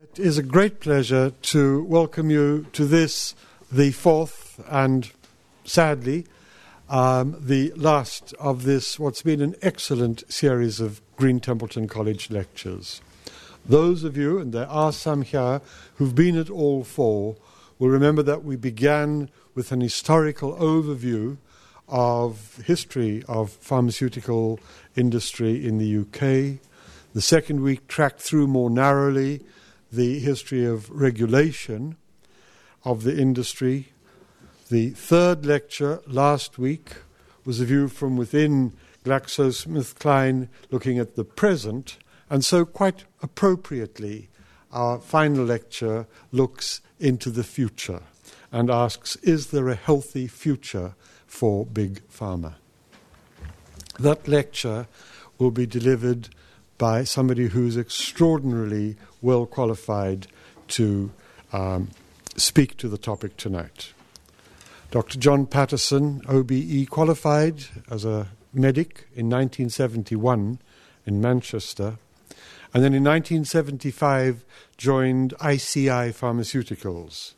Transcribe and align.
It 0.00 0.20
is 0.20 0.38
a 0.38 0.44
great 0.44 0.78
pleasure 0.78 1.30
to 1.30 1.82
welcome 1.82 2.30
you 2.30 2.66
to 2.72 2.84
this, 2.84 3.34
the 3.72 3.90
fourth 3.90 4.64
and 4.68 5.10
sadly 5.64 6.24
um, 6.88 7.34
the 7.40 7.72
last 7.74 8.32
of 8.34 8.62
this, 8.62 9.00
what's 9.00 9.22
been 9.22 9.40
an 9.40 9.56
excellent 9.60 10.22
series 10.32 10.78
of 10.78 11.00
Green 11.16 11.40
Templeton 11.40 11.88
College 11.88 12.30
lectures. 12.30 13.00
Those 13.66 14.04
of 14.04 14.16
you, 14.16 14.38
and 14.38 14.52
there 14.52 14.68
are 14.68 14.92
some 14.92 15.22
here, 15.22 15.60
who've 15.96 16.14
been 16.14 16.38
at 16.38 16.48
all 16.48 16.84
four, 16.84 17.34
will 17.80 17.88
remember 17.88 18.22
that 18.22 18.44
we 18.44 18.54
began 18.54 19.28
with 19.56 19.72
an 19.72 19.80
historical 19.80 20.54
overview 20.58 21.38
of 21.88 22.62
history 22.64 23.24
of 23.26 23.50
pharmaceutical 23.50 24.60
industry 24.94 25.66
in 25.66 25.78
the 25.78 25.98
UK. 25.98 26.60
The 27.14 27.20
second 27.20 27.62
week 27.62 27.88
tracked 27.88 28.20
through 28.20 28.46
more 28.46 28.70
narrowly 28.70 29.40
the 29.90 30.18
history 30.18 30.64
of 30.64 30.90
regulation 30.90 31.96
of 32.84 33.02
the 33.02 33.18
industry. 33.18 33.92
The 34.68 34.90
third 34.90 35.46
lecture 35.46 36.00
last 36.06 36.58
week 36.58 36.96
was 37.44 37.60
a 37.60 37.64
view 37.64 37.88
from 37.88 38.16
within 38.16 38.72
GlaxoSmithKline 39.04 40.48
looking 40.70 40.98
at 40.98 41.16
the 41.16 41.24
present, 41.24 41.96
and 42.28 42.44
so 42.44 42.64
quite 42.64 43.04
appropriately, 43.22 44.28
our 44.70 44.98
final 44.98 45.44
lecture 45.44 46.06
looks 46.30 46.82
into 47.00 47.30
the 47.30 47.44
future 47.44 48.02
and 48.52 48.70
asks 48.70 49.16
Is 49.16 49.46
there 49.46 49.68
a 49.68 49.74
healthy 49.74 50.26
future 50.26 50.94
for 51.26 51.64
Big 51.64 52.02
Pharma? 52.08 52.56
That 53.98 54.28
lecture 54.28 54.86
will 55.38 55.50
be 55.50 55.66
delivered 55.66 56.28
by 56.76 57.04
somebody 57.04 57.48
who's 57.48 57.76
extraordinarily 57.76 58.96
well 59.20 59.46
qualified 59.46 60.26
to 60.68 61.10
um, 61.52 61.88
speak 62.36 62.76
to 62.78 62.88
the 62.88 62.98
topic 62.98 63.36
tonight. 63.36 63.92
Dr. 64.90 65.18
John 65.18 65.46
Patterson, 65.46 66.22
OBE, 66.28 66.88
qualified 66.88 67.64
as 67.90 68.04
a 68.04 68.28
medic 68.54 69.06
in 69.14 69.28
1971 69.28 70.58
in 71.04 71.20
Manchester, 71.20 71.98
and 72.72 72.84
then 72.84 72.94
in 72.94 73.04
1975 73.04 74.44
joined 74.76 75.34
ICI 75.44 76.12
Pharmaceuticals, 76.12 77.34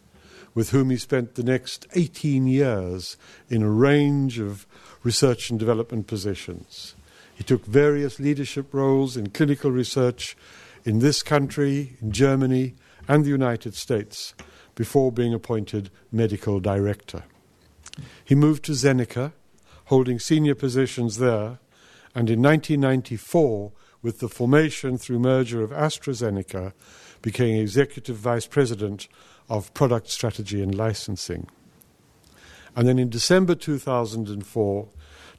with 0.55 0.71
whom 0.71 0.91
he 0.91 0.97
spent 0.97 1.35
the 1.35 1.43
next 1.43 1.87
18 1.95 2.47
years 2.47 3.17
in 3.49 3.63
a 3.63 3.71
range 3.71 4.39
of 4.39 4.67
research 5.03 5.51
and 5.51 5.59
development 5.59 6.07
positions. 6.07 6.95
He 7.35 7.45
took 7.45 7.65
various 7.65 8.21
leadership 8.21 8.75
roles 8.75 9.17
in 9.17 9.31
clinical 9.31 9.71
research 9.71 10.37
in 10.85 11.01
this 11.01 11.23
country, 11.23 11.97
in 12.01 12.13
Germany, 12.13 12.75
and 13.09 13.25
the 13.25 13.31
United 13.31 13.75
States 13.75 14.35
before 14.75 15.13
being 15.13 15.35
appointed 15.35 15.91
medical 16.11 16.61
director. 16.61 17.25
He 18.25 18.35
moved 18.35 18.65
to 18.65 18.73
Zeneca, 18.73 19.33
holding 19.87 20.19
senior 20.19 20.55
positions 20.55 21.19
there, 21.19 21.59
and 22.15 22.31
in 22.31 22.43
1994, 22.43 23.73
with 24.03 24.21
the 24.21 24.29
formation 24.29 24.97
through 24.97 25.19
merger 25.19 25.63
of 25.63 25.71
AstraZeneca, 25.71 26.73
became 27.23 27.61
executive 27.61 28.17
vice 28.17 28.47
president 28.47 29.09
of 29.49 29.75
product 29.75 30.09
strategy 30.09 30.63
and 30.63 30.75
licensing. 30.75 31.49
And 32.75 32.87
then 32.87 32.99
in 32.99 33.11
December 33.11 33.55
2004, 33.55 34.89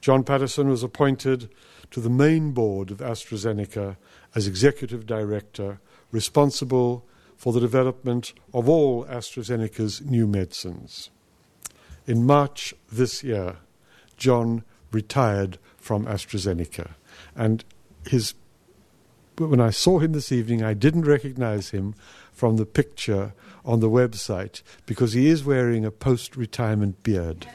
John 0.02 0.24
Patterson 0.24 0.68
was 0.68 0.84
appointed 0.84 1.50
to 1.92 2.00
the 2.00 2.10
main 2.10 2.52
board 2.52 2.92
of 2.92 2.98
AstraZeneca 2.98 3.98
as 4.36 4.48
executive 4.48 5.06
director, 5.06 5.80
responsible 6.12 7.06
for 7.36 7.54
the 7.54 7.60
development 7.60 8.34
of 8.54 8.70
all 8.70 9.06
AstraZeneca's 9.06 10.02
new 10.02 10.28
medicines. 10.28 11.10
In 12.06 12.26
March 12.26 12.74
this 12.92 13.24
year, 13.24 13.58
John 14.18 14.64
retired 14.92 15.58
from 15.78 16.06
AstraZeneca, 16.06 16.92
and 17.36 17.64
his 18.08 18.34
when 19.38 19.62
I 19.62 19.72
saw 19.72 19.98
him 19.98 20.12
this 20.12 20.32
evening, 20.32 20.62
I 20.62 20.76
didn't 20.76 21.06
recognize 21.06 21.70
him 21.72 21.96
from 22.32 22.58
the 22.58 22.66
picture 22.66 23.34
on 23.66 23.80
the 23.80 23.90
website 23.90 24.62
because 24.86 25.14
he 25.14 25.28
is 25.28 25.44
wearing 25.44 25.84
a 25.84 25.90
post 25.90 26.36
retirement 26.36 27.02
beard. 27.02 27.48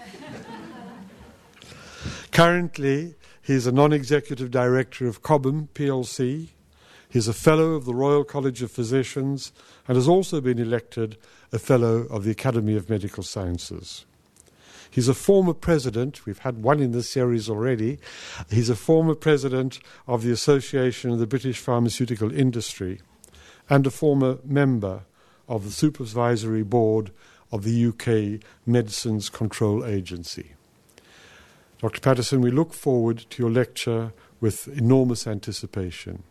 Currently, 2.33 3.15
He's 3.47 3.69
a 3.69 3.71
non 3.71 3.93
executive 3.93 4.51
director 4.51 5.07
of 5.07 5.23
Cobham 5.23 5.69
plc. 5.73 6.49
He's 7.17 7.29
a 7.29 7.33
fellow 7.33 7.73
of 7.73 7.87
the 7.87 7.95
Royal 7.95 8.25
College 8.25 8.61
of 8.61 8.71
Physicians 8.71 9.51
and 9.89 9.97
has 9.97 10.07
also 10.07 10.39
been 10.39 10.59
elected 10.59 11.17
a 11.51 11.59
fellow 11.59 12.01
of 12.11 12.25
the 12.25 12.31
Academy 12.31 12.77
of 12.77 12.91
Medical 12.91 13.23
Sciences. 13.23 14.05
He's 14.91 15.09
a 15.09 15.15
former 15.15 15.55
president, 15.55 16.27
we've 16.27 16.41
had 16.41 16.63
one 16.63 16.79
in 16.79 16.93
this 16.93 17.09
series 17.09 17.49
already. 17.49 17.99
He's 18.51 18.69
a 18.69 18.77
former 18.77 19.15
president 19.15 19.79
of 20.07 20.25
the 20.25 20.31
Association 20.31 21.11
of 21.11 21.19
the 21.19 21.27
British 21.27 21.59
Pharmaceutical 21.59 22.31
Industry 22.31 23.01
and 23.71 23.87
a 23.87 23.91
former 23.91 24.37
member 24.45 25.05
of 25.49 25.65
the 25.65 25.71
supervisory 25.71 26.65
board 26.65 27.13
of 27.51 27.65
the 27.65 27.87
UK 27.87 28.47
Medicines 28.67 29.31
Control 29.31 29.87
Agency. 29.87 30.53
Dr. 31.81 32.01
Patterson, 32.03 32.43
we 32.43 32.51
look 32.51 32.75
forward 32.75 33.25
to 33.31 33.43
your 33.43 33.51
lecture 33.51 34.13
with 34.39 34.69
enormous 34.69 35.27
anticipation. 35.27 36.23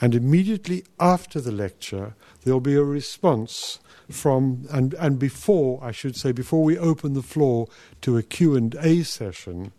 And 0.00 0.14
immediately 0.14 0.84
after 1.00 1.40
the 1.40 1.52
lecture, 1.52 2.14
there'll 2.42 2.60
be 2.60 2.76
a 2.76 2.84
response 2.84 3.80
from, 4.10 4.66
and, 4.70 4.94
and 4.94 5.18
before, 5.18 5.82
I 5.82 5.90
should 5.90 6.16
say, 6.16 6.32
before 6.32 6.62
we 6.62 6.78
open 6.78 7.14
the 7.14 7.22
floor 7.22 7.68
to 8.02 8.16
a 8.16 8.22
Q&A 8.22 9.02
session, 9.02 9.72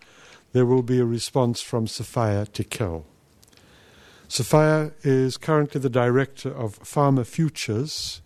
there 0.52 0.66
will 0.66 0.84
be 0.84 1.00
a 1.00 1.06
response 1.06 1.62
from 1.62 1.88
Sophia 1.88 2.46
Tickell. 2.46 3.06
Sophia 4.28 4.92
is 5.04 5.38
currently 5.38 5.82
the 5.82 5.90
director 5.90 6.50
of 6.50 6.80
Pharma 6.80 7.26
Futures, 7.26 8.22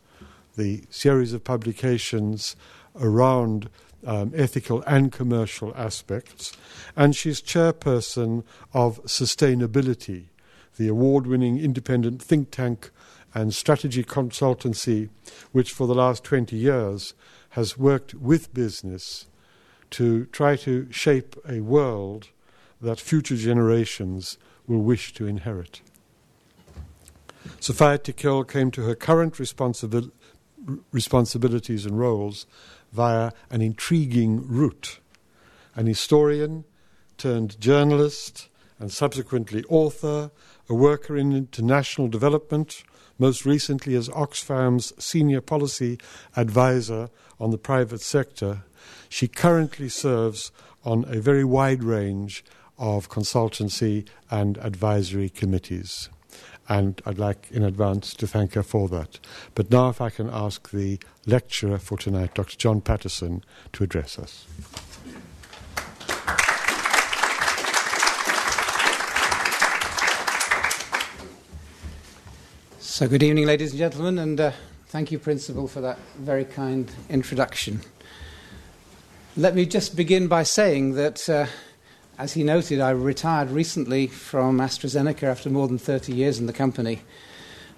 the 0.58 0.84
series 0.90 1.34
of 1.34 1.44
publications 1.44 2.56
around 3.00 3.70
um, 4.06 4.34
ethical 4.36 4.84
and 4.86 5.12
commercial 5.12 5.74
aspects, 5.76 6.56
and 6.96 7.16
she's 7.16 7.42
chairperson 7.42 8.44
of 8.74 9.02
Sustainability, 9.06 10.26
the 10.78 10.88
award 10.88 11.28
winning 11.28 11.60
independent 11.60 12.22
think 12.22 12.52
tank 12.52 12.92
and 13.34 13.54
strategy 13.54 14.04
consultancy, 14.04 15.10
which 15.52 15.72
for 15.72 15.88
the 15.88 15.96
last 15.96 16.24
20 16.24 16.56
years 16.56 17.14
has 17.50 17.78
worked 17.78 18.14
with 18.16 18.54
business 18.54 19.28
to 19.92 20.26
try 20.26 20.56
to 20.56 20.92
shape 20.92 21.36
a 21.48 21.60
world 21.62 22.30
that 22.82 23.00
future 23.00 23.36
generations 23.36 24.38
will 24.68 24.82
wish 24.82 25.14
to 25.14 25.28
inherit. 25.28 25.82
Sophia 27.60 27.98
Tickell 27.98 28.44
came 28.44 28.72
to 28.72 28.84
her 28.84 28.96
current 28.96 29.36
responsibil- 29.36 30.12
responsibilities 30.92 31.86
and 31.86 32.00
roles 32.00 32.46
via 32.92 33.32
an 33.50 33.62
intriguing 33.62 34.48
route. 34.48 35.00
An 35.76 35.88
historian 35.88 36.66
turned 37.18 37.60
journalist 37.60 38.50
and 38.80 38.92
subsequently 38.92 39.64
author, 39.70 40.32
a 40.70 40.74
worker 40.74 41.16
in 41.16 41.34
international 41.34 42.08
development, 42.08 42.84
most 43.20 43.46
recently 43.46 43.96
as 43.96 44.10
Oxfam's 44.10 44.94
senior 45.04 45.42
policy 45.42 46.00
advisor 46.36 47.10
on 47.40 47.52
the 47.52 47.58
private 47.58 48.02
sector. 48.02 48.64
She 49.10 49.28
currently 49.28 49.90
serves 49.90 50.52
on 50.84 51.06
a 51.08 51.20
very 51.20 51.44
wide 51.44 51.84
range 51.84 52.44
of 52.78 53.10
consultancy 53.10 54.08
and 54.32 54.58
advisory 54.58 55.30
committees 55.30 56.10
and 56.70 57.02
I'd 57.06 57.20
like 57.20 57.48
in 57.52 57.64
advance 57.64 58.14
to 58.16 58.28
thank 58.28 58.54
her 58.54 58.64
for 58.64 58.88
that. 58.90 59.20
But 59.56 59.70
now, 59.70 59.90
if 59.90 60.00
I 60.00 60.10
can 60.10 60.30
ask 60.30 60.72
the 60.72 61.00
lecturer 61.26 61.78
for 61.78 61.98
tonight, 61.98 62.34
Dr. 62.34 62.58
John 62.58 62.82
Patterson, 62.82 63.44
to 63.74 63.84
address 63.84 64.18
us. 64.18 64.46
So, 72.94 73.08
good 73.08 73.24
evening, 73.24 73.48
ladies 73.48 73.72
and 73.72 73.80
gentlemen, 73.80 74.20
and 74.20 74.40
uh, 74.40 74.52
thank 74.90 75.12
you, 75.12 75.18
Principal, 75.18 75.68
for 75.68 75.82
that 75.82 75.98
very 76.20 76.46
kind 76.46 76.92
introduction. 77.10 77.82
Let 79.36 79.56
me 79.56 79.66
just 79.66 79.96
begin 79.96 80.28
by 80.28 80.44
saying 80.44 80.94
that. 80.94 81.28
Uh, 81.28 81.48
as 82.20 82.34
he 82.34 82.44
noted, 82.44 82.80
I 82.80 82.92
retired 82.92 83.50
recently 83.50 84.06
from 84.06 84.60
AstraZeneca 84.60 85.24
after 85.24 85.50
more 85.50 85.68
than 85.68 85.80
30 85.80 86.14
years 86.14 86.38
in 86.38 86.46
the 86.46 86.54
company. 86.54 87.02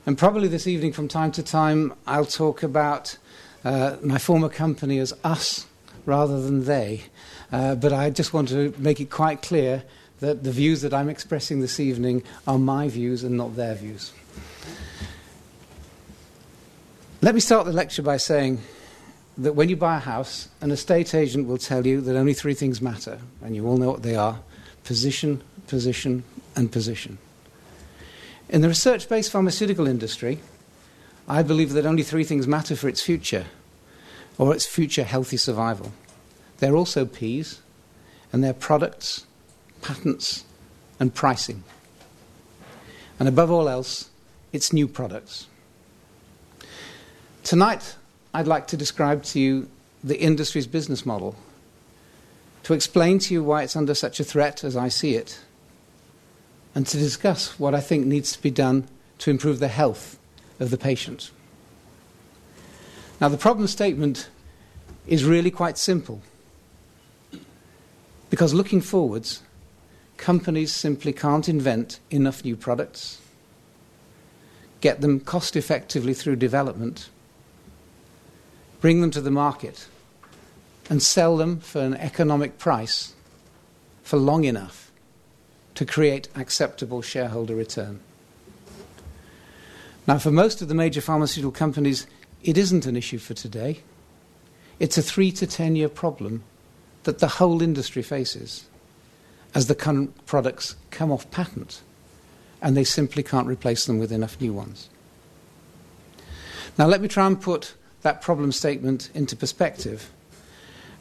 And 0.05 0.17
probably 0.17 0.49
this 0.49 0.67
evening, 0.67 0.91
from 0.91 1.07
time 1.07 1.31
to 1.31 1.43
time, 1.43 1.93
I'll 2.05 2.25
talk 2.25 2.61
about 2.61 3.17
uh, 3.63 3.95
my 4.03 4.17
former 4.17 4.49
company 4.49 4.99
as 4.99 5.13
us 5.23 5.65
rather 6.05 6.41
than 6.41 6.65
they. 6.65 7.03
Uh, 7.53 7.75
but 7.75 7.93
I 7.93 8.09
just 8.09 8.33
want 8.33 8.49
to 8.49 8.73
make 8.77 8.99
it 8.99 9.09
quite 9.09 9.41
clear 9.41 9.83
that 10.19 10.43
the 10.43 10.51
views 10.51 10.81
that 10.81 10.93
I'm 10.93 11.07
expressing 11.07 11.61
this 11.61 11.79
evening 11.79 12.21
are 12.45 12.59
my 12.59 12.89
views 12.89 13.23
and 13.23 13.37
not 13.37 13.55
their 13.55 13.75
views. 13.75 14.11
Let 17.21 17.33
me 17.33 17.39
start 17.39 17.65
the 17.65 17.71
lecture 17.71 18.01
by 18.01 18.17
saying 18.17 18.61
that 19.37 19.53
when 19.53 19.69
you 19.69 19.77
buy 19.77 19.97
a 19.97 20.01
house, 20.01 20.49
an 20.61 20.69
estate 20.69 21.15
agent 21.15 21.47
will 21.47 21.57
tell 21.57 21.87
you 21.87 22.01
that 22.01 22.15
only 22.15 22.33
three 22.33 22.53
things 22.53 22.81
matter, 22.81 23.19
and 23.41 23.55
you 23.55 23.65
all 23.65 23.77
know 23.77 23.89
what 23.89 24.03
they 24.03 24.15
are 24.15 24.39
position, 24.83 25.41
position, 25.65 26.23
and 26.55 26.71
position. 26.71 27.17
In 28.49 28.61
the 28.61 28.67
research 28.67 29.09
based 29.09 29.31
pharmaceutical 29.31 29.87
industry, 29.87 30.39
I 31.27 31.41
believe 31.41 31.71
that 31.73 31.85
only 31.85 32.03
three 32.03 32.23
things 32.23 32.47
matter 32.47 32.75
for 32.75 32.89
its 32.89 33.01
future, 33.01 33.45
or 34.37 34.53
its 34.53 34.65
future 34.65 35.03
healthy 35.03 35.37
survival. 35.37 35.93
They're 36.59 36.75
also 36.75 37.05
P's, 37.05 37.61
and 38.31 38.43
they're 38.43 38.53
products, 38.53 39.25
patents, 39.81 40.43
and 40.99 41.15
pricing. 41.15 41.63
And 43.19 43.27
above 43.29 43.49
all 43.49 43.69
else, 43.69 44.09
it's 44.51 44.73
new 44.73 44.87
products. 44.87 45.47
Tonight, 47.45 47.95
I'd 48.33 48.47
like 48.47 48.65
to 48.69 48.77
describe 48.77 49.21
to 49.25 49.39
you 49.39 49.69
the 50.03 50.19
industry's 50.19 50.65
business 50.65 51.05
model, 51.05 51.35
to 52.63 52.73
explain 52.73 53.19
to 53.19 53.35
you 53.35 53.43
why 53.43 53.61
it's 53.61 53.75
under 53.75 53.93
such 53.93 54.19
a 54.19 54.23
threat 54.23 54.63
as 54.63 54.75
I 54.75 54.87
see 54.87 55.13
it, 55.13 55.39
and 56.73 56.87
to 56.87 56.97
discuss 56.97 57.59
what 57.59 57.75
I 57.75 57.81
think 57.81 58.07
needs 58.07 58.31
to 58.31 58.41
be 58.41 58.49
done 58.49 58.87
to 59.19 59.29
improve 59.29 59.59
the 59.59 59.67
health 59.67 60.17
of 60.59 60.71
the 60.71 60.77
patient. 60.77 61.29
Now, 63.21 63.29
the 63.29 63.37
problem 63.37 63.67
statement 63.67 64.27
is 65.05 65.23
really 65.23 65.51
quite 65.51 65.77
simple. 65.77 66.23
Because 68.31 68.55
looking 68.55 68.81
forwards, 68.81 69.43
companies 70.17 70.73
simply 70.73 71.13
can't 71.13 71.47
invent 71.47 71.99
enough 72.09 72.43
new 72.43 72.55
products, 72.55 73.21
get 74.81 75.01
them 75.01 75.19
cost 75.19 75.55
effectively 75.55 76.15
through 76.15 76.37
development, 76.37 77.09
bring 78.81 79.01
them 79.01 79.11
to 79.11 79.21
the 79.21 79.31
market, 79.31 79.87
and 80.89 81.01
sell 81.01 81.37
them 81.37 81.59
for 81.59 81.81
an 81.81 81.95
economic 81.95 82.57
price 82.57 83.13
for 84.03 84.17
long 84.17 84.43
enough 84.43 84.91
to 85.73 85.85
create 85.85 86.27
acceptable 86.35 87.01
shareholder 87.01 87.55
return. 87.55 87.99
Now, 90.07 90.19
for 90.19 90.31
most 90.31 90.61
of 90.61 90.67
the 90.67 90.75
major 90.75 91.01
pharmaceutical 91.01 91.51
companies, 91.51 92.05
it 92.43 92.57
isn't 92.57 92.85
an 92.85 92.95
issue 92.95 93.17
for 93.17 93.33
today. 93.33 93.79
It's 94.79 94.97
a 94.97 95.01
three 95.01 95.31
to 95.33 95.47
ten 95.47 95.75
year 95.75 95.89
problem 95.89 96.43
that 97.03 97.19
the 97.19 97.27
whole 97.27 97.61
industry 97.61 98.03
faces 98.03 98.65
as 99.55 99.67
the 99.67 99.75
current 99.75 100.25
products 100.25 100.75
come 100.91 101.11
off 101.11 101.29
patent 101.31 101.81
and 102.61 102.75
they 102.75 102.83
simply 102.83 103.23
can't 103.23 103.47
replace 103.47 103.85
them 103.85 103.99
with 103.99 104.11
enough 104.11 104.39
new 104.39 104.53
ones. 104.53 104.89
Now, 106.77 106.87
let 106.87 107.01
me 107.01 107.07
try 107.07 107.25
and 107.25 107.39
put 107.39 107.73
that 108.05 108.21
problem 108.21 108.51
statement 108.51 109.09
into 109.15 109.35
perspective 109.35 110.11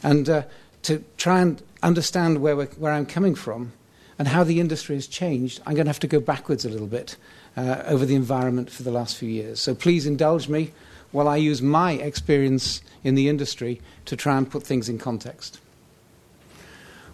and 0.02 0.26
uh, 0.26 0.42
to 0.82 1.04
try 1.18 1.40
and 1.40 1.62
understand 1.82 2.40
where, 2.40 2.56
where 2.56 2.92
I'm 2.92 3.04
coming 3.04 3.34
from 3.34 3.72
and 4.18 4.26
how 4.26 4.42
the 4.42 4.58
industry 4.58 4.94
has 4.96 5.06
changed, 5.06 5.60
I'm 5.66 5.74
going 5.74 5.84
to 5.84 5.90
have 5.90 6.00
to 6.00 6.06
go 6.06 6.18
backwards 6.18 6.64
a 6.64 6.70
little 6.70 6.86
bit 6.86 7.16
uh, 7.58 7.82
over 7.84 8.06
the 8.06 8.14
environment 8.14 8.70
for 8.70 8.84
the 8.84 8.90
last 8.90 9.18
few 9.18 9.28
years. 9.28 9.60
So 9.60 9.74
please 9.74 10.06
indulge 10.06 10.48
me 10.48 10.72
while 11.12 11.28
I 11.28 11.36
use 11.36 11.60
my 11.60 11.92
experience 11.92 12.80
in 13.02 13.16
the 13.16 13.28
industry 13.28 13.82
to 14.06 14.16
try 14.16 14.38
and 14.38 14.50
put 14.50 14.62
things 14.62 14.88
in 14.88 14.98
context. 14.98 15.60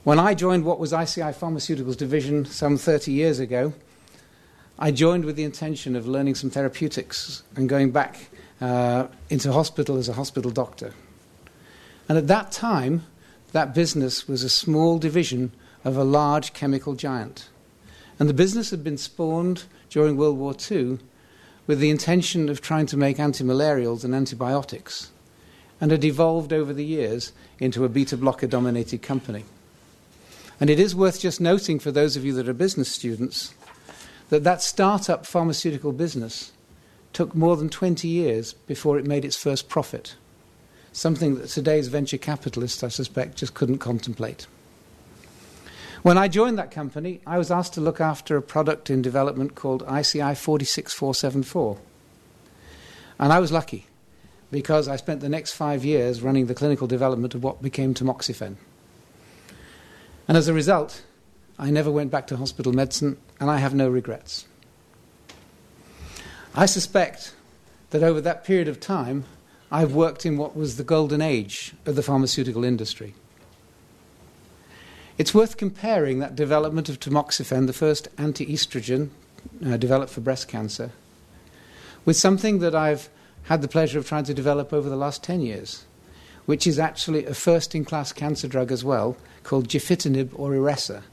When 0.04 0.20
I 0.20 0.34
joined 0.34 0.64
what 0.64 0.78
was 0.78 0.92
ICI 0.92 1.32
Pharmaceuticals 1.32 1.96
Division 1.96 2.44
some 2.44 2.76
30 2.76 3.10
years 3.10 3.40
ago, 3.40 3.74
I 4.78 4.92
joined 4.92 5.24
with 5.24 5.34
the 5.34 5.44
intention 5.44 5.96
of 5.96 6.06
learning 6.06 6.36
some 6.36 6.48
therapeutics 6.48 7.42
and 7.56 7.68
going 7.68 7.90
back 7.90 8.30
uh, 8.60 9.06
into 9.28 9.52
hospital 9.52 9.96
as 9.96 10.08
a 10.08 10.14
hospital 10.14 10.50
doctor. 10.50 10.92
And 12.08 12.18
at 12.18 12.26
that 12.28 12.52
time, 12.52 13.04
that 13.52 13.74
business 13.74 14.28
was 14.28 14.42
a 14.42 14.50
small 14.50 14.98
division 14.98 15.52
of 15.84 15.96
a 15.96 16.04
large 16.04 16.52
chemical 16.52 16.94
giant. 16.94 17.48
And 18.18 18.28
the 18.28 18.34
business 18.34 18.70
had 18.70 18.84
been 18.84 18.98
spawned 18.98 19.64
during 19.88 20.16
World 20.16 20.38
War 20.38 20.54
II 20.70 20.98
with 21.66 21.78
the 21.78 21.90
intention 21.90 22.48
of 22.48 22.60
trying 22.60 22.86
to 22.86 22.96
make 22.96 23.16
antimalarials 23.16 24.04
and 24.04 24.14
antibiotics, 24.14 25.10
and 25.80 25.90
had 25.90 26.04
evolved 26.04 26.52
over 26.52 26.72
the 26.72 26.84
years 26.84 27.32
into 27.58 27.84
a 27.84 27.88
beta 27.88 28.16
blocker 28.16 28.46
dominated 28.46 29.02
company. 29.02 29.44
And 30.60 30.68
it 30.68 30.78
is 30.78 30.94
worth 30.94 31.20
just 31.20 31.40
noting 31.40 31.78
for 31.78 31.90
those 31.90 32.16
of 32.16 32.24
you 32.24 32.32
that 32.34 32.48
are 32.48 32.52
business 32.52 32.92
students 32.92 33.54
that 34.28 34.44
that 34.44 34.62
startup 34.62 35.26
pharmaceutical 35.26 35.92
business 35.92 36.52
took 37.12 37.34
more 37.34 37.56
than 37.56 37.68
20 37.68 38.06
years 38.06 38.52
before 38.52 38.98
it 38.98 39.06
made 39.06 39.24
its 39.24 39.36
first 39.36 39.68
profit, 39.68 40.16
something 40.92 41.36
that 41.36 41.48
today's 41.48 41.88
venture 41.88 42.18
capitalists, 42.18 42.82
I 42.82 42.88
suspect, 42.88 43.36
just 43.38 43.54
couldn't 43.54 43.78
contemplate. 43.78 44.46
When 46.02 46.16
I 46.16 46.28
joined 46.28 46.58
that 46.58 46.70
company, 46.70 47.20
I 47.26 47.36
was 47.36 47.50
asked 47.50 47.74
to 47.74 47.80
look 47.80 48.00
after 48.00 48.36
a 48.36 48.42
product 48.42 48.88
in 48.88 49.02
development 49.02 49.54
called 49.54 49.82
ICI 49.82 50.34
46474. 50.34 51.78
And 53.18 53.32
I 53.32 53.38
was 53.38 53.52
lucky 53.52 53.86
because 54.50 54.88
I 54.88 54.96
spent 54.96 55.20
the 55.20 55.28
next 55.28 55.52
five 55.52 55.84
years 55.84 56.22
running 56.22 56.46
the 56.46 56.54
clinical 56.54 56.86
development 56.86 57.34
of 57.34 57.44
what 57.44 57.60
became 57.62 57.92
tamoxifen. 57.92 58.56
And 60.26 60.38
as 60.38 60.48
a 60.48 60.54
result, 60.54 61.02
I 61.58 61.70
never 61.70 61.90
went 61.90 62.10
back 62.10 62.26
to 62.28 62.36
hospital 62.38 62.72
medicine, 62.72 63.18
and 63.38 63.50
I 63.50 63.58
have 63.58 63.74
no 63.74 63.88
regrets. 63.88 64.46
I 66.60 66.66
suspect 66.66 67.32
that 67.88 68.02
over 68.02 68.20
that 68.20 68.44
period 68.44 68.68
of 68.68 68.80
time, 68.80 69.24
I've 69.72 69.94
worked 69.94 70.26
in 70.26 70.36
what 70.36 70.54
was 70.54 70.76
the 70.76 70.84
golden 70.84 71.22
age 71.22 71.72
of 71.86 71.96
the 71.96 72.02
pharmaceutical 72.02 72.64
industry. 72.64 73.14
It's 75.16 75.32
worth 75.32 75.56
comparing 75.56 76.18
that 76.18 76.36
development 76.36 76.90
of 76.90 77.00
tamoxifen, 77.00 77.66
the 77.66 77.72
first 77.72 78.08
anti 78.18 78.44
estrogen 78.44 79.08
uh, 79.64 79.78
developed 79.78 80.12
for 80.12 80.20
breast 80.20 80.48
cancer, 80.48 80.90
with 82.04 82.18
something 82.18 82.58
that 82.58 82.74
I've 82.74 83.08
had 83.44 83.62
the 83.62 83.66
pleasure 83.66 83.98
of 83.98 84.06
trying 84.06 84.24
to 84.24 84.34
develop 84.34 84.70
over 84.70 84.90
the 84.90 84.96
last 84.96 85.24
10 85.24 85.40
years, 85.40 85.86
which 86.44 86.66
is 86.66 86.78
actually 86.78 87.24
a 87.24 87.32
first 87.32 87.74
in 87.74 87.86
class 87.86 88.12
cancer 88.12 88.48
drug 88.48 88.70
as 88.70 88.84
well, 88.84 89.16
called 89.44 89.68
gefitinib 89.68 90.28
or 90.34 90.50
Iressa, 90.50 91.04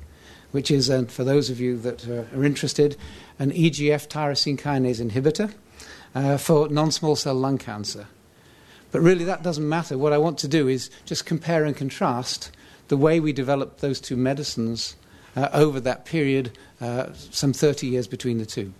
which 0.51 0.71
is, 0.71 0.89
uh, 0.89 1.03
for 1.03 1.23
those 1.23 1.49
of 1.49 1.59
you 1.59 1.77
that 1.77 2.07
are 2.07 2.43
interested, 2.43 2.95
an 3.39 3.51
EGF 3.51 4.07
tyrosine 4.07 4.59
kinase 4.59 5.01
inhibitor 5.01 5.53
uh, 6.15 6.37
for 6.37 6.69
non 6.69 6.91
small 6.91 7.15
cell 7.15 7.35
lung 7.35 7.57
cancer. 7.57 8.07
But 8.91 9.01
really, 9.01 9.25
that 9.25 9.43
doesn't 9.43 9.67
matter. 9.67 9.97
What 9.97 10.13
I 10.13 10.17
want 10.17 10.37
to 10.39 10.47
do 10.47 10.67
is 10.67 10.89
just 11.05 11.25
compare 11.25 11.65
and 11.65 11.75
contrast 11.75 12.51
the 12.87 12.97
way 12.97 13.19
we 13.19 13.33
developed 13.33 13.81
those 13.81 13.99
two 13.99 14.15
medicines 14.15 14.95
uh, 15.35 15.49
over 15.53 15.79
that 15.81 16.05
period, 16.05 16.57
uh, 16.81 17.11
some 17.13 17.53
30 17.53 17.87
years 17.87 18.07
between 18.07 18.37
the 18.37 18.45
two. 18.45 18.73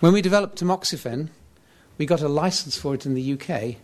When 0.00 0.12
we 0.12 0.20
developed 0.20 0.60
tamoxifen, 0.60 1.28
we 1.96 2.06
got 2.06 2.20
a 2.20 2.28
license 2.28 2.76
for 2.76 2.94
it 2.94 3.06
in 3.06 3.14
the 3.14 3.32
UK 3.34 3.76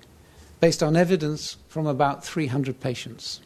based 0.61 0.83
on 0.83 0.97
evidence 0.97 1.57
from 1.69 1.87
about 1.87 2.25
300 2.25 2.81
patients. 2.81 3.41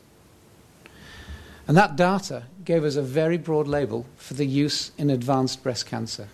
And 1.68 1.76
that 1.76 1.96
data 1.96 2.44
gave 2.64 2.84
us 2.84 2.96
a 2.96 3.02
very 3.02 3.38
broad 3.38 3.68
label 3.68 4.06
for 4.16 4.34
the 4.34 4.46
use 4.46 4.92
in 4.98 5.10
advanced 5.10 5.62
breast 5.62 5.86
cancer. 5.86 6.28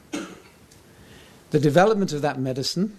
The 1.50 1.60
development 1.60 2.12
of 2.12 2.22
that 2.22 2.38
medicine, 2.38 2.98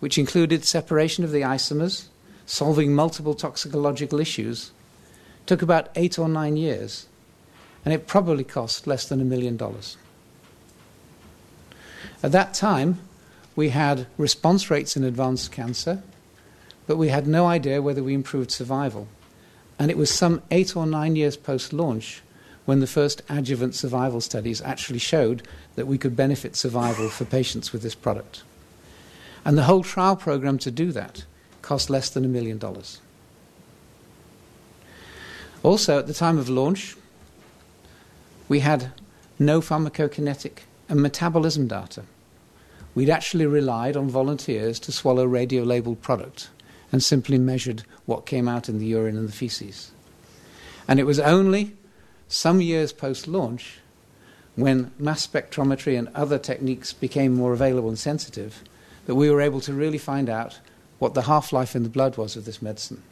which 0.00 0.18
included 0.18 0.64
separation 0.64 1.24
of 1.24 1.30
the 1.30 1.42
isomers, 1.42 2.06
solving 2.46 2.94
multiple 2.94 3.34
toxicological 3.34 4.20
issues, 4.20 4.72
took 5.46 5.62
about 5.62 5.88
eight 5.94 6.18
or 6.18 6.28
nine 6.28 6.56
years, 6.56 7.06
and 7.84 7.92
it 7.92 8.06
probably 8.06 8.44
cost 8.44 8.86
less 8.86 9.08
than 9.08 9.20
a 9.20 9.24
million 9.24 9.56
dollars. 9.56 9.96
At 12.22 12.32
that 12.32 12.54
time, 12.54 13.00
we 13.54 13.68
had 13.68 14.06
response 14.16 14.70
rates 14.70 14.96
in 14.96 15.04
advanced 15.04 15.52
cancer, 15.52 16.02
but 16.86 16.96
we 16.96 17.08
had 17.08 17.26
no 17.26 17.46
idea 17.46 17.82
whether 17.82 18.02
we 18.02 18.14
improved 18.14 18.50
survival. 18.50 19.06
And 19.78 19.90
it 19.90 19.96
was 19.96 20.10
some 20.10 20.42
eight 20.50 20.76
or 20.76 20.86
nine 20.86 21.16
years 21.16 21.36
post 21.36 21.72
launch 21.72 22.22
when 22.64 22.80
the 22.80 22.86
first 22.86 23.22
adjuvant 23.28 23.74
survival 23.74 24.20
studies 24.20 24.62
actually 24.62 24.98
showed 24.98 25.46
that 25.74 25.86
we 25.86 25.98
could 25.98 26.16
benefit 26.16 26.56
survival 26.56 27.08
for 27.08 27.24
patients 27.24 27.72
with 27.72 27.82
this 27.82 27.94
product. 27.94 28.42
And 29.44 29.58
the 29.58 29.64
whole 29.64 29.82
trial 29.82 30.16
program 30.16 30.58
to 30.58 30.70
do 30.70 30.92
that 30.92 31.24
cost 31.60 31.90
less 31.90 32.08
than 32.08 32.24
a 32.24 32.28
million 32.28 32.58
dollars. 32.58 33.00
Also, 35.62 35.98
at 35.98 36.06
the 36.06 36.14
time 36.14 36.38
of 36.38 36.48
launch, 36.48 36.96
we 38.48 38.60
had 38.60 38.92
no 39.38 39.60
pharmacokinetic 39.60 40.58
and 40.88 41.00
metabolism 41.00 41.66
data. 41.66 42.02
We'd 42.94 43.10
actually 43.10 43.46
relied 43.46 43.96
on 43.96 44.08
volunteers 44.08 44.78
to 44.80 44.92
swallow 44.92 45.24
radio 45.24 45.64
labeled 45.64 46.00
product 46.00 46.50
and 46.94 47.02
simply 47.02 47.38
measured 47.38 47.82
what 48.06 48.24
came 48.24 48.46
out 48.46 48.68
in 48.68 48.78
the 48.78 48.86
urine 48.86 49.16
and 49.16 49.28
the 49.28 49.32
feces. 49.32 49.90
And 50.86 51.00
it 51.00 51.02
was 51.02 51.18
only 51.18 51.74
some 52.28 52.60
years 52.60 52.92
post 52.92 53.26
launch, 53.26 53.80
when 54.54 54.92
mass 54.96 55.26
spectrometry 55.26 55.98
and 55.98 56.06
other 56.14 56.38
techniques 56.38 56.92
became 56.92 57.34
more 57.34 57.52
available 57.52 57.88
and 57.88 57.98
sensitive, 57.98 58.62
that 59.06 59.16
we 59.16 59.28
were 59.28 59.40
able 59.40 59.60
to 59.62 59.72
really 59.72 59.98
find 59.98 60.30
out 60.30 60.60
what 61.00 61.14
the 61.14 61.22
half 61.22 61.52
life 61.52 61.74
in 61.74 61.82
the 61.82 61.88
blood 61.88 62.16
was 62.16 62.36
of 62.36 62.44
this 62.44 62.62
medicine. 62.62 63.02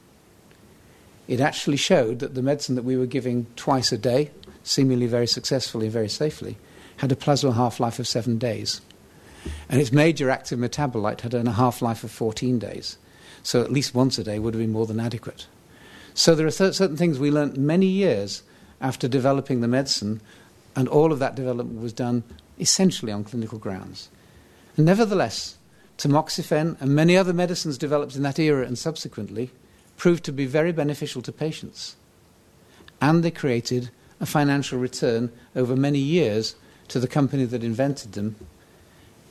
It 1.27 1.41
actually 1.41 1.77
showed 1.77 2.21
that 2.21 2.37
the 2.37 2.41
medicine 2.41 2.77
that 2.77 2.85
we 2.85 2.97
were 2.97 3.07
giving 3.07 3.49
twice 3.57 3.91
a 3.91 3.99
day, 3.99 4.31
seemingly 4.62 5.09
very 5.09 5.27
successfully 5.27 5.87
and 5.87 5.93
very 5.93 6.09
safely, 6.09 6.57
had 6.99 7.11
a 7.11 7.17
plasma 7.17 7.51
half 7.51 7.81
life 7.81 7.99
of 7.99 8.07
seven 8.07 8.39
days. 8.39 8.81
And 9.69 9.81
its 9.81 9.91
major 9.91 10.31
active 10.31 10.61
metabolite 10.61 11.23
had 11.23 11.35
a 11.35 11.51
half 11.51 11.83
life 11.83 12.05
of 12.05 12.12
14 12.12 12.61
days. 12.61 12.97
So 13.43 13.63
at 13.63 13.73
least 13.73 13.95
once 13.95 14.19
a 14.19 14.25
day 14.25 14.39
would 14.39 14.55
have 14.55 14.61
been 14.61 14.73
more 14.73 14.87
than 14.87 15.01
adequate. 15.01 15.47
So 16.15 16.35
there 16.35 16.47
are 16.47 16.51
certain 16.51 16.97
things 16.97 17.19
we 17.19 17.31
learnt 17.31 17.57
many 17.57 17.87
years 17.87 18.43
after 18.81 19.09
developing 19.09 19.61
the 19.61 19.69
medicine, 19.69 20.21
and 20.77 20.89
all 20.89 21.13
of 21.13 21.19
that 21.19 21.35
development 21.35 21.81
was 21.81 21.93
done 21.93 22.23
essentially 22.59 23.13
on 23.13 23.25
clinical 23.25 23.59
grounds. 23.59 24.09
And 24.77 24.87
nevertheless, 24.87 25.57
tamoxifen 25.99 26.81
and 26.81 26.95
many 26.95 27.17
other 27.17 27.33
medicines 27.33 27.79
developed 27.79 28.17
in 28.17 28.23
that 28.23 28.39
era 28.39 28.67
and 28.67 28.79
subsequently 28.79 29.51
proved 29.97 30.25
to 30.25 30.33
be 30.33 30.47
very 30.47 30.73
beneficial 30.73 31.23
to 31.23 31.33
patients. 31.33 31.97
And 33.01 33.23
they 33.23 33.31
created 33.31 33.91
a 34.21 34.27
financial 34.27 34.79
return 34.79 35.33
over 35.57 35.77
many 35.77 35.99
years 35.99 36.55
to 36.89 37.01
the 37.01 37.09
company 37.09 37.45
that 37.47 37.65
invented 37.65 38.13
them, 38.13 38.37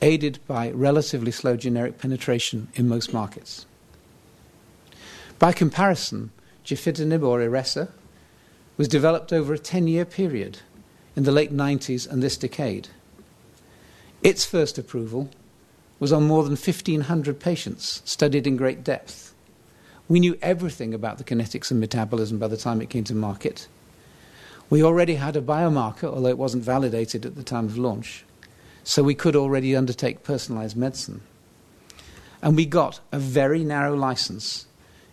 aided 0.00 0.38
by 0.46 0.70
relatively 0.70 1.30
slow 1.30 1.56
generic 1.56 1.98
penetration 1.98 2.68
in 2.74 2.88
most 2.88 3.12
markets. 3.12 3.66
By 5.42 5.52
comparison, 5.52 6.30
gefitinib 6.64 7.26
or 7.26 7.40
Iressa 7.40 7.88
was 8.76 8.86
developed 8.86 9.32
over 9.32 9.52
a 9.52 9.58
10 9.58 9.88
year 9.88 10.04
period 10.04 10.60
in 11.16 11.24
the 11.24 11.32
late 11.32 11.52
90s 11.52 12.08
and 12.08 12.22
this 12.22 12.36
decade. 12.36 12.90
Its 14.22 14.44
first 14.44 14.78
approval 14.78 15.30
was 15.98 16.12
on 16.12 16.28
more 16.28 16.44
than 16.44 16.52
1,500 16.52 17.40
patients 17.40 18.02
studied 18.04 18.46
in 18.46 18.56
great 18.56 18.84
depth. 18.84 19.34
We 20.08 20.20
knew 20.20 20.38
everything 20.40 20.94
about 20.94 21.18
the 21.18 21.24
kinetics 21.24 21.72
and 21.72 21.80
metabolism 21.80 22.38
by 22.38 22.46
the 22.46 22.56
time 22.56 22.80
it 22.80 22.88
came 22.88 23.02
to 23.02 23.14
market. 23.16 23.66
We 24.70 24.80
already 24.80 25.16
had 25.16 25.34
a 25.34 25.42
biomarker, 25.42 26.04
although 26.04 26.28
it 26.28 26.38
wasn't 26.38 26.62
validated 26.62 27.26
at 27.26 27.34
the 27.34 27.42
time 27.42 27.64
of 27.64 27.76
launch, 27.76 28.24
so 28.84 29.02
we 29.02 29.16
could 29.16 29.34
already 29.34 29.74
undertake 29.74 30.22
personalized 30.22 30.76
medicine. 30.76 31.22
And 32.40 32.54
we 32.54 32.64
got 32.64 33.00
a 33.10 33.18
very 33.18 33.64
narrow 33.64 33.96
license 33.96 34.66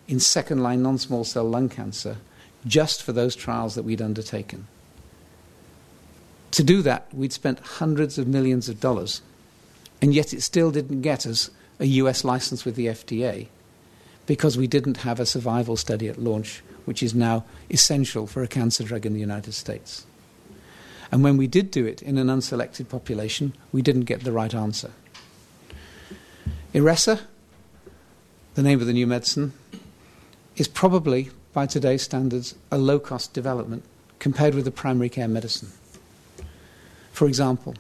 in 0.10 0.20
second 0.20 0.62
line 0.62 0.82
non 0.82 0.98
small 0.98 1.24
cell 1.24 1.46
lung 1.46 1.70
cancer 1.70 2.18
just 2.66 3.04
for 3.04 3.14
those 3.14 3.36
trials 3.36 3.76
that 3.76 3.84
we'd 3.84 4.02
undertaken. 4.02 4.68
To 6.52 6.64
do 6.64 6.82
that, 6.82 7.14
we'd 7.14 7.32
spent 7.32 7.60
hundreds 7.60 8.18
of 8.18 8.28
millions 8.28 8.68
of 8.68 8.80
dollars, 8.80 9.22
and 10.02 10.14
yet 10.14 10.34
it 10.34 10.42
still 10.42 10.72
didn't 10.72 11.04
get 11.04 11.28
us 11.28 11.52
a 11.80 11.86
US 11.86 12.24
license 12.24 12.66
with 12.66 12.76
the 12.76 12.88
FDA 12.88 13.48
because 14.26 14.58
we 14.58 14.68
didn't 14.68 14.98
have 14.98 15.20
a 15.20 15.26
survival 15.26 15.78
study 15.78 16.08
at 16.08 16.20
launch, 16.20 16.64
which 16.86 17.04
is 17.04 17.14
now 17.14 17.46
essential 17.70 18.26
for 18.26 18.42
a 18.42 18.48
cancer 18.48 18.84
drug 18.84 19.06
in 19.06 19.14
the 19.14 19.20
United 19.20 19.54
States. 19.54 20.06
And 21.12 21.24
when 21.24 21.38
we 21.38 21.48
did 21.48 21.72
do 21.72 21.86
it 21.86 22.02
in 22.02 22.18
an 22.18 22.28
unselected 22.28 22.90
population, 22.90 23.54
we 23.72 23.82
didn't 23.82 24.02
get 24.02 24.24
the 24.24 24.32
right 24.32 24.54
answer. 24.54 24.92
Iressa, 26.74 27.22
the 28.56 28.62
name 28.62 28.82
of 28.82 28.88
the 28.88 28.94
new 28.94 29.08
medicine, 29.08 29.54
is 30.60 30.68
probably, 30.68 31.30
by 31.54 31.66
today's 31.66 32.02
standards, 32.02 32.54
a 32.70 32.78
low 32.78 33.00
cost 33.00 33.34
development 33.34 33.82
compared 34.20 34.54
with 34.54 34.66
the 34.66 34.72
primary 34.72 35.08
care 35.08 35.28
medicine. 35.28 35.70
For 37.14 37.28
example, 37.28 37.76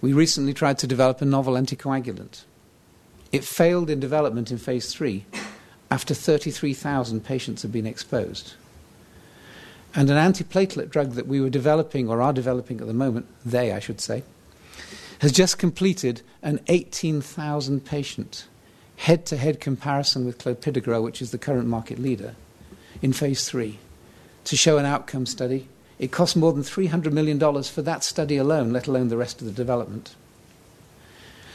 we 0.00 0.12
recently 0.12 0.54
tried 0.54 0.78
to 0.78 0.86
develop 0.86 1.20
a 1.20 1.24
novel 1.24 1.54
anticoagulant. 1.54 2.44
It 3.32 3.44
failed 3.44 3.90
in 3.90 3.98
development 3.98 4.52
in 4.52 4.58
phase 4.58 4.92
three 4.94 5.26
after 5.90 6.14
33,000 6.14 7.24
patients 7.24 7.62
had 7.62 7.72
been 7.72 7.86
exposed. 7.86 8.54
And 9.92 10.08
an 10.08 10.16
antiplatelet 10.16 10.90
drug 10.90 11.12
that 11.12 11.26
we 11.26 11.40
were 11.40 11.50
developing, 11.50 12.08
or 12.08 12.22
are 12.22 12.32
developing 12.32 12.80
at 12.80 12.86
the 12.86 12.94
moment, 12.94 13.26
they, 13.44 13.72
I 13.72 13.80
should 13.80 14.00
say, 14.00 14.22
has 15.20 15.32
just 15.32 15.58
completed 15.58 16.22
an 16.42 16.60
18,000 16.68 17.84
patient 17.84 18.46
head 18.96 19.26
to 19.26 19.36
head 19.36 19.60
comparison 19.60 20.24
with 20.24 20.38
clopidogrel, 20.38 21.02
which 21.02 21.22
is 21.22 21.30
the 21.30 21.38
current 21.38 21.68
market 21.68 21.98
leader, 21.98 22.34
in 23.02 23.12
phase 23.12 23.48
three 23.48 23.78
to 24.44 24.56
show 24.56 24.78
an 24.78 24.86
outcome 24.86 25.26
study. 25.26 25.68
It 25.98 26.12
cost 26.12 26.36
more 26.36 26.52
than 26.52 26.62
$300 26.62 27.12
million 27.12 27.38
for 27.64 27.82
that 27.82 28.04
study 28.04 28.36
alone, 28.36 28.72
let 28.72 28.86
alone 28.86 29.08
the 29.08 29.16
rest 29.16 29.40
of 29.40 29.46
the 29.46 29.52
development. 29.52 30.14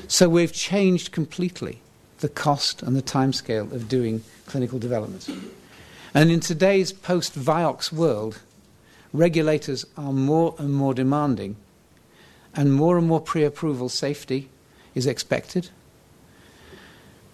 So 0.07 0.27
we've 0.27 0.51
changed 0.51 1.11
completely 1.11 1.79
the 2.19 2.29
cost 2.29 2.83
and 2.83 2.95
the 2.95 3.01
timescale 3.01 3.71
of 3.71 3.87
doing 3.87 4.23
clinical 4.45 4.79
development. 4.79 5.29
And 6.13 6.31
in 6.31 6.39
today's 6.39 6.91
post 6.91 7.37
Vioxx 7.39 7.91
world, 7.93 8.41
regulators 9.13 9.85
are 9.95 10.11
more 10.11 10.55
and 10.57 10.73
more 10.73 10.93
demanding, 10.93 11.55
and 12.53 12.73
more 12.73 12.97
and 12.97 13.07
more 13.07 13.21
pre 13.21 13.43
approval 13.43 13.89
safety 13.89 14.49
is 14.93 15.07
expected 15.07 15.69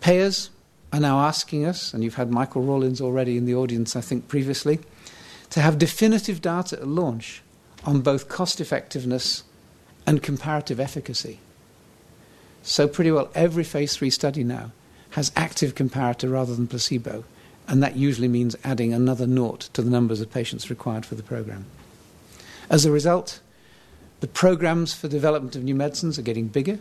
Payers 0.02 0.50
are 0.94 1.00
now 1.00 1.20
asking 1.20 1.66
us, 1.66 1.94
and 1.94 2.04
you've 2.04 2.16
had 2.16 2.32
Michael 2.32 2.62
Rawlins 2.62 3.02
already 3.02 3.38
in 3.38 3.46
the 3.46 3.56
audience, 3.56 3.96
I 3.96 4.02
think, 4.02 4.28
previously, 4.28 4.80
to 5.50 5.62
have 5.62 5.78
definitive 5.78 6.42
data 6.42 6.78
at 6.80 6.88
launch 6.88 7.42
on 7.86 8.02
both 8.02 8.30
cost 8.30 8.60
effectiveness 8.60 9.44
and 10.06 10.24
comparative 10.24 10.80
efficacy. 10.80 11.40
So, 12.64 12.88
pretty 12.88 13.12
well 13.12 13.30
every 13.36 13.64
phase 13.64 13.96
three 13.96 14.10
study 14.10 14.44
now 14.44 14.72
has 15.12 15.32
active 15.36 15.76
comparator 15.76 16.32
rather 16.32 16.56
than 16.56 16.68
placebo, 16.68 17.24
and 17.68 17.82
that 17.82 17.96
usually 17.96 18.28
means 18.28 18.56
adding 18.64 18.94
another 18.94 19.28
naught 19.28 19.62
to 19.74 19.82
the 19.82 19.90
numbers 19.90 20.22
of 20.22 20.32
patients 20.32 20.70
required 20.70 21.06
for 21.06 21.16
the 21.16 21.24
program. 21.24 21.66
As 22.70 22.86
a 22.86 22.92
result, 22.92 23.40
the 24.20 24.28
programs 24.28 24.94
for 24.94 25.08
development 25.08 25.56
of 25.56 25.64
new 25.64 25.76
medicines 25.76 26.18
are 26.18 26.24
getting 26.24 26.48
bigger 26.48 26.80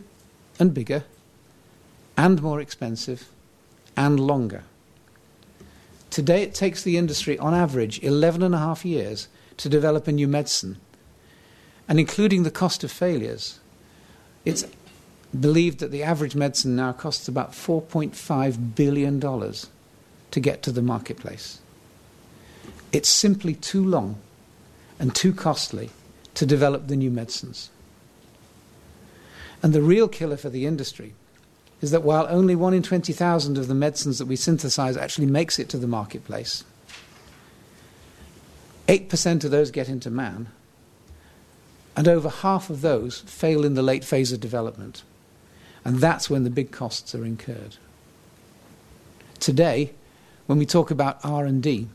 and 0.58 0.73
bigger 0.73 1.04
and 2.16 2.42
more 2.42 2.61
expensive 2.61 3.28
and 3.96 4.18
longer. 4.18 4.64
Today, 6.11 6.42
it 6.42 6.54
takes 6.54 6.82
the 6.82 6.96
industry, 6.96 7.38
on 7.38 7.54
average, 7.54 8.02
11 8.02 8.42
and 8.42 8.54
a 8.54 8.58
half 8.58 8.85
years 8.85 9.28
to 9.58 9.68
develop 9.68 10.06
a 10.06 10.12
new 10.12 10.28
medicine. 10.28 10.78
And 11.88 12.00
including 12.00 12.42
the 12.42 12.50
cost 12.50 12.85
of 12.85 12.90
failures, 12.90 13.61
it's 14.44 14.66
believed 15.38 15.80
that 15.80 15.90
the 15.90 16.02
average 16.02 16.35
medicine 16.35 16.76
now 16.76 16.92
costs 16.92 17.28
about 17.28 17.52
$4.5 17.52 18.75
billion 18.75 19.20
to 19.20 20.40
get 20.40 20.62
to 20.62 20.73
the 20.73 20.82
marketplace. 20.82 21.61
It's 22.92 23.08
simply 23.08 23.54
too 23.54 23.85
long 23.85 24.18
and 24.99 25.14
too 25.14 25.35
costly 25.35 25.90
to 26.35 26.46
develop 26.46 26.87
the 26.87 26.96
new 26.96 27.11
medicines. 27.11 27.70
And 29.62 29.73
the 29.73 29.82
real 29.82 30.08
killer 30.08 30.37
for 30.37 30.49
the 30.49 30.66
industry 30.66 31.14
is 31.83 31.90
that 31.90 32.02
while 32.02 32.26
only 32.28 32.54
one 32.54 32.75
in 32.75 32.83
20,000 32.83 33.59
of 33.59 33.68
the 33.68 33.75
medicines 33.75 34.18
that 34.18 34.26
we 34.26 34.37
synthesize 34.37 34.97
actually 34.97 35.26
makes 35.26 35.59
it 35.59 35.68
to 35.68 35.76
the 35.76 35.87
marketplace, 35.87 36.64
8% 38.88 39.45
of 39.45 39.50
those 39.50 39.71
get 39.71 39.88
into 39.88 40.11
man, 40.11 40.49
and 41.97 42.06
over 42.06 42.28
half 42.28 42.71
of 42.71 42.83
those 42.83 43.21
fail 43.21 43.64
in 43.64 43.75
the 43.75 43.83
late 43.83 44.04
phase 44.04 44.33
of 44.33 44.40
development. 44.40 45.02
And 45.85 45.99
that's 45.99 46.28
when 46.28 46.45
the 46.45 46.50
big 46.50 46.71
costs 46.71 47.14
are 47.14 47.25
incurred. 47.25 47.76
Today, 49.38 49.92
when 50.47 50.59
we 50.59 50.66
talk 50.66 50.90
about 50.90 51.25
R&D, 51.25 51.88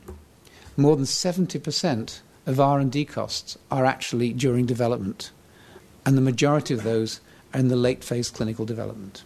more 0.78 0.96
than 0.96 1.06
70% 1.06 2.20
of 2.46 2.60
R&D 2.60 3.06
costs 3.06 3.58
are 3.70 3.86
actually 3.86 4.34
during 4.34 4.66
development, 4.66 5.32
and 6.06 6.18
the 6.18 6.22
majority 6.22 6.74
of 6.74 6.84
those 6.84 7.20
are 7.54 7.60
in 7.60 7.68
the 7.68 7.76
late 7.76 8.04
phase 8.04 8.30
clinical 8.30 8.66
development. 8.66 9.24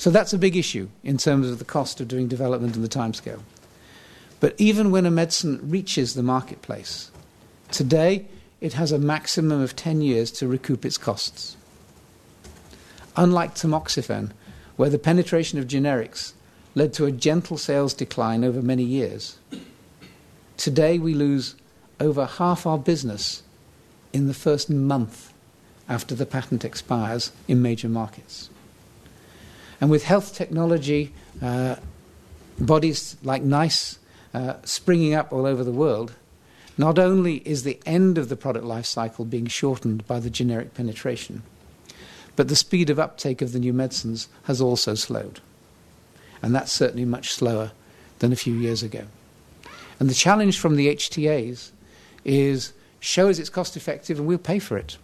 So 0.00 0.08
that's 0.08 0.32
a 0.32 0.38
big 0.38 0.56
issue 0.56 0.88
in 1.04 1.18
terms 1.18 1.50
of 1.50 1.58
the 1.58 1.64
cost 1.66 2.00
of 2.00 2.08
doing 2.08 2.26
development 2.26 2.74
and 2.74 2.82
the 2.82 2.88
timescale. 2.88 3.42
But 4.40 4.54
even 4.56 4.90
when 4.90 5.04
a 5.04 5.10
medicine 5.10 5.60
reaches 5.62 6.14
the 6.14 6.22
marketplace, 6.22 7.10
today 7.70 8.24
it 8.62 8.72
has 8.72 8.92
a 8.92 8.98
maximum 8.98 9.60
of 9.60 9.76
10 9.76 10.00
years 10.00 10.30
to 10.30 10.48
recoup 10.48 10.86
its 10.86 10.96
costs. 10.96 11.58
Unlike 13.14 13.56
tamoxifen, 13.56 14.32
where 14.76 14.88
the 14.88 14.98
penetration 14.98 15.58
of 15.58 15.66
generics 15.66 16.32
led 16.74 16.94
to 16.94 17.04
a 17.04 17.12
gentle 17.12 17.58
sales 17.58 17.92
decline 17.92 18.42
over 18.42 18.62
many 18.62 18.84
years, 18.84 19.38
today 20.56 20.98
we 20.98 21.12
lose 21.12 21.56
over 22.00 22.24
half 22.24 22.66
our 22.66 22.78
business 22.78 23.42
in 24.14 24.28
the 24.28 24.32
first 24.32 24.70
month 24.70 25.34
after 25.90 26.14
the 26.14 26.24
patent 26.24 26.64
expires 26.64 27.32
in 27.46 27.60
major 27.60 27.90
markets. 27.90 28.48
And 29.80 29.90
with 29.90 30.04
health 30.04 30.34
technology, 30.34 31.12
uh, 31.40 31.76
bodies 32.58 33.16
like 33.22 33.42
NICE 33.42 33.98
uh, 34.34 34.54
springing 34.64 35.14
up 35.14 35.32
all 35.32 35.46
over 35.46 35.64
the 35.64 35.72
world, 35.72 36.12
not 36.76 36.98
only 36.98 37.36
is 37.48 37.62
the 37.62 37.80
end 37.86 38.18
of 38.18 38.28
the 38.28 38.36
product 38.36 38.64
life 38.64 38.86
cycle 38.86 39.24
being 39.24 39.46
shortened 39.46 40.06
by 40.06 40.20
the 40.20 40.30
generic 40.30 40.74
penetration, 40.74 41.42
But 42.36 42.48
the 42.48 42.56
speed 42.56 42.88
of 42.88 42.98
uptake 42.98 43.42
of 43.42 43.52
the 43.52 43.58
new 43.58 43.74
medicines 43.74 44.28
has 44.44 44.62
also 44.62 44.94
slowed. 44.94 45.40
And 46.42 46.54
that's 46.54 46.72
certainly 46.72 47.04
much 47.04 47.32
slower 47.32 47.72
than 48.20 48.32
a 48.32 48.36
few 48.36 48.54
years 48.54 48.82
ago. 48.82 49.04
And 49.98 50.08
the 50.08 50.14
challenge 50.14 50.58
from 50.58 50.76
the 50.76 50.94
HTAs 50.94 51.70
is 52.24 52.72
show 52.98 53.28
us 53.28 53.38
it's 53.38 53.50
cost 53.50 53.76
effective 53.76 54.18
and 54.18 54.26
we'll 54.26 54.38
pay 54.38 54.58
for 54.58 54.78
it. 54.78 54.96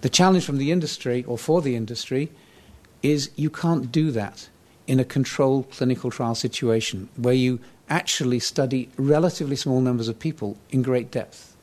The 0.00 0.08
challenge 0.08 0.44
from 0.44 0.58
the 0.58 0.72
industry, 0.72 1.22
or 1.24 1.38
for 1.38 1.62
the 1.62 1.76
industry, 1.76 2.30
is 3.02 3.30
you 3.36 3.50
can't 3.50 3.92
do 3.92 4.10
that 4.10 4.48
in 4.86 5.00
a 5.00 5.04
controlled 5.04 5.70
clinical 5.70 6.10
trial 6.10 6.34
situation 6.34 7.08
where 7.16 7.34
you 7.34 7.60
actually 7.88 8.38
study 8.38 8.88
relatively 8.96 9.56
small 9.56 9.80
numbers 9.80 10.08
of 10.08 10.18
people 10.18 10.56
in 10.70 10.82
great 10.82 11.10
depth. 11.10 11.56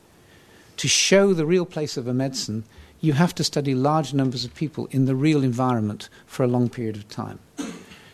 To 0.78 0.88
show 0.88 1.32
the 1.32 1.46
real 1.46 1.66
place 1.66 1.96
of 1.96 2.06
a 2.06 2.14
medicine, 2.14 2.64
you 3.00 3.12
have 3.12 3.34
to 3.36 3.44
study 3.44 3.74
large 3.74 4.14
numbers 4.14 4.44
of 4.44 4.54
people 4.54 4.86
in 4.90 5.04
the 5.04 5.14
real 5.14 5.44
environment 5.44 6.08
for 6.26 6.42
a 6.42 6.48
long 6.48 6.68
period 6.68 6.96
of 6.96 7.08
time. 7.08 7.38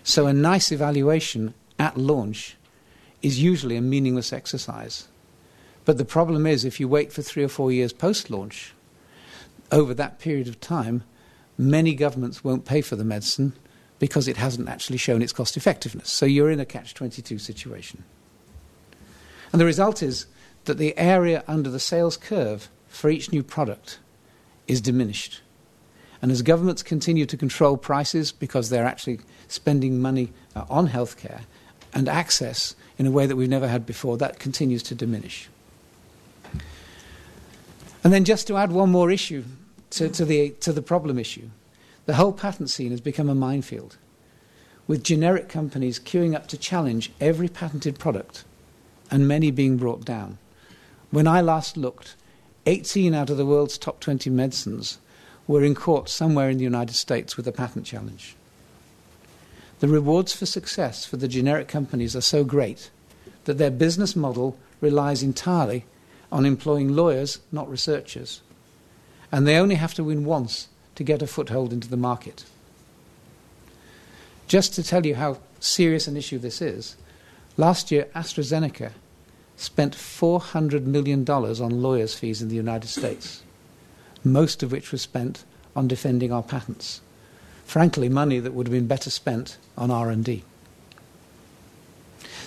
So, 0.03 0.27
a 0.27 0.33
NICE 0.33 0.73
evaluation 0.73 1.55
at 1.79 1.97
launch 1.97 2.57
is 3.23 3.43
usually 3.43 3.77
a 3.77 3.83
meaningless 3.83 4.33
exercise. 4.33 5.09
But 5.85 5.99
the 5.99 6.05
problem 6.05 6.47
is, 6.47 6.65
if 6.65 6.81
you 6.81 6.89
wait 6.89 7.12
for 7.12 7.23
three 7.23 7.45
or 7.45 7.49
four 7.49 7.71
years 7.71 7.93
post 7.93 8.31
launch, 8.31 8.75
over 9.73 9.95
that 9.95 10.19
period 10.19 10.49
of 10.49 10.61
time, 10.61 11.05
many 11.61 11.95
governments 11.95 12.43
won't 12.43 12.64
pay 12.64 12.81
for 12.81 12.97
the 12.97 13.05
medicine 13.05 13.52
because 13.99 14.26
it 14.26 14.38
hasn't 14.38 14.69
actually 14.69 14.97
shown 14.97 15.21
its 15.21 15.33
cost 15.33 15.57
effectiveness. 15.57 16.11
So 16.11 16.25
you're 16.25 16.50
in 16.50 16.59
a 16.59 16.64
catch 16.64 16.95
22 16.95 17.38
situation. 17.38 18.02
And 19.52 19.61
the 19.61 19.67
result 19.67 20.02
is 20.02 20.26
that 20.64 20.79
the 20.79 20.97
area 20.97 21.45
under 21.47 21.69
the 21.69 21.79
sales 21.79 22.17
curve 22.17 22.71
for 22.88 23.11
each 23.11 23.31
new 23.31 23.43
product 23.43 23.99
is 24.67 24.81
diminished. 24.81 25.43
And 26.23 26.33
as 26.33 26.43
governments 26.43 26.83
continue 26.83 27.26
to 27.26 27.37
control 27.37 27.76
prices 27.76 28.33
because 28.33 28.71
they're 28.71 28.87
actually 28.87 29.21
spending 29.49 30.00
money 30.00 30.33
uh, 30.57 30.64
on 30.71 30.88
healthcare 30.88 31.43
and 31.93 32.09
access 32.09 32.75
in 32.99 33.07
a 33.07 33.11
way 33.11 33.26
that 33.26 33.37
we've 33.37 33.49
never 33.49 33.69
had 33.69 33.85
before, 33.85 34.17
that 34.17 34.38
continues 34.38 34.83
to 34.85 34.95
diminish. 34.95 35.49
And 38.02 38.12
then, 38.12 38.25
just 38.25 38.47
to 38.47 38.57
add 38.57 38.73
one 38.73 38.90
more 38.90 39.11
issue 39.11 39.45
to, 39.91 40.09
to, 40.09 40.25
the, 40.25 40.51
to 40.61 40.73
the 40.73 40.83
problem 40.83 41.19
issue, 41.19 41.51
the 42.07 42.15
whole 42.15 42.33
patent 42.33 42.71
scene 42.71 42.91
has 42.91 43.01
become 43.01 43.29
a 43.29 43.35
minefield, 43.35 43.97
with 44.87 45.05
generic 45.05 45.49
companies 45.49 46.01
queuing 46.01 46.35
up 46.35 46.47
to 46.49 46.59
challenge 46.59 47.13
every 47.21 47.49
patented 47.49 47.99
product 47.99 48.45
and 49.11 49.29
many 49.29 49.51
being 49.51 49.77
brought 49.77 50.05
down. 50.05 50.39
When 51.11 51.27
I 51.27 51.41
last 51.41 51.77
looked, 51.77 52.17
18 52.67 53.15
out 53.15 53.31
of 53.31 53.37
the 53.37 53.47
world's 53.47 53.79
top 53.79 54.01
20 54.01 54.31
medicines 54.31 54.99
were 55.47 55.65
in 55.65 55.75
court 55.75 56.09
somewhere 56.09 56.51
in 56.51 56.59
the 56.59 56.65
United 56.65 56.95
States 56.95 57.37
with 57.37 57.47
a 57.49 57.53
patent 57.53 57.87
challenge. 57.87 58.37
The 59.81 59.89
rewards 59.89 60.33
for 60.33 60.47
success 60.47 61.05
for 61.05 61.17
the 61.17 61.27
generic 61.27 61.67
companies 61.67 62.15
are 62.15 62.21
so 62.21 62.45
great 62.45 62.91
that 63.45 63.59
their 63.59 63.71
business 63.71 64.15
model 64.15 64.57
relies 64.81 65.23
entirely 65.23 65.87
on 66.31 66.47
employing 66.47 66.95
lawyers, 66.95 67.41
not 67.51 67.69
researchers. 67.69 68.43
And 69.33 69.47
they 69.47 69.57
only 69.57 69.77
have 69.77 69.95
to 69.95 70.05
win 70.05 70.25
once 70.25 70.69
to 70.97 71.05
get 71.05 71.23
a 71.23 71.27
foothold 71.27 71.73
into 71.73 71.89
the 71.89 71.97
market. 71.97 72.45
Just 74.49 74.75
to 74.75 74.83
tell 74.83 75.07
you 75.07 75.15
how 75.15 75.39
serious 75.61 76.09
an 76.09 76.17
issue 76.17 76.39
this 76.39 76.61
is, 76.61 76.97
last 77.57 77.91
year 77.91 78.09
AstraZeneca 78.15 78.93
spent 79.57 79.95
$400 79.95 80.85
million 80.85 81.29
on 81.29 81.83
lawyers' 81.83 82.15
fees 82.15 82.43
in 82.43 82.49
the 82.49 82.57
United 82.57 82.89
States, 82.89 83.43
most 84.25 84.63
of 84.63 84.73
which 84.73 84.91
was 84.91 85.03
spent 85.03 85.45
on 85.77 85.87
defending 85.87 86.33
our 86.33 86.43
patents. 86.43 87.01
Frankly, 87.65 88.09
money 88.09 88.41
that 88.41 88.53
would 88.53 88.67
have 88.67 88.73
been 88.73 88.89
better 88.89 89.11
spent 89.11 89.59
on 89.79 89.91
R&D. 89.91 90.43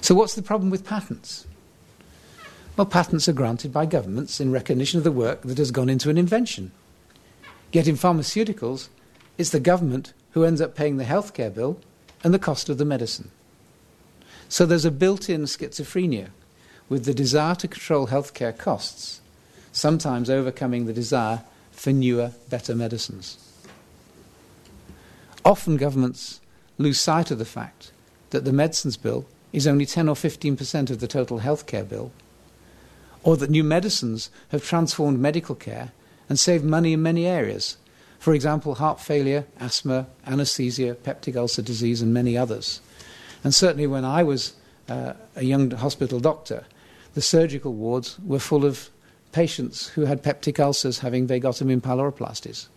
So 0.01 0.13
what's 0.13 0.35
the 0.35 0.41
problem 0.41 0.69
with 0.69 0.85
patents? 0.85 1.47
Well, 2.75 2.87
patents 2.87 3.29
are 3.29 3.33
granted 3.33 3.71
by 3.71 3.85
governments 3.85 4.41
in 4.41 4.51
recognition 4.51 4.97
of 4.97 5.03
the 5.03 5.11
work 5.11 5.43
that 5.43 5.59
has 5.59 5.71
gone 5.71 5.89
into 5.89 6.09
an 6.09 6.17
invention. 6.17 6.71
Yet 7.73 7.87
in 7.87 7.95
pharmaceuticals, 7.95 8.87
it's 9.37 9.49
the 9.49 9.59
government 9.59 10.13
who 10.31 10.45
ends 10.45 10.61
up 10.61 10.75
paying 10.75 10.97
the 10.97 11.03
healthcare 11.03 11.53
bill 11.53 11.79
and 12.23 12.33
the 12.33 12.39
cost 12.39 12.69
of 12.69 12.77
the 12.77 12.85
medicine. 12.85 13.31
So 14.47 14.65
there's 14.65 14.85
a 14.85 14.91
built 14.91 15.27
in 15.27 15.41
schizophrenia 15.41 16.29
with 16.87 17.05
the 17.05 17.15
desire 17.15 17.55
to 17.55 17.67
control 17.67 18.07
healthcare 18.07 18.55
costs, 18.55 19.21
sometimes 19.71 20.29
overcoming 20.29 20.85
the 20.85 20.93
desire 20.93 21.41
for 21.71 21.91
newer, 21.91 22.33
better 22.49 22.75
medicines. 22.75 23.39
Often 25.43 25.77
governments 25.77 26.39
lose 26.77 27.01
sight 27.01 27.31
of 27.31 27.39
the 27.39 27.45
fact 27.45 27.91
that 28.29 28.45
the 28.45 28.53
medicines 28.53 28.97
bill 28.97 29.25
is 29.51 29.65
only 29.65 29.87
10 29.87 30.07
or 30.07 30.15
15% 30.15 30.91
of 30.91 30.99
the 30.99 31.07
total 31.07 31.39
healthcare 31.39 31.87
bill, 31.87 32.11
or 33.23 33.35
that 33.37 33.49
new 33.49 33.63
medicines 33.63 34.29
have 34.49 34.63
transformed 34.63 35.19
medical 35.19 35.55
care 35.55 35.91
and 36.29 36.39
save 36.39 36.63
money 36.63 36.93
in 36.93 37.01
many 37.01 37.25
areas. 37.25 37.77
For 38.19 38.33
example, 38.33 38.75
heart 38.75 38.99
failure, 39.01 39.45
asthma, 39.59 40.07
anesthesia, 40.25 40.95
peptic 40.95 41.35
ulcer 41.35 41.61
disease, 41.61 42.01
and 42.01 42.13
many 42.13 42.37
others. 42.37 42.79
And 43.43 43.53
certainly 43.53 43.87
when 43.87 44.05
I 44.05 44.23
was 44.23 44.53
uh, 44.87 45.13
a 45.35 45.43
young 45.43 45.71
hospital 45.71 46.19
doctor, 46.19 46.63
the 47.13 47.21
surgical 47.21 47.73
wards 47.73 48.17
were 48.25 48.39
full 48.39 48.65
of 48.65 48.89
patients 49.33 49.87
who 49.89 50.05
had 50.05 50.23
peptic 50.23 50.59
ulcers 50.59 50.99
having 50.99 51.27
vagotomy 51.27 51.81
pyloroplasties. 51.81 52.67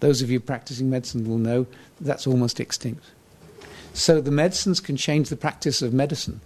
Those 0.00 0.22
of 0.22 0.30
you 0.30 0.40
practicing 0.40 0.88
medicine 0.90 1.28
will 1.28 1.38
know 1.38 1.66
that's 2.00 2.26
almost 2.26 2.58
extinct. 2.58 3.04
So 3.92 4.20
the 4.20 4.30
medicines 4.30 4.80
can 4.80 4.96
change 4.96 5.28
the 5.28 5.36
practice 5.36 5.82
of 5.82 5.92
medicine, 5.92 6.40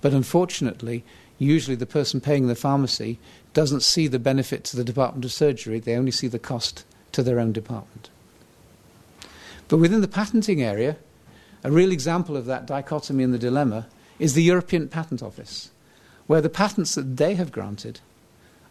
but 0.00 0.12
unfortunately, 0.12 1.04
usually 1.38 1.76
the 1.76 1.86
person 1.86 2.20
paying 2.20 2.46
the 2.46 2.54
pharmacy 2.54 3.18
doesn't 3.54 3.82
see 3.82 4.06
the 4.08 4.18
benefit 4.18 4.64
to 4.64 4.76
the 4.76 4.84
Department 4.84 5.24
of 5.24 5.32
Surgery, 5.32 5.78
they 5.78 5.96
only 5.96 6.10
see 6.10 6.28
the 6.28 6.38
cost 6.38 6.84
to 7.12 7.22
their 7.22 7.38
own 7.38 7.52
department. 7.52 8.10
But 9.68 9.78
within 9.78 10.00
the 10.00 10.08
patenting 10.08 10.62
area, 10.62 10.96
a 11.64 11.70
real 11.70 11.92
example 11.92 12.36
of 12.36 12.46
that 12.46 12.66
dichotomy 12.66 13.24
and 13.24 13.32
the 13.32 13.38
dilemma 13.38 13.86
is 14.18 14.34
the 14.34 14.42
European 14.42 14.88
Patent 14.88 15.22
Office, 15.22 15.70
where 16.26 16.40
the 16.40 16.48
patents 16.48 16.94
that 16.94 17.16
they 17.16 17.34
have 17.34 17.52
granted 17.52 18.00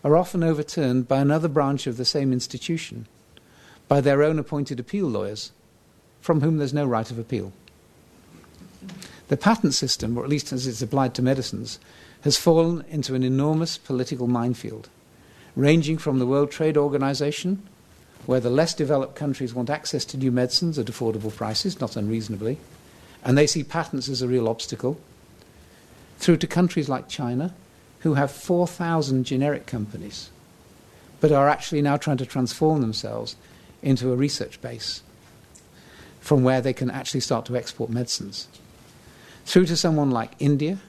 are 0.03 0.17
often 0.17 0.43
overturned 0.43 1.07
by 1.07 1.19
another 1.19 1.47
branch 1.47 1.87
of 1.87 1.97
the 1.97 2.05
same 2.05 2.33
institution, 2.33 3.07
by 3.87 4.01
their 4.01 4.23
own 4.23 4.39
appointed 4.39 4.79
appeal 4.79 5.07
lawyers, 5.07 5.51
from 6.21 6.41
whom 6.41 6.57
there's 6.57 6.73
no 6.73 6.85
right 6.85 7.09
of 7.11 7.19
appeal. 7.19 7.51
The 9.27 9.37
patent 9.37 9.73
system, 9.73 10.17
or 10.17 10.23
at 10.23 10.29
least 10.29 10.51
as 10.51 10.67
it's 10.67 10.81
applied 10.81 11.13
to 11.15 11.21
medicines, 11.21 11.79
has 12.23 12.37
fallen 12.37 12.85
into 12.89 13.15
an 13.15 13.23
enormous 13.23 13.77
political 13.77 14.27
minefield, 14.27 14.89
ranging 15.55 15.97
from 15.97 16.19
the 16.19 16.27
World 16.27 16.51
Trade 16.51 16.77
Organization, 16.77 17.67
where 18.25 18.39
the 18.39 18.49
less 18.49 18.73
developed 18.73 19.15
countries 19.15 19.53
want 19.53 19.69
access 19.69 20.05
to 20.05 20.17
new 20.17 20.31
medicines 20.31 20.77
at 20.77 20.85
affordable 20.85 21.35
prices, 21.35 21.79
not 21.79 21.95
unreasonably, 21.95 22.57
and 23.23 23.37
they 23.37 23.47
see 23.47 23.63
patents 23.63 24.09
as 24.09 24.21
a 24.21 24.27
real 24.27 24.47
obstacle, 24.47 24.99
through 26.19 26.37
to 26.37 26.47
countries 26.47 26.89
like 26.89 27.07
China, 27.09 27.53
who 27.99 28.13
have 28.15 28.31
4,000 28.31 29.23
generic 29.23 29.65
companies, 29.65 30.29
but 31.19 31.31
are 31.31 31.49
actually 31.49 31.81
now 31.81 31.97
trying 31.97 32.17
to 32.17 32.25
transform 32.25 32.81
themselves 32.81 33.35
into 33.81 34.11
a 34.11 34.15
research 34.15 34.61
base 34.61 35.01
from 36.19 36.43
where 36.43 36.61
they 36.61 36.73
can 36.73 36.91
actually 36.91 37.19
start 37.19 37.45
to 37.45 37.57
export 37.57 37.89
medicines. 37.89 38.47
Through 39.45 39.65
to 39.65 39.77
someone 39.77 40.11
like 40.11 40.31
India, 40.37 40.79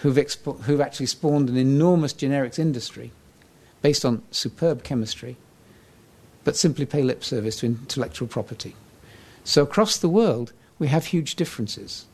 who've, 0.00 0.16
expo- 0.16 0.60
who've 0.62 0.80
actually 0.80 1.06
spawned 1.06 1.48
an 1.48 1.56
enormous 1.56 2.12
generics 2.12 2.58
industry 2.58 3.12
based 3.82 4.04
on 4.04 4.22
superb 4.30 4.82
chemistry, 4.82 5.36
but 6.44 6.56
simply 6.56 6.86
pay 6.86 7.02
lip 7.02 7.22
service 7.22 7.60
to 7.60 7.66
intellectual 7.66 8.28
property. 8.28 8.74
So 9.44 9.62
across 9.62 9.96
the 9.96 10.08
world, 10.08 10.52
we 10.78 10.88
have 10.88 11.06
huge 11.06 11.34
differences. 11.34 12.06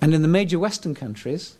And 0.00 0.14
in 0.14 0.22
the 0.22 0.28
major 0.28 0.58
Western 0.58 0.94
countries, 0.94 1.56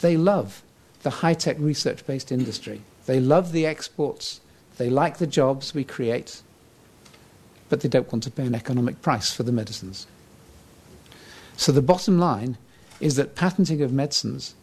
they 0.00 0.16
love 0.16 0.62
the 1.02 1.10
high 1.10 1.34
tech 1.34 1.56
research 1.58 2.06
based 2.06 2.32
industry. 2.32 2.82
They 3.06 3.20
love 3.20 3.52
the 3.52 3.66
exports. 3.66 4.40
They 4.78 4.88
like 4.88 5.18
the 5.18 5.26
jobs 5.26 5.74
we 5.74 5.84
create. 5.84 6.42
But 7.68 7.80
they 7.80 7.88
don't 7.88 8.10
want 8.12 8.22
to 8.24 8.30
pay 8.30 8.46
an 8.46 8.54
economic 8.54 9.02
price 9.02 9.32
for 9.32 9.42
the 9.42 9.52
medicines. 9.52 10.06
So 11.56 11.72
the 11.72 11.82
bottom 11.82 12.18
line 12.18 12.56
is 13.02 13.16
that 13.16 13.34
patenting 13.34 13.82
of 13.82 13.92
medicines 13.92 14.54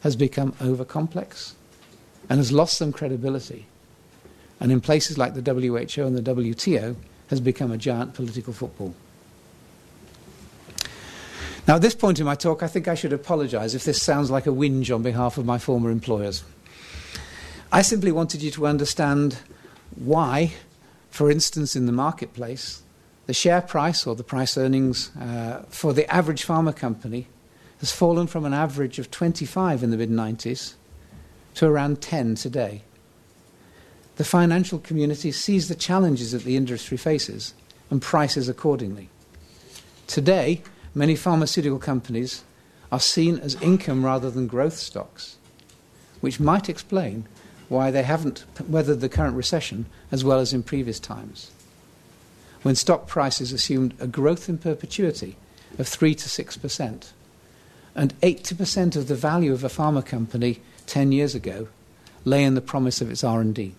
has 0.00 0.14
become 0.14 0.54
over 0.60 0.84
complex 0.84 1.54
and 2.28 2.38
has 2.38 2.52
lost 2.52 2.76
some 2.76 2.92
credibility. 2.92 3.66
And 4.60 4.70
in 4.70 4.80
places 4.80 5.18
like 5.18 5.34
the 5.34 5.42
WHO 5.42 6.06
and 6.06 6.16
the 6.16 6.34
WTO, 6.34 6.96
has 7.28 7.40
become 7.40 7.72
a 7.72 7.76
giant 7.76 8.14
political 8.14 8.52
football. 8.52 8.94
Now, 11.66 11.74
at 11.74 11.82
this 11.82 11.96
point 11.96 12.20
in 12.20 12.24
my 12.24 12.36
talk, 12.36 12.62
I 12.62 12.68
think 12.68 12.86
I 12.86 12.94
should 12.94 13.12
apologize 13.12 13.74
if 13.74 13.82
this 13.82 14.00
sounds 14.00 14.30
like 14.30 14.46
a 14.46 14.50
whinge 14.50 14.94
on 14.94 15.02
behalf 15.02 15.36
of 15.36 15.44
my 15.44 15.58
former 15.58 15.90
employers. 15.90 16.44
I 17.72 17.82
simply 17.82 18.12
wanted 18.12 18.42
you 18.42 18.52
to 18.52 18.68
understand 18.68 19.38
why 19.96 20.52
For 21.16 21.30
instance, 21.30 21.74
in 21.74 21.86
the 21.86 21.92
marketplace, 21.92 22.82
the 23.24 23.32
share 23.32 23.62
price 23.62 24.06
or 24.06 24.14
the 24.14 24.22
price 24.22 24.58
earnings 24.58 25.16
uh, 25.16 25.64
for 25.70 25.94
the 25.94 26.04
average 26.14 26.46
pharma 26.46 26.76
company 26.76 27.26
has 27.80 27.92
fallen 27.92 28.26
from 28.26 28.44
an 28.44 28.54
average 28.54 28.98
of 28.98 29.10
25 29.10 29.82
in 29.82 29.90
the 29.90 29.96
mid 29.96 30.10
90s 30.10 30.74
to 31.54 31.66
around 31.66 32.00
10 32.00 32.34
today. 32.34 32.82
The 34.16 34.24
financial 34.24 34.78
community 34.78 35.30
sees 35.32 35.68
the 35.68 35.74
challenges 35.74 36.32
that 36.32 36.44
the 36.44 36.56
industry 36.56 36.96
faces 36.96 37.54
and 37.90 38.00
prices 38.00 38.48
accordingly. 38.48 39.10
Today, 40.06 40.62
many 40.94 41.16
pharmaceutical 41.16 41.78
companies 41.78 42.44
are 42.90 43.00
seen 43.00 43.38
as 43.38 43.60
income 43.60 44.04
rather 44.04 44.30
than 44.30 44.46
growth 44.46 44.76
stocks, 44.76 45.36
which 46.20 46.40
might 46.40 46.68
explain 46.68 47.26
why 47.68 47.90
they 47.90 48.04
haven't 48.04 48.44
weathered 48.68 49.00
the 49.00 49.08
current 49.08 49.36
recession 49.36 49.86
as 50.10 50.24
well 50.24 50.38
as 50.38 50.52
in 50.52 50.62
previous 50.62 51.00
times 51.00 51.50
when 52.66 52.74
stock 52.74 53.06
prices 53.06 53.52
assumed 53.52 53.94
a 54.00 54.08
growth 54.08 54.48
in 54.48 54.58
perpetuity 54.58 55.36
of 55.78 55.86
3 55.86 56.16
to 56.16 56.28
6%, 56.28 57.12
and 57.96 58.18
80% 58.20 58.94
of 58.94 59.08
the 59.08 59.14
value 59.14 59.54
of 59.54 59.64
a 59.64 59.68
pharma 59.68 60.04
company 60.04 60.60
10 60.86 61.12
years 61.12 61.34
ago 61.34 61.66
lay 62.24 62.44
in 62.44 62.54
the 62.54 62.60
promise 62.60 63.00
of 63.00 63.10
its 63.10 63.24
R&D. 63.24 63.74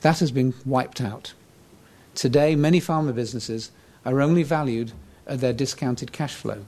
That 0.00 0.18
has 0.18 0.32
been 0.32 0.52
wiped 0.66 1.00
out. 1.00 1.32
Today, 2.16 2.56
many 2.56 2.80
pharma 2.80 3.14
businesses 3.14 3.70
are 4.04 4.20
only 4.20 4.42
valued 4.42 4.92
at 5.28 5.40
their 5.40 5.52
discounted 5.52 6.10
cash 6.10 6.34
flow, 6.34 6.64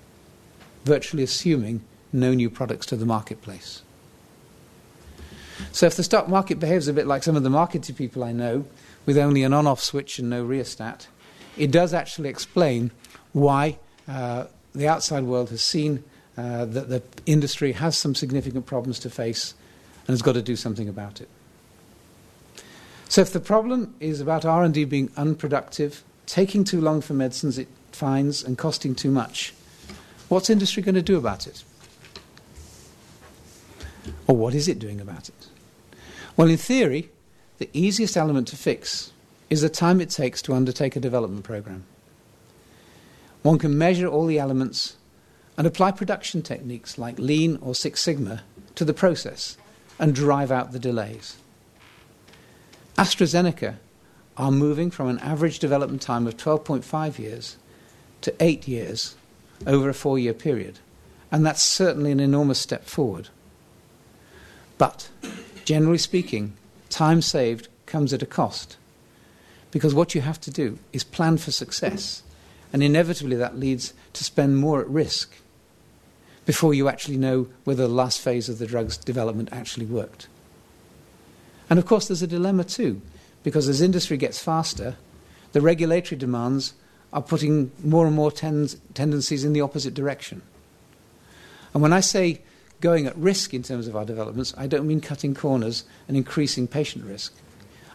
virtually 0.84 1.24
assuming 1.24 1.82
no 2.12 2.32
new 2.32 2.48
products 2.48 2.86
to 2.86 2.96
the 2.96 3.04
marketplace. 3.04 3.82
So, 5.72 5.86
if 5.86 5.96
the 5.96 6.04
stock 6.04 6.28
market 6.28 6.60
behaves 6.60 6.86
a 6.86 6.92
bit 6.92 7.08
like 7.08 7.24
some 7.24 7.36
of 7.36 7.42
the 7.42 7.50
marketing 7.50 7.96
people 7.96 8.22
I 8.22 8.32
know, 8.32 8.64
with 9.04 9.18
only 9.18 9.42
an 9.42 9.52
on 9.52 9.66
off 9.66 9.80
switch 9.80 10.18
and 10.18 10.30
no 10.30 10.44
rheostat, 10.44 11.08
it 11.56 11.72
does 11.72 11.92
actually 11.92 12.28
explain 12.28 12.92
why 13.32 13.78
uh, 14.08 14.46
the 14.74 14.88
outside 14.88 15.24
world 15.24 15.50
has 15.50 15.62
seen 15.62 16.02
uh, 16.36 16.64
that 16.64 16.88
the 16.88 17.02
industry 17.26 17.72
has 17.72 17.96
some 17.96 18.14
significant 18.14 18.66
problems 18.66 18.98
to 19.00 19.10
face 19.10 19.54
and 20.06 20.08
has 20.08 20.22
got 20.22 20.32
to 20.32 20.42
do 20.42 20.56
something 20.56 20.88
about 20.88 21.20
it. 21.20 21.28
So 23.08 23.20
if 23.20 23.32
the 23.32 23.40
problem 23.40 23.94
is 24.00 24.20
about 24.20 24.44
R&D 24.44 24.84
being 24.86 25.10
unproductive, 25.16 26.02
taking 26.26 26.64
too 26.64 26.80
long 26.80 27.00
for 27.00 27.14
medicines 27.14 27.58
it 27.58 27.68
finds 27.92 28.42
and 28.42 28.58
costing 28.58 28.94
too 28.94 29.10
much, 29.10 29.54
what's 30.28 30.50
industry 30.50 30.82
going 30.82 30.96
to 30.96 31.02
do 31.02 31.16
about 31.16 31.46
it? 31.46 31.62
Or 34.26 34.36
what 34.36 34.54
is 34.54 34.66
it 34.68 34.78
doing 34.78 35.00
about 35.00 35.28
it? 35.28 35.46
Well, 36.36 36.48
in 36.48 36.56
theory, 36.56 37.10
the 37.58 37.70
easiest 37.72 38.16
element 38.16 38.48
to 38.48 38.56
fix 38.56 39.12
is 39.50 39.60
the 39.62 39.68
time 39.68 40.00
it 40.00 40.10
takes 40.10 40.42
to 40.42 40.54
undertake 40.54 40.96
a 40.96 41.00
development 41.00 41.44
program. 41.44 41.84
One 43.44 43.58
can 43.58 43.76
measure 43.76 44.06
all 44.08 44.24
the 44.24 44.38
elements 44.38 44.96
and 45.58 45.66
apply 45.66 45.90
production 45.90 46.40
techniques 46.40 46.96
like 46.96 47.18
Lean 47.18 47.58
or 47.60 47.74
Six 47.74 48.00
Sigma 48.00 48.42
to 48.74 48.86
the 48.86 48.94
process 48.94 49.58
and 49.98 50.14
drive 50.14 50.50
out 50.50 50.72
the 50.72 50.78
delays. 50.78 51.36
AstraZeneca 52.96 53.76
are 54.38 54.50
moving 54.50 54.90
from 54.90 55.08
an 55.08 55.18
average 55.18 55.58
development 55.58 56.00
time 56.00 56.26
of 56.26 56.38
12.5 56.38 57.18
years 57.18 57.58
to 58.22 58.34
8 58.40 58.66
years 58.66 59.14
over 59.66 59.90
a 59.90 59.94
four 59.94 60.18
year 60.18 60.32
period, 60.32 60.78
and 61.30 61.44
that's 61.44 61.62
certainly 61.62 62.12
an 62.12 62.20
enormous 62.20 62.58
step 62.58 62.86
forward. 62.86 63.28
But, 64.78 65.10
generally 65.66 65.98
speaking, 65.98 66.54
time 66.88 67.20
saved 67.20 67.68
comes 67.84 68.14
at 68.14 68.22
a 68.22 68.26
cost. 68.26 68.78
Because 69.70 69.92
what 69.92 70.14
you 70.14 70.22
have 70.22 70.40
to 70.40 70.50
do 70.50 70.78
is 70.94 71.04
plan 71.04 71.36
for 71.36 71.50
success. 71.50 72.22
And 72.74 72.82
inevitably, 72.82 73.36
that 73.36 73.56
leads 73.56 73.94
to 74.14 74.24
spend 74.24 74.56
more 74.56 74.80
at 74.80 74.88
risk 74.88 75.32
before 76.44 76.74
you 76.74 76.88
actually 76.88 77.16
know 77.16 77.46
whether 77.62 77.86
the 77.86 77.94
last 77.94 78.20
phase 78.20 78.48
of 78.48 78.58
the 78.58 78.66
drug's 78.66 78.96
development 78.96 79.48
actually 79.52 79.86
worked. 79.86 80.26
And 81.70 81.78
of 81.78 81.86
course, 81.86 82.08
there's 82.08 82.20
a 82.20 82.26
dilemma 82.26 82.64
too, 82.64 83.00
because 83.44 83.68
as 83.68 83.80
industry 83.80 84.16
gets 84.16 84.42
faster, 84.42 84.96
the 85.52 85.60
regulatory 85.60 86.18
demands 86.18 86.74
are 87.12 87.22
putting 87.22 87.70
more 87.84 88.08
and 88.08 88.16
more 88.16 88.32
tens- 88.32 88.76
tendencies 88.92 89.44
in 89.44 89.52
the 89.52 89.60
opposite 89.60 89.94
direction. 89.94 90.42
And 91.74 91.80
when 91.80 91.92
I 91.92 92.00
say 92.00 92.42
going 92.80 93.06
at 93.06 93.16
risk 93.16 93.54
in 93.54 93.62
terms 93.62 93.86
of 93.86 93.94
our 93.94 94.04
developments, 94.04 94.52
I 94.58 94.66
don't 94.66 94.88
mean 94.88 95.00
cutting 95.00 95.32
corners 95.32 95.84
and 96.08 96.16
increasing 96.16 96.66
patient 96.66 97.04
risk. 97.04 97.34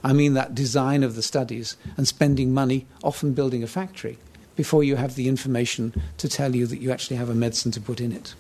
I 0.06 0.14
mean 0.14 0.36
that 0.36 0.56
design 0.56 1.04
of 1.04 1.18
the 1.18 1.22
studies 1.22 1.76
and 1.98 2.08
spending 2.08 2.54
money, 2.54 2.88
often 3.04 3.34
building 3.34 3.62
a 3.62 3.68
factory, 3.68 4.18
before 4.60 4.84
you 4.84 4.98
have 4.98 5.16
the 5.16 5.30
information 5.30 5.94
to 6.18 6.28
tell 6.28 6.54
you 6.54 6.68
that 6.68 6.82
you 6.82 6.92
actually 6.92 7.16
have 7.16 7.30
a 7.30 7.34
medicine 7.34 7.72
to 7.72 7.80
put 7.80 8.02
in 8.02 8.12
it. 8.12 8.36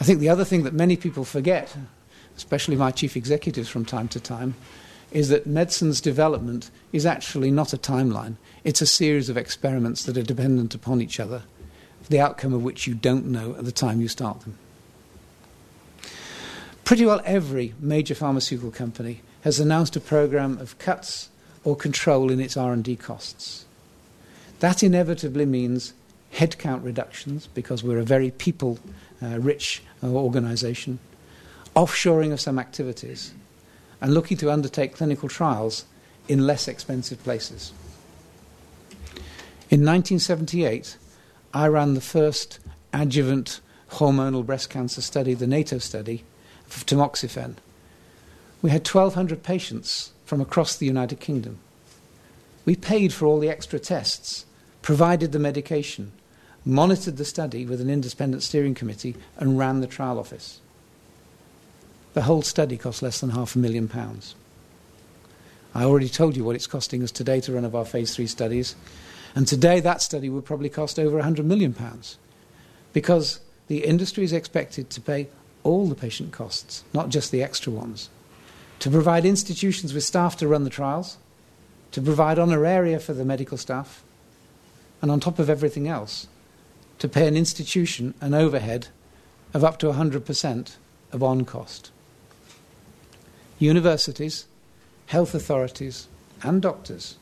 I 0.00 0.04
think 0.04 0.20
the 0.20 0.28
other 0.28 0.44
thing 0.44 0.62
that 0.62 0.72
many 0.72 0.96
people 0.96 1.24
forget, 1.24 1.76
especially 2.36 2.76
my 2.76 2.92
chief 2.92 3.16
executives 3.16 3.68
from 3.68 3.84
time 3.84 4.06
to 4.10 4.20
time, 4.20 4.54
is 5.10 5.30
that 5.30 5.48
medicine's 5.48 6.00
development 6.00 6.70
is 6.92 7.06
actually 7.06 7.50
not 7.50 7.72
a 7.72 7.76
timeline. 7.76 8.36
It's 8.62 8.80
a 8.80 8.86
series 8.86 9.28
of 9.28 9.36
experiments 9.36 10.04
that 10.04 10.16
are 10.16 10.22
dependent 10.22 10.76
upon 10.76 11.02
each 11.02 11.18
other 11.18 11.42
the 12.08 12.20
outcome 12.20 12.54
of 12.54 12.62
which 12.62 12.86
you 12.86 12.94
don't 12.94 13.26
know 13.26 13.56
at 13.58 13.64
the 13.64 13.72
time 13.72 14.00
you 14.00 14.06
start 14.06 14.42
them. 14.42 14.56
Pretty 16.84 17.04
well 17.04 17.20
every 17.24 17.74
major 17.80 18.14
pharmaceutical 18.14 18.70
company 18.70 19.22
has 19.40 19.58
announced 19.58 19.96
a 19.96 20.00
program 20.00 20.56
of 20.58 20.78
cuts 20.78 21.30
or 21.64 21.74
control 21.74 22.30
in 22.30 22.38
its 22.38 22.56
R&D 22.56 22.94
costs. 22.94 23.66
That 24.60 24.82
inevitably 24.82 25.46
means 25.46 25.94
headcount 26.34 26.84
reductions 26.84 27.46
because 27.46 27.84
we're 27.84 27.98
a 27.98 28.04
very 28.04 28.30
people 28.30 28.78
uh, 29.22 29.38
rich 29.38 29.82
uh, 30.02 30.08
organization, 30.08 30.98
offshoring 31.76 32.32
of 32.32 32.40
some 32.40 32.58
activities, 32.58 33.32
and 34.00 34.14
looking 34.14 34.36
to 34.38 34.50
undertake 34.50 34.94
clinical 34.94 35.28
trials 35.28 35.84
in 36.26 36.46
less 36.46 36.68
expensive 36.68 37.22
places. 37.22 37.72
In 39.70 39.84
1978, 39.84 40.96
I 41.54 41.68
ran 41.68 41.94
the 41.94 42.00
first 42.00 42.58
adjuvant 42.92 43.60
hormonal 43.92 44.44
breast 44.44 44.70
cancer 44.70 45.00
study, 45.00 45.34
the 45.34 45.46
NATO 45.46 45.78
study, 45.78 46.24
for 46.66 46.84
tamoxifen. 46.84 47.56
We 48.60 48.70
had 48.70 48.86
1,200 48.86 49.42
patients 49.42 50.12
from 50.24 50.40
across 50.40 50.76
the 50.76 50.86
United 50.86 51.20
Kingdom. 51.20 51.58
We 52.64 52.76
paid 52.76 53.12
for 53.12 53.26
all 53.26 53.38
the 53.38 53.48
extra 53.48 53.78
tests, 53.78 54.44
provided 54.88 55.32
the 55.32 55.38
medication, 55.38 56.10
monitored 56.64 57.18
the 57.18 57.24
study 57.26 57.66
with 57.66 57.78
an 57.78 57.90
independent 57.90 58.42
steering 58.42 58.74
committee, 58.74 59.14
and 59.36 59.58
ran 59.58 59.82
the 59.82 59.86
trial 59.86 60.18
office. 60.18 60.62
The 62.14 62.22
whole 62.22 62.40
study 62.40 62.78
cost 62.78 63.02
less 63.02 63.20
than 63.20 63.28
half 63.28 63.54
a 63.54 63.58
million 63.58 63.86
pounds. 63.86 64.34
I 65.74 65.84
already 65.84 66.08
told 66.08 66.38
you 66.38 66.42
what 66.42 66.56
it's 66.56 66.66
costing 66.66 67.02
us 67.02 67.10
today 67.10 67.38
to 67.42 67.52
run 67.52 67.66
of 67.66 67.76
our 67.76 67.84
phase 67.84 68.16
three 68.16 68.26
studies. 68.26 68.76
And 69.34 69.46
today, 69.46 69.80
that 69.80 70.00
study 70.00 70.30
would 70.30 70.46
probably 70.46 70.70
cost 70.70 70.98
over 70.98 71.20
£100 71.20 71.44
million 71.44 71.76
because 72.94 73.40
the 73.66 73.84
industry 73.84 74.24
is 74.24 74.32
expected 74.32 74.88
to 74.88 75.02
pay 75.02 75.28
all 75.64 75.86
the 75.86 75.94
patient 75.94 76.32
costs, 76.32 76.82
not 76.94 77.10
just 77.10 77.30
the 77.30 77.42
extra 77.42 77.70
ones, 77.70 78.08
to 78.78 78.88
provide 78.88 79.26
institutions 79.26 79.92
with 79.92 80.02
staff 80.02 80.38
to 80.38 80.48
run 80.48 80.64
the 80.64 80.70
trials, 80.70 81.18
to 81.90 82.00
provide 82.00 82.38
honoraria 82.38 82.98
for 82.98 83.12
the 83.12 83.26
medical 83.26 83.58
staff, 83.58 84.02
and 85.00 85.10
on 85.10 85.20
top 85.20 85.38
of 85.38 85.50
everything 85.50 85.88
else, 85.88 86.26
to 86.98 87.08
pay 87.08 87.26
an 87.28 87.36
institution 87.36 88.14
an 88.20 88.34
overhead 88.34 88.88
of 89.54 89.64
up 89.64 89.78
to 89.78 89.86
100% 89.86 90.76
of 91.12 91.22
on 91.22 91.44
cost. 91.44 91.90
Universities, 93.58 94.46
health 95.06 95.34
authorities, 95.34 96.08
and 96.42 96.62
doctors 96.62 97.16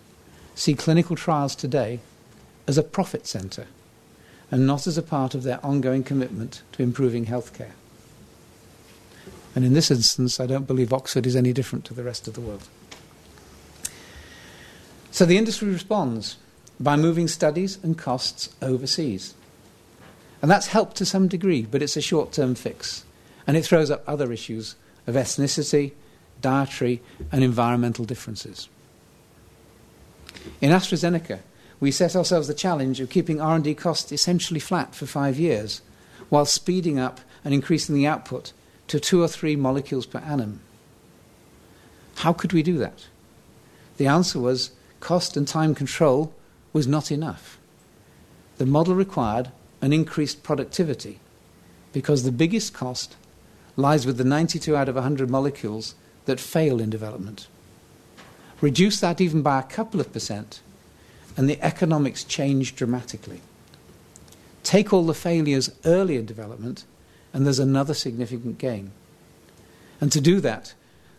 see 0.55 0.75
clinical 0.75 1.17
trials 1.17 1.55
today 1.55 2.01
as 2.67 2.79
a 2.79 2.83
profit 2.83 3.27
centre 3.27 3.67
and 4.51 4.67
not 4.67 4.87
as 4.87 4.97
a 4.97 5.03
part 5.03 5.35
of 5.35 5.43
their 5.43 5.65
ongoing 5.65 6.03
commitment 6.03 6.63
to 6.73 6.83
improving 6.83 7.27
healthcare. 7.27 7.73
And 9.55 9.65
in 9.65 9.73
this 9.73 9.91
instance, 9.91 10.39
I 10.39 10.47
don't 10.47 10.67
believe 10.67 10.93
Oxford 10.93 11.27
is 11.27 11.37
any 11.37 11.53
different 11.53 11.85
to 11.87 11.95
the 11.95 12.03
rest 12.03 12.29
of 12.29 12.35
the 12.35 12.41
world. 12.41 12.69
So 15.11 15.25
the 15.25 15.39
industry 15.39 15.69
responds 15.69 16.37
by 16.79 16.97
moving 16.97 17.29
studies 17.29 17.79
and 17.83 17.97
costs 17.97 18.55
overseas. 18.61 19.35
And 20.43 20.51
that's 20.51 20.69
helped 20.69 20.97
to 20.97 21.07
some 21.07 21.29
degree, 21.29 21.63
but 21.63 21.83
it's 21.83 21.97
a 21.97 22.03
short 22.03 22.33
term 22.33 22.55
fix. 22.55 23.05
And 23.47 23.57
it 23.57 23.65
throws 23.65 23.91
up 23.91 24.03
other 24.07 24.33
issues 24.33 24.77
of 25.07 25.15
ethnicity, 25.15 25.93
dietary, 26.41 27.01
and 27.33 27.43
environmental 27.43 28.05
differences. 28.05 28.69
In 30.61 30.71
AstraZeneca, 30.71 31.41
we 31.81 31.91
set 31.91 32.17
ourselves 32.17 32.49
the 32.49 32.55
challenge 32.55 33.01
of 33.01 33.11
keeping 33.11 33.41
R&D 33.41 33.75
costs 33.75 34.13
essentially 34.13 34.61
flat 34.61 34.95
for 34.95 35.07
five 35.07 35.39
years, 35.39 35.83
while 36.29 36.45
speeding 36.45 36.99
up 36.99 37.21
and 37.45 37.55
increasing 37.55 37.95
the 37.95 38.07
output 38.07 38.53
to 38.89 39.01
two 39.01 39.23
or 39.23 39.29
three 39.29 39.57
molecules 39.57 40.07
per 40.07 40.19
annum. 40.21 40.61
How 42.17 42.33
could 42.33 42.53
we 42.53 42.63
do 42.63 42.79
that? 42.79 43.07
The 43.97 44.07
answer 44.07 44.41
was 44.41 44.71
cost 45.01 45.37
and 45.37 45.47
time 45.47 45.75
control 45.75 46.35
was 46.77 46.87
not 46.87 47.11
enough. 47.11 47.57
The 48.59 48.67
model 48.67 48.95
required 48.95 49.51
an 49.81 49.95
increased 49.95 50.43
productivity 50.43 51.21
because 51.95 52.23
the 52.23 52.31
biggest 52.31 52.75
cost 52.75 53.17
lies 53.77 54.05
with 54.05 54.19
the 54.19 54.25
92 54.25 54.77
out 54.77 54.87
of 54.87 54.95
100 54.97 55.31
molecules 55.31 55.95
that 56.27 56.39
fail 56.39 56.79
in 56.79 56.91
development. 56.91 57.49
Reduce 58.61 59.01
that 59.01 59.23
even 59.23 59.41
by 59.41 59.59
a 59.59 59.63
couple 59.63 60.03
of 60.03 60.13
percent, 60.13 60.61
and 61.35 61.49
the 61.49 61.59
economics 61.63 62.23
change 62.23 62.77
dramatically. 62.77 63.41
Take 64.63 64.93
all 64.93 65.07
the 65.07 65.15
failures 65.15 65.71
early 65.87 66.17
in 66.17 66.27
development, 66.27 66.85
and 67.33 67.47
there's 67.47 67.59
another 67.59 67.95
significant 67.95 68.59
gain. 68.59 68.91
And 69.99 70.13
to 70.13 70.21
do 70.21 70.41
that, 70.41 70.75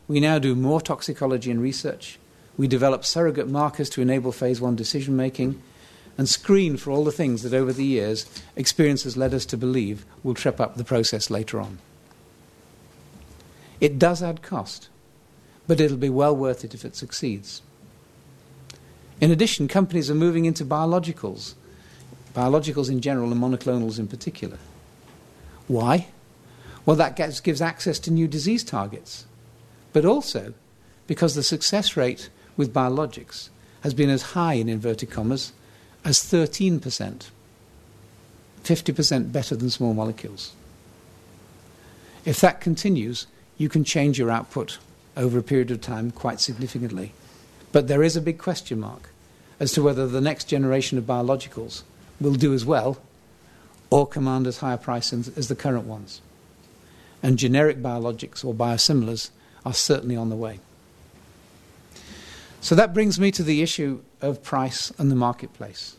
we 0.07 0.19
now 0.19 0.37
do 0.37 0.53
more 0.53 0.81
toxicology 0.81 1.49
and 1.49 1.59
research. 1.59 2.19
We 2.57 2.67
develop 2.67 3.05
surrogate 3.05 3.47
markers 3.47 3.89
to 3.91 4.01
enable 4.01 4.31
phase 4.31 4.59
one 4.59 4.75
decision 4.75 5.15
making 5.15 5.61
and 6.17 6.27
screen 6.27 6.77
for 6.77 6.91
all 6.91 7.03
the 7.03 7.11
things 7.11 7.43
that 7.43 7.53
over 7.53 7.71
the 7.71 7.85
years 7.85 8.25
experience 8.55 9.03
has 9.03 9.15
led 9.15 9.33
us 9.33 9.45
to 9.45 9.57
believe 9.57 10.05
will 10.23 10.33
trip 10.33 10.59
up 10.59 10.75
the 10.75 10.83
process 10.83 11.29
later 11.29 11.61
on. 11.61 11.77
It 13.79 13.99
does 13.99 14.23
add 14.23 14.41
cost, 14.41 14.89
but 15.67 15.79
it'll 15.79 15.97
be 15.97 16.09
well 16.09 16.35
worth 16.35 16.63
it 16.63 16.73
if 16.73 16.83
it 16.83 16.95
succeeds. 16.95 17.61
In 19.21 19.31
addition, 19.31 19.67
companies 19.67 20.09
are 20.09 20.15
moving 20.15 20.45
into 20.45 20.65
biologicals, 20.65 21.53
biologicals 22.33 22.89
in 22.89 23.01
general 23.01 23.31
and 23.31 23.41
monoclonals 23.41 23.99
in 23.99 24.07
particular. 24.07 24.57
Why? 25.67 26.07
Well, 26.85 26.95
that 26.95 27.15
gets, 27.15 27.39
gives 27.39 27.61
access 27.61 27.99
to 27.99 28.11
new 28.11 28.27
disease 28.27 28.63
targets, 28.63 29.25
but 29.93 30.05
also 30.05 30.53
because 31.05 31.35
the 31.35 31.43
success 31.43 31.97
rate 31.97 32.29
with 32.57 32.73
biologics 32.73 33.49
has 33.81 33.93
been 33.93 34.09
as 34.09 34.33
high 34.33 34.53
in 34.53 34.67
inverted 34.67 35.09
commas 35.09 35.53
as 36.03 36.19
13%, 36.19 37.27
50% 38.63 39.31
better 39.31 39.55
than 39.55 39.69
small 39.69 39.93
molecules. 39.93 40.53
If 42.25 42.41
that 42.41 42.59
continues, 42.59 43.27
you 43.57 43.69
can 43.69 43.83
change 43.83 44.19
your 44.19 44.31
output 44.31 44.79
over 45.15 45.39
a 45.39 45.43
period 45.43 45.71
of 45.71 45.81
time 45.81 46.11
quite 46.11 46.39
significantly. 46.39 47.13
But 47.71 47.87
there 47.87 48.03
is 48.03 48.15
a 48.15 48.21
big 48.21 48.37
question 48.37 48.79
mark 48.79 49.09
as 49.59 49.71
to 49.73 49.81
whether 49.81 50.07
the 50.07 50.21
next 50.21 50.45
generation 50.45 50.97
of 50.97 51.05
biologicals 51.05 51.83
will 52.19 52.33
do 52.33 52.53
as 52.53 52.65
well 52.65 52.97
or 53.89 54.07
command 54.07 54.47
as 54.47 54.57
high 54.57 54.73
a 54.73 54.77
price 54.77 55.13
as 55.13 55.47
the 55.47 55.55
current 55.55 55.85
ones. 55.85 56.21
And 57.23 57.39
generic 57.39 57.81
biologics 57.81 58.43
or 58.43 58.53
biosimilars 58.53 59.29
are 59.65 59.73
certainly 59.73 60.15
on 60.15 60.29
the 60.29 60.35
way. 60.35 60.59
So 62.61 62.75
that 62.75 62.93
brings 62.93 63.19
me 63.19 63.31
to 63.31 63.43
the 63.43 63.61
issue 63.61 64.01
of 64.21 64.43
price 64.43 64.91
and 64.97 65.11
the 65.11 65.15
marketplace. 65.15 65.95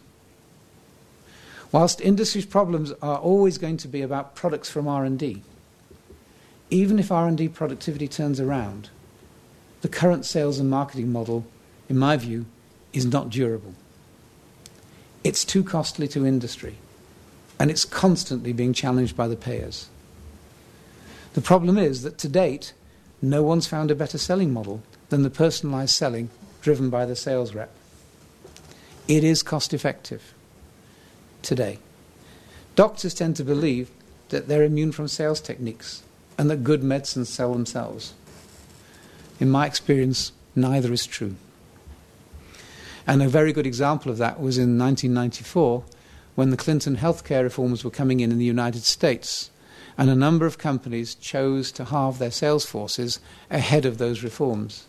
Whilst 1.70 2.00
industry's 2.00 2.46
problems 2.46 2.92
are 3.02 3.18
always 3.18 3.58
going 3.58 3.76
to 3.78 3.88
be 3.88 4.02
about 4.02 4.34
products 4.34 4.70
from 4.70 4.88
R&D, 4.88 5.42
even 6.70 6.98
if 6.98 7.12
R&D 7.12 7.48
productivity 7.48 8.08
turns 8.08 8.40
around, 8.40 8.90
the 9.80 9.88
current 9.88 10.24
sales 10.24 10.58
and 10.58 10.68
marketing 10.68 11.12
model, 11.12 11.46
in 11.88 11.98
my 11.98 12.16
view, 12.16 12.46
is 12.92 13.06
not 13.06 13.30
durable. 13.30 13.74
It's 15.22 15.44
too 15.44 15.62
costly 15.62 16.08
to 16.08 16.26
industry, 16.26 16.76
and 17.58 17.70
it's 17.70 17.84
constantly 17.84 18.52
being 18.52 18.72
challenged 18.72 19.16
by 19.16 19.28
the 19.28 19.36
payers. 19.36 19.88
The 21.34 21.40
problem 21.40 21.76
is 21.78 22.02
that 22.02 22.18
to 22.18 22.28
date, 22.28 22.72
no 23.20 23.42
one's 23.42 23.66
found 23.66 23.90
a 23.90 23.94
better 23.94 24.18
selling 24.18 24.52
model 24.52 24.82
than 25.10 25.22
the 25.22 25.30
personalized 25.30 25.94
selling 25.94 26.30
driven 26.60 26.90
by 26.90 27.06
the 27.06 27.16
sales 27.16 27.54
rep. 27.54 27.70
It 29.06 29.24
is 29.24 29.42
cost 29.42 29.72
effective 29.72 30.34
today. 31.42 31.78
Doctors 32.76 33.14
tend 33.14 33.36
to 33.36 33.44
believe 33.44 33.90
that 34.28 34.48
they're 34.48 34.62
immune 34.62 34.92
from 34.92 35.08
sales 35.08 35.40
techniques 35.40 36.02
and 36.36 36.50
that 36.50 36.62
good 36.62 36.82
medicines 36.82 37.28
sell 37.28 37.52
themselves. 37.52 38.14
In 39.40 39.50
my 39.50 39.66
experience, 39.66 40.32
neither 40.54 40.92
is 40.92 41.06
true. 41.06 41.36
And 43.06 43.22
a 43.22 43.28
very 43.28 43.52
good 43.52 43.66
example 43.66 44.12
of 44.12 44.18
that 44.18 44.40
was 44.40 44.58
in 44.58 44.78
1994 44.78 45.82
when 46.34 46.50
the 46.50 46.56
Clinton 46.56 46.98
healthcare 46.98 47.42
reforms 47.42 47.82
were 47.82 47.90
coming 47.90 48.20
in 48.20 48.30
in 48.30 48.38
the 48.38 48.44
United 48.44 48.82
States. 48.82 49.50
And 49.96 50.10
a 50.10 50.14
number 50.14 50.46
of 50.46 50.58
companies 50.58 51.14
chose 51.14 51.72
to 51.72 51.86
halve 51.86 52.18
their 52.18 52.30
sales 52.30 52.66
forces 52.66 53.18
ahead 53.50 53.84
of 53.84 53.98
those 53.98 54.22
reforms. 54.22 54.86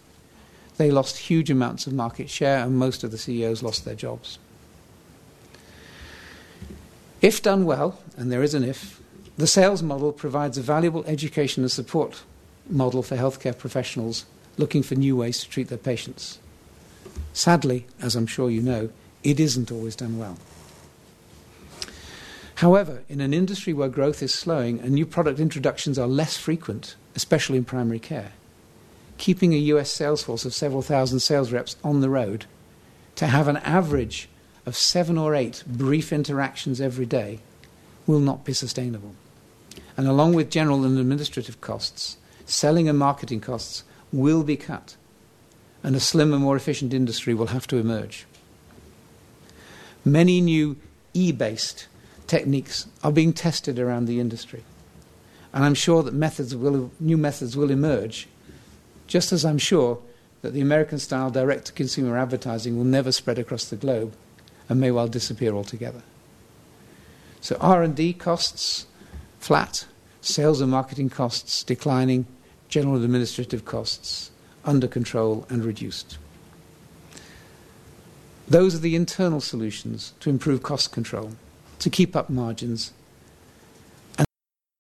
They 0.80 0.92
lost 0.92 1.18
huge 1.18 1.52
amounts 1.52 1.88
of 1.88 1.94
market 1.94 2.30
share, 2.30 2.63
and 2.63 2.78
most 2.78 3.04
of 3.04 3.12
the 3.12 3.18
CEOs 3.18 3.62
lost 3.62 3.84
their 3.84 3.96
jobs. 3.96 4.39
If 7.22 7.42
done 7.42 7.65
well, 7.65 8.00
and 8.15 8.32
there 8.32 8.42
is 8.42 8.54
an 8.54 8.63
if, 8.63 9.02
the 9.38 9.46
sales 9.46 9.84
model 9.84 10.13
provides 10.13 10.58
a 10.58 10.62
valuable 10.62 11.04
education 11.04 11.63
and 11.63 11.72
support 11.72 12.24
model 12.70 13.04
for 13.04 13.18
healthcare 13.18 13.58
professionals 13.58 14.26
looking 14.58 14.82
for 14.82 14.96
new 14.96 15.18
ways 15.18 15.42
to 15.42 15.50
treat 15.50 15.68
their 15.68 15.78
patients. 15.78 16.39
Sadly, 17.34 17.86
as 18.02 18.15
I'm 18.15 18.26
sure 18.26 18.50
you 18.50 18.62
know, 18.62 18.89
it 19.22 19.38
isn't 19.38 19.74
always 19.74 19.98
done 19.98 20.18
well. 20.18 20.38
However, 22.56 23.04
in 23.10 23.20
an 23.20 23.34
industry 23.34 23.74
where 23.74 23.89
growth 23.89 24.24
is 24.24 24.34
slowing 24.34 24.80
and 24.80 24.92
new 24.92 25.06
product 25.06 25.42
introductions 25.42 26.00
are 26.00 26.08
less 26.08 26.38
frequent, 26.38 26.96
especially 27.15 27.58
in 27.58 27.65
primary 27.65 28.00
care, 28.00 28.32
keeping 29.19 29.53
a 29.53 29.58
US 29.58 29.91
sales 29.91 30.23
force 30.23 30.45
of 30.45 30.55
several 30.55 30.82
thousand 30.82 31.19
sales 31.19 31.51
reps 31.51 31.75
on 31.84 31.99
the 31.99 32.10
road 32.10 32.45
to 33.15 33.27
have 33.27 33.47
an 33.47 33.58
average 33.58 34.29
of 34.65 34.75
seven 34.75 35.17
or 35.17 35.36
eight 35.36 35.62
brief 35.67 36.12
interactions 36.12 36.82
every 36.82 37.05
day 37.05 37.39
will 38.08 38.19
not 38.19 38.45
be 38.45 38.53
sustainable. 38.53 39.13
And 39.97 40.08
along 40.08 40.34
with 40.34 40.49
general 40.49 40.86
and 40.86 40.97
administrative 40.97 41.60
costs, 41.60 42.17
selling 42.45 42.88
and 42.88 42.97
marketing 42.97 43.41
costs 43.41 43.84
will 44.12 44.43
be 44.43 44.55
cut, 44.55 44.95
and 45.84 45.95
a 45.95 45.99
slimmer, 45.99 46.39
more 46.39 46.55
efficient 46.55 46.93
industry 46.93 47.34
will 47.34 47.47
have 47.47 47.67
to 47.67 47.77
emerge. 47.77 48.25
Many 50.05 50.39
new 50.39 50.77
e 51.13 51.32
based 51.32 51.88
techniques 52.25 52.88
are 53.03 53.12
being 53.12 53.34
tested 53.34 53.77
around 53.77 54.05
the 54.05 54.19
industry, 54.19 54.63
and 55.53 55.65
I'm 55.65 55.75
sure 55.75 56.03
that 56.03 56.13
methods 56.13 56.55
will, 56.55 56.91
new 56.99 57.17
methods 57.17 57.58
will 57.58 57.69
emerge, 57.69 58.27
just 59.10 59.34
as 59.34 59.43
I'm 59.43 59.58
sure 59.58 60.00
that 60.43 60.54
the 60.54 60.62
American 60.62 61.00
style 61.00 61.32
direct 61.32 61.65
to 61.65 61.74
consumer 61.74 62.17
advertising 62.17 62.78
will 62.78 62.86
never 62.86 63.12
spread 63.12 63.39
across 63.39 63.65
the 63.65 63.76
globe 63.76 64.13
and 64.69 64.80
may 64.80 64.91
well 64.91 65.08
disappear 65.08 65.54
altogether. 65.54 66.04
So 67.41 67.58
R&D 67.60 68.13
costs 68.13 68.86
flat, 69.39 69.88
sales 70.22 70.62
and 70.62 70.69
marketing 70.69 71.10
costs 71.10 71.63
declining, 71.63 72.28
general 72.69 73.04
administrative 73.04 73.65
costs 73.65 74.30
under 74.63 74.88
control 74.88 75.45
and 75.50 75.65
reduced. 75.65 76.19
Those 78.48 78.76
are 78.76 78.80
the 78.80 78.95
internal 78.95 79.41
solutions 79.41 80.13
to 80.19 80.30
improve 80.30 80.62
cost 80.62 80.91
control, 80.91 81.32
to 81.80 81.89
keep 81.89 82.15
up 82.15 82.30
margins, 82.30 82.93
and 84.19 84.28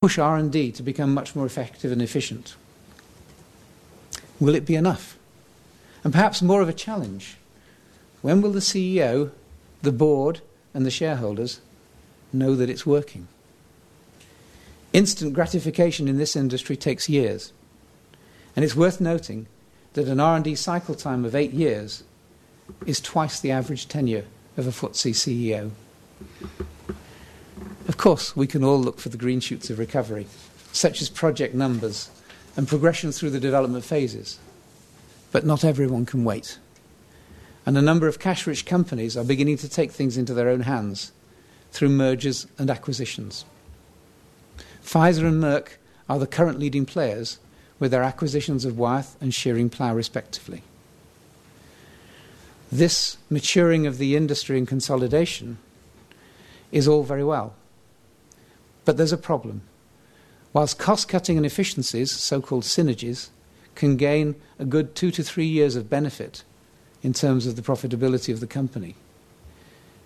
push 0.01 0.19
R&D 0.19 0.71
to 0.73 0.83
become 0.83 1.13
much 1.13 1.35
more 1.35 1.47
effective 1.47 1.91
and 1.91 2.01
efficient. 2.01 2.55
Will 4.39 4.55
it 4.55 4.65
be 4.65 4.75
enough? 4.75 5.17
And 6.03 6.13
perhaps 6.13 6.41
more 6.41 6.61
of 6.61 6.69
a 6.69 6.73
challenge. 6.73 7.37
When 8.21 8.41
will 8.41 8.51
the 8.51 8.59
CEO, 8.59 9.31
the 9.81 9.91
board, 9.91 10.41
and 10.73 10.85
the 10.85 10.91
shareholders 10.91 11.61
know 12.31 12.55
that 12.55 12.69
it's 12.69 12.85
working? 12.85 13.27
Instant 14.93 15.33
gratification 15.33 16.07
in 16.07 16.17
this 16.17 16.35
industry 16.35 16.75
takes 16.75 17.09
years. 17.09 17.53
And 18.55 18.65
it's 18.65 18.75
worth 18.75 18.99
noting 18.99 19.47
that 19.93 20.07
an 20.07 20.19
R&D 20.19 20.55
cycle 20.55 20.95
time 20.95 21.25
of 21.25 21.35
8 21.35 21.51
years 21.51 22.03
is 22.85 22.99
twice 22.99 23.39
the 23.39 23.51
average 23.51 23.87
tenure 23.87 24.25
of 24.57 24.67
a 24.67 24.71
FTSE 24.71 25.11
CEO. 25.11 25.71
Of 27.87 27.97
course, 27.97 28.35
we 28.35 28.47
can 28.47 28.63
all 28.63 28.79
look 28.79 28.99
for 28.99 29.09
the 29.09 29.17
green 29.17 29.39
shoots 29.39 29.69
of 29.69 29.79
recovery, 29.79 30.27
such 30.71 31.01
as 31.01 31.09
project 31.09 31.55
numbers 31.55 32.09
and 32.55 32.67
progression 32.67 33.11
through 33.11 33.29
the 33.29 33.39
development 33.39 33.85
phases. 33.85 34.39
But 35.31 35.45
not 35.45 35.63
everyone 35.63 36.05
can 36.05 36.23
wait. 36.23 36.57
And 37.65 37.77
a 37.77 37.81
number 37.81 38.07
of 38.07 38.19
cash 38.19 38.47
rich 38.47 38.65
companies 38.65 39.15
are 39.15 39.23
beginning 39.23 39.57
to 39.57 39.69
take 39.69 39.91
things 39.91 40.17
into 40.17 40.33
their 40.33 40.49
own 40.49 40.61
hands 40.61 41.11
through 41.71 41.89
mergers 41.89 42.47
and 42.57 42.69
acquisitions. 42.69 43.45
Pfizer 44.83 45.27
and 45.27 45.41
Merck 45.41 45.73
are 46.09 46.17
the 46.17 46.25
current 46.25 46.57
leading 46.57 46.85
players 46.85 47.37
with 47.79 47.91
their 47.91 48.03
acquisitions 48.03 48.65
of 48.65 48.77
Wyeth 48.77 49.15
and 49.21 49.31
Schering-Plough, 49.31 49.93
respectively. 49.93 50.63
This 52.71 53.17
maturing 53.29 53.87
of 53.87 53.97
the 53.97 54.15
industry 54.15 54.57
and 54.57 54.67
consolidation 54.67 55.57
is 56.71 56.87
all 56.87 57.03
very 57.03 57.23
well. 57.23 57.53
But 58.85 58.97
there's 58.97 59.13
a 59.13 59.17
problem. 59.17 59.61
Whilst 60.51 60.79
cost 60.79 61.07
cutting 61.07 61.37
and 61.37 61.45
efficiencies, 61.45 62.11
so 62.11 62.41
called 62.41 62.63
synergies, 62.63 63.29
can 63.75 63.95
gain 63.95 64.35
a 64.57 64.65
good 64.65 64.95
two 64.95 65.11
to 65.11 65.23
three 65.23 65.45
years 65.45 65.75
of 65.75 65.89
benefit 65.89 66.43
in 67.01 67.13
terms 67.13 67.45
of 67.45 67.55
the 67.55 67.61
profitability 67.61 68.33
of 68.33 68.39
the 68.39 68.47
company. 68.47 68.95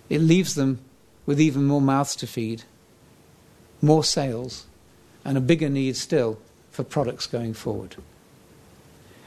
It 0.09 0.19
leaves 0.19 0.55
them 0.55 0.79
with 1.25 1.39
even 1.39 1.63
more 1.63 1.81
mouths 1.81 2.15
to 2.17 2.27
feed, 2.27 2.63
more 3.81 4.03
sales, 4.03 4.65
and 5.25 5.37
a 5.37 5.41
bigger 5.41 5.69
need 5.69 5.95
still 5.95 6.39
for 6.69 6.83
products 6.83 7.25
going 7.25 7.53
forward. 7.53 7.95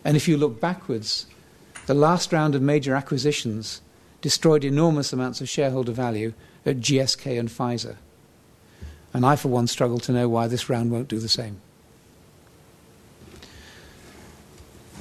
And 0.05 0.17
if 0.17 0.29
you 0.29 0.37
look 0.37 0.61
backwards, 0.61 1.27
the 1.87 1.95
last 1.95 2.33
round 2.33 2.55
of 2.55 2.63
major 2.63 2.95
acquisitions 2.95 3.81
destroyed 4.21 4.65
enormous 4.65 5.13
amounts 5.13 5.41
of 5.41 5.49
shareholder 5.49 5.93
value 5.93 6.33
at 6.65 6.81
GSK 6.81 7.39
and 7.39 7.49
Pfizer. 7.49 7.97
And 9.13 9.25
I, 9.25 9.37
for 9.37 9.49
one, 9.49 9.67
struggle 9.67 9.99
to 10.01 10.13
know 10.13 10.29
why 10.29 10.47
this 10.47 10.69
round 10.69 10.91
won't 10.91 11.09
do 11.09 11.19
the 11.19 11.29
same. 11.29 11.61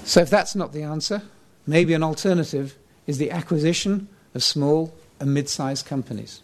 So, 0.03 0.21
if 0.21 0.29
that's 0.29 0.55
not 0.55 0.71
the 0.71 0.83
answer, 0.83 1.23
maybe 1.65 1.93
an 1.93 2.03
alternative 2.03 2.77
is 3.07 3.17
the 3.17 3.31
acquisition 3.31 4.07
of 4.33 4.43
small 4.43 4.93
and 5.19 5.33
mid 5.33 5.49
sized 5.49 5.85
companies. 5.85 6.41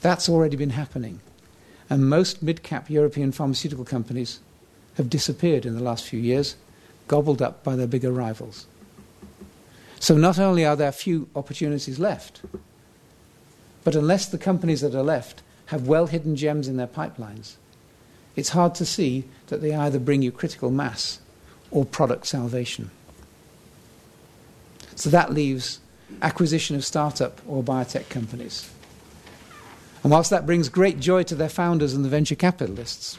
That's 0.00 0.28
already 0.28 0.56
been 0.56 0.70
happening. 0.70 1.20
And 1.88 2.10
most 2.10 2.42
mid 2.42 2.62
cap 2.62 2.90
European 2.90 3.32
pharmaceutical 3.32 3.84
companies 3.84 4.40
have 4.96 5.10
disappeared 5.10 5.66
in 5.66 5.74
the 5.74 5.82
last 5.82 6.04
few 6.04 6.18
years, 6.18 6.56
gobbled 7.06 7.40
up 7.40 7.62
by 7.62 7.76
their 7.76 7.86
bigger 7.86 8.10
rivals. 8.10 8.66
So 10.00 10.16
not 10.16 10.38
only 10.38 10.64
are 10.64 10.76
there 10.76 10.92
few 10.92 11.28
opportunities 11.36 11.98
left, 11.98 12.42
but 13.84 13.94
unless 13.94 14.26
the 14.26 14.38
companies 14.38 14.80
that 14.80 14.94
are 14.94 15.02
left 15.02 15.42
have 15.66 15.86
well 15.86 16.06
hidden 16.06 16.36
gems 16.36 16.68
in 16.68 16.76
their 16.76 16.86
pipelines, 16.86 17.54
it's 18.34 18.50
hard 18.50 18.74
to 18.76 18.86
see 18.86 19.24
that 19.48 19.62
they 19.62 19.74
either 19.74 19.98
bring 19.98 20.22
you 20.22 20.30
critical 20.30 20.70
mass 20.70 21.20
or 21.70 21.84
product 21.84 22.26
salvation. 22.26 22.90
So 24.94 25.10
that 25.10 25.32
leaves 25.32 25.80
acquisition 26.22 26.76
of 26.76 26.84
startup 26.84 27.40
or 27.46 27.62
biotech 27.62 28.08
companies. 28.08 28.70
And 30.02 30.12
whilst 30.12 30.30
that 30.30 30.46
brings 30.46 30.68
great 30.68 31.00
joy 31.00 31.24
to 31.24 31.34
their 31.34 31.48
founders 31.48 31.94
and 31.94 32.04
the 32.04 32.08
venture 32.08 32.36
capitalists, 32.36 33.18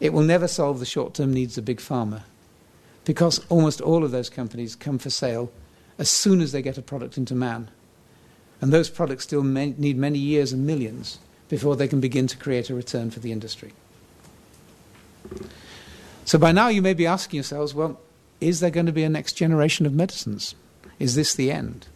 it 0.00 0.12
will 0.12 0.22
never 0.22 0.48
solve 0.48 0.80
the 0.80 0.86
short 0.86 1.14
term 1.14 1.32
needs 1.32 1.56
of 1.56 1.64
big 1.64 1.78
pharma 1.78 2.22
because 3.04 3.38
almost 3.48 3.80
all 3.80 4.04
of 4.04 4.10
those 4.10 4.28
companies 4.28 4.74
come 4.74 4.98
for 4.98 5.10
sale 5.10 5.50
as 5.98 6.10
soon 6.10 6.40
as 6.40 6.52
they 6.52 6.60
get 6.60 6.76
a 6.76 6.82
product 6.82 7.16
into 7.16 7.34
man. 7.34 7.70
And 8.60 8.72
those 8.72 8.90
products 8.90 9.24
still 9.24 9.42
may, 9.42 9.74
need 9.78 9.96
many 9.96 10.18
years 10.18 10.52
and 10.52 10.66
millions 10.66 11.18
before 11.48 11.76
they 11.76 11.88
can 11.88 12.00
begin 12.00 12.26
to 12.26 12.36
create 12.36 12.70
a 12.70 12.74
return 12.74 13.10
for 13.10 13.20
the 13.20 13.32
industry. 13.32 13.72
So 16.24 16.38
by 16.38 16.52
now 16.52 16.68
you 16.68 16.82
may 16.82 16.94
be 16.94 17.06
asking 17.06 17.38
yourselves, 17.38 17.74
well, 17.74 18.00
is 18.40 18.60
there 18.60 18.70
going 18.70 18.86
to 18.86 18.92
be 18.92 19.04
a 19.04 19.08
next 19.08 19.34
generation 19.34 19.86
of 19.86 19.94
medicines? 19.94 20.54
Is 20.98 21.14
this 21.14 21.34
the 21.34 21.50
end? 21.50 21.86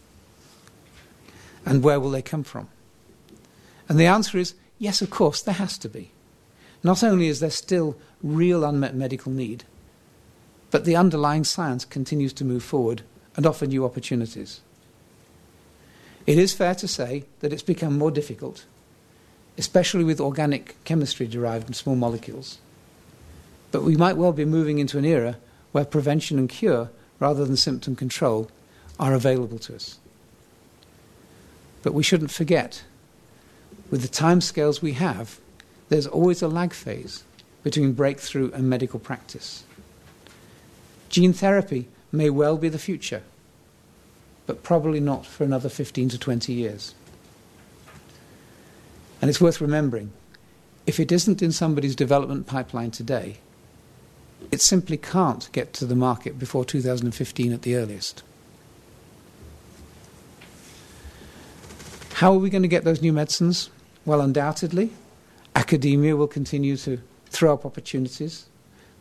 And 1.65 1.83
where 1.83 1.99
will 1.99 2.11
they 2.11 2.21
come 2.21 2.43
from? 2.43 2.69
And 3.87 3.99
the 3.99 4.07
answer 4.07 4.37
is 4.37 4.55
yes, 4.79 5.01
of 5.01 5.09
course, 5.09 5.41
there 5.41 5.55
has 5.55 5.77
to 5.79 5.89
be. 5.89 6.11
Not 6.83 7.03
only 7.03 7.27
is 7.27 7.39
there 7.39 7.51
still 7.51 7.97
real 8.23 8.63
unmet 8.63 8.95
medical 8.95 9.31
need, 9.31 9.63
but 10.71 10.85
the 10.85 10.95
underlying 10.95 11.43
science 11.43 11.85
continues 11.85 12.33
to 12.33 12.45
move 12.45 12.63
forward 12.63 13.03
and 13.35 13.45
offer 13.45 13.65
new 13.65 13.85
opportunities. 13.85 14.61
It 16.25 16.37
is 16.37 16.53
fair 16.53 16.73
to 16.75 16.87
say 16.87 17.25
that 17.41 17.53
it's 17.53 17.61
become 17.61 17.97
more 17.97 18.11
difficult, 18.11 18.65
especially 19.61 20.03
with 20.03 20.19
organic 20.19 20.75
chemistry 20.85 21.27
derived 21.27 21.65
from 21.65 21.75
small 21.75 21.95
molecules. 21.95 22.57
But 23.71 23.83
we 23.83 23.95
might 23.95 24.17
well 24.17 24.33
be 24.33 24.43
moving 24.43 24.79
into 24.79 24.97
an 24.97 25.05
era 25.05 25.37
where 25.71 25.85
prevention 25.85 26.39
and 26.39 26.49
cure, 26.49 26.89
rather 27.19 27.45
than 27.45 27.55
symptom 27.55 27.95
control, 27.95 28.49
are 28.99 29.13
available 29.13 29.59
to 29.59 29.75
us. 29.75 29.99
But 31.83 31.93
we 31.93 32.01
shouldn't 32.01 32.31
forget, 32.31 32.83
with 33.91 34.01
the 34.01 34.07
timescales 34.07 34.81
we 34.81 34.93
have, 34.93 35.39
there's 35.89 36.07
always 36.07 36.41
a 36.41 36.47
lag 36.47 36.73
phase 36.73 37.23
between 37.61 37.93
breakthrough 37.93 38.51
and 38.53 38.67
medical 38.67 38.99
practice. 38.99 39.63
Gene 41.09 41.33
therapy 41.33 41.87
may 42.11 42.31
well 42.31 42.57
be 42.57 42.67
the 42.67 42.79
future, 42.79 43.21
but 44.47 44.63
probably 44.63 44.99
not 44.99 45.23
for 45.23 45.43
another 45.43 45.69
15 45.69 46.09
to 46.09 46.17
20 46.17 46.51
years. 46.51 46.95
And 49.21 49.29
it's 49.29 49.39
worth 49.39 49.61
remembering 49.61 50.11
if 50.87 50.99
it 50.99 51.11
isn't 51.11 51.41
in 51.41 51.51
somebody's 51.51 51.95
development 51.95 52.47
pipeline 52.47 52.91
today, 52.91 53.37
it 54.51 54.61
simply 54.61 54.97
can't 54.97 55.49
get 55.51 55.73
to 55.73 55.85
the 55.85 55.95
market 55.95 56.39
before 56.39 56.65
2015 56.65 57.53
at 57.53 57.61
the 57.61 57.75
earliest. 57.75 58.23
How 62.13 62.33
are 62.33 62.39
we 62.39 62.49
going 62.49 62.63
to 62.63 62.67
get 62.67 62.83
those 62.83 63.01
new 63.01 63.13
medicines? 63.13 63.69
Well, 64.05 64.21
undoubtedly, 64.21 64.91
academia 65.55 66.15
will 66.15 66.27
continue 66.27 66.77
to 66.77 66.99
throw 67.27 67.53
up 67.53 67.65
opportunities. 67.65 68.45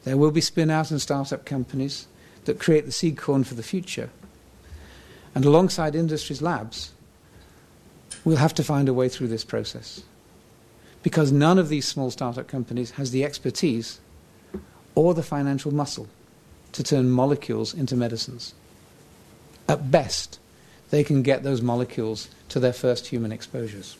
There 0.05 0.17
will 0.17 0.31
be 0.31 0.41
spin 0.41 0.71
out 0.71 0.91
and 0.91 1.01
start-up 1.01 1.45
companies 1.45 2.07
that 2.45 2.59
create 2.59 2.87
the 2.87 2.93
seed 2.93 3.17
corn 3.17 3.45
for 3.45 3.55
the 3.55 3.63
future. 3.63 4.11
And 5.35 5.45
alongside 5.45 5.95
industry's 5.95 6.43
labs, 6.43 6.93
we'll 8.25 8.37
have 8.37 8.55
to 8.55 8.65
find 8.65 8.89
a 8.89 8.95
way 8.95 9.09
through 9.09 9.29
this 9.29 9.45
process. 9.45 10.03
Because 11.03 11.33
none 11.33 11.59
of 11.59 11.69
these 11.69 11.89
small 11.89 12.11
startup 12.11 12.47
companies 12.47 12.93
has 12.93 13.11
the 13.11 13.25
expertise 13.25 14.01
or 14.95 15.15
the 15.15 15.23
financial 15.23 15.73
muscle 15.73 16.09
to 16.73 16.83
turn 16.83 17.11
molecules 17.11 17.73
into 17.75 17.97
medicines. 17.97 18.55
At 19.69 19.91
best, 19.91 20.39
they 20.91 21.05
can 21.05 21.23
get 21.23 21.43
those 21.43 21.63
molecules 21.63 22.29
to 22.49 22.61
their 22.61 22.73
first 22.73 23.07
human 23.07 23.33
exposures. 23.33 23.97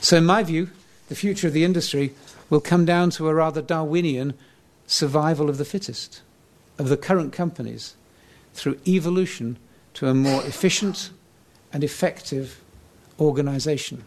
So, 0.00 0.16
in 0.16 0.24
my 0.24 0.42
view, 0.42 0.70
the 1.08 1.14
future 1.14 1.48
of 1.48 1.52
the 1.52 1.64
industry 1.64 2.14
will 2.48 2.60
come 2.60 2.84
down 2.84 3.10
to 3.10 3.28
a 3.28 3.34
rather 3.34 3.60
Darwinian 3.60 4.34
survival 4.86 5.50
of 5.50 5.58
the 5.58 5.64
fittest, 5.64 6.22
of 6.78 6.88
the 6.88 6.96
current 6.96 7.32
companies, 7.32 7.94
through 8.54 8.78
evolution 8.86 9.58
to 9.94 10.08
a 10.08 10.14
more 10.14 10.42
efficient 10.44 11.10
and 11.72 11.84
effective 11.84 12.60
organization. 13.18 14.04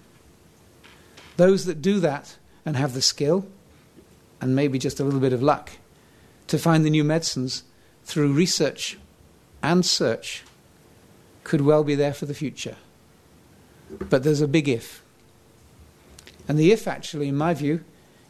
Those 1.37 1.65
that 1.65 1.81
do 1.81 1.99
that 1.99 2.37
and 2.65 2.75
have 2.75 2.93
the 2.93 3.01
skill, 3.01 3.45
and 4.39 4.55
maybe 4.55 4.79
just 4.79 4.99
a 4.99 5.03
little 5.03 5.19
bit 5.19 5.33
of 5.33 5.41
luck, 5.41 5.71
to 6.47 6.57
find 6.57 6.85
the 6.85 6.89
new 6.89 7.03
medicines 7.03 7.63
through 8.03 8.33
research 8.33 8.97
and 9.61 9.85
search 9.85 10.43
could 11.43 11.61
well 11.61 11.83
be 11.83 11.95
there 11.95 12.13
for 12.13 12.25
the 12.25 12.33
future. 12.33 12.75
But 13.89 14.23
there's 14.23 14.41
a 14.41 14.47
big 14.47 14.67
if. 14.67 15.01
And 16.47 16.57
the 16.57 16.71
if, 16.71 16.87
actually, 16.87 17.29
in 17.29 17.37
my 17.37 17.53
view, 17.53 17.83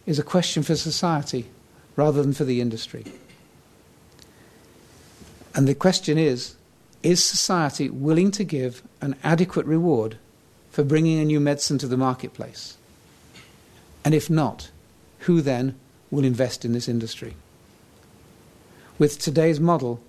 is 0.05 0.19
a 0.19 0.23
question 0.23 0.63
for 0.63 0.75
society 0.75 1.47
rather 1.95 2.21
than 2.21 2.33
for 2.33 2.43
the 2.43 2.61
industry. 2.61 3.05
And 5.55 5.67
the 5.67 5.75
question 5.75 6.17
is 6.17 6.55
is 7.01 7.21
society 7.21 7.89
willing 7.89 8.31
to 8.31 8.45
give 8.45 8.81
an 9.01 9.15
adequate 9.25 9.65
reward 9.65 10.17
for 10.71 10.85
bringing 10.85 11.19
a 11.19 11.25
new 11.25 11.39
medicine 11.39 11.77
to 11.79 11.87
the 11.87 11.97
marketplace? 11.97 12.77
And 14.05 14.13
if 14.13 14.29
not, 14.29 14.71
who 15.19 15.41
then 15.41 15.75
will 16.11 16.23
invest 16.23 16.65
in 16.65 16.73
this 16.73 16.87
industry? 16.87 17.35
With 18.99 19.19
today's 19.19 19.59
model, 19.59 20.01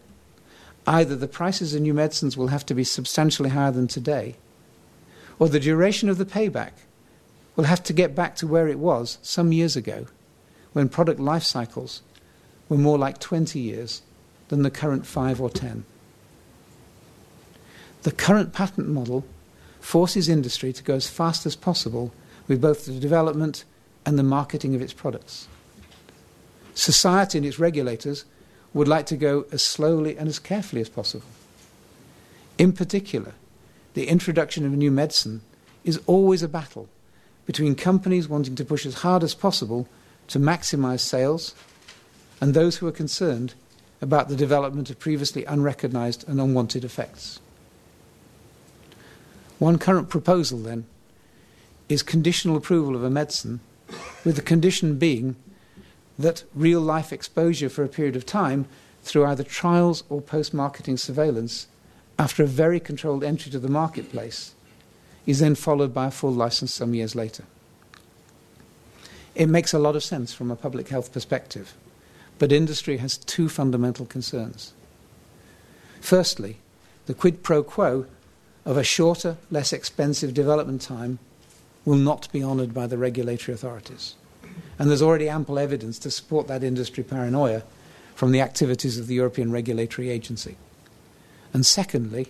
either 0.86 1.16
the 1.16 1.28
prices 1.28 1.74
of 1.74 1.82
new 1.82 1.94
medicines 1.94 2.36
will 2.36 2.48
have 2.48 2.66
to 2.66 2.74
be 2.74 2.84
substantially 2.84 3.50
higher 3.50 3.72
than 3.72 3.88
today, 3.88 4.36
or 5.38 5.48
the 5.48 5.60
duration 5.60 6.08
of 6.08 6.18
the 6.18 6.26
payback 6.26 6.72
will 7.56 7.64
have 7.64 7.82
to 7.84 7.92
get 7.92 8.14
back 8.14 8.36
to 8.36 8.46
where 8.46 8.68
it 8.68 8.78
was 8.78 9.18
some 9.22 9.52
years 9.52 9.76
ago 9.76 10.06
when 10.72 10.88
product 10.88 11.20
life 11.20 11.44
cycles 11.44 12.02
were 12.68 12.76
more 12.76 12.98
like 12.98 13.18
20 13.18 13.58
years 13.58 14.02
than 14.48 14.62
the 14.62 14.70
current 14.70 15.06
5 15.06 15.40
or 15.40 15.50
10. 15.50 15.84
The 18.02 18.12
current 18.12 18.52
patent 18.52 18.88
model 18.88 19.24
forces 19.80 20.28
industry 20.28 20.72
to 20.72 20.82
go 20.82 20.94
as 20.94 21.08
fast 21.08 21.46
as 21.46 21.56
possible 21.56 22.12
with 22.48 22.60
both 22.60 22.86
the 22.86 22.92
development 22.92 23.64
and 24.06 24.18
the 24.18 24.22
marketing 24.22 24.74
of 24.74 24.82
its 24.82 24.92
products. 24.92 25.48
Society 26.74 27.38
and 27.38 27.46
its 27.46 27.58
regulators 27.58 28.24
would 28.72 28.88
like 28.88 29.06
to 29.06 29.16
go 29.16 29.46
as 29.52 29.62
slowly 29.62 30.16
and 30.16 30.28
as 30.28 30.38
carefully 30.38 30.80
as 30.80 30.88
possible. 30.88 31.26
In 32.58 32.72
particular, 32.72 33.34
the 33.94 34.08
introduction 34.08 34.66
of 34.66 34.72
a 34.72 34.76
new 34.76 34.90
medicine 34.90 35.42
is 35.84 36.00
always 36.06 36.42
a 36.42 36.48
battle 36.48 36.88
between 37.46 37.74
companies 37.74 38.28
wanting 38.28 38.56
to 38.56 38.64
push 38.64 38.84
as 38.86 38.94
hard 38.94 39.22
as 39.22 39.34
possible 39.34 39.88
to 40.28 40.38
maximize 40.38 41.00
sales 41.00 41.54
and 42.40 42.54
those 42.54 42.76
who 42.76 42.86
are 42.86 42.92
concerned 42.92 43.54
about 44.00 44.28
the 44.28 44.36
development 44.36 44.90
of 44.90 44.98
previously 44.98 45.44
unrecognized 45.44 46.28
and 46.28 46.40
unwanted 46.40 46.84
effects. 46.84 47.40
One 49.58 49.78
current 49.78 50.08
proposal, 50.08 50.58
then, 50.58 50.86
is 51.88 52.02
conditional 52.02 52.56
approval 52.56 52.96
of 52.96 53.04
a 53.04 53.10
medicine, 53.10 53.60
with 54.24 54.36
the 54.36 54.42
condition 54.42 54.98
being 54.98 55.36
that 56.18 56.44
real 56.54 56.80
life 56.80 57.12
exposure 57.12 57.68
for 57.68 57.84
a 57.84 57.88
period 57.88 58.16
of 58.16 58.24
time 58.24 58.66
through 59.02 59.26
either 59.26 59.42
trials 59.42 60.04
or 60.08 60.20
post 60.20 60.54
marketing 60.54 60.96
surveillance 60.96 61.66
after 62.18 62.42
a 62.42 62.46
very 62.46 62.80
controlled 62.80 63.24
entry 63.24 63.50
to 63.50 63.58
the 63.58 63.68
marketplace 63.68 64.54
is 65.26 65.40
then 65.40 65.54
followed 65.54 65.92
by 65.92 66.06
a 66.06 66.10
full 66.10 66.32
license 66.32 66.72
some 66.72 66.94
years 66.94 67.14
later. 67.14 67.44
It 69.34 69.48
makes 69.48 69.74
a 69.74 69.78
lot 69.78 69.96
of 69.96 70.04
sense 70.04 70.32
from 70.32 70.50
a 70.50 70.56
public 70.56 70.88
health 70.88 71.12
perspective, 71.12 71.74
but 72.38 72.52
industry 72.52 72.98
has 72.98 73.18
two 73.18 73.48
fundamental 73.48 74.06
concerns. 74.06 74.72
Firstly, 76.00 76.58
the 77.06 77.14
quid 77.14 77.42
pro 77.42 77.62
quo 77.62 78.06
of 78.64 78.76
a 78.76 78.84
shorter, 78.84 79.36
less 79.50 79.72
expensive 79.72 80.34
development 80.34 80.82
time 80.82 81.18
will 81.84 81.96
not 81.96 82.30
be 82.32 82.42
honoured 82.42 82.72
by 82.72 82.86
the 82.86 82.98
regulatory 82.98 83.54
authorities. 83.54 84.14
And 84.78 84.88
there's 84.88 85.02
already 85.02 85.28
ample 85.28 85.58
evidence 85.58 85.98
to 86.00 86.10
support 86.10 86.48
that 86.48 86.64
industry 86.64 87.04
paranoia 87.04 87.62
from 88.14 88.32
the 88.32 88.40
activities 88.40 88.98
of 88.98 89.06
the 89.06 89.14
European 89.14 89.50
Regulatory 89.50 90.10
Agency. 90.10 90.56
And 91.52 91.66
secondly, 91.66 92.28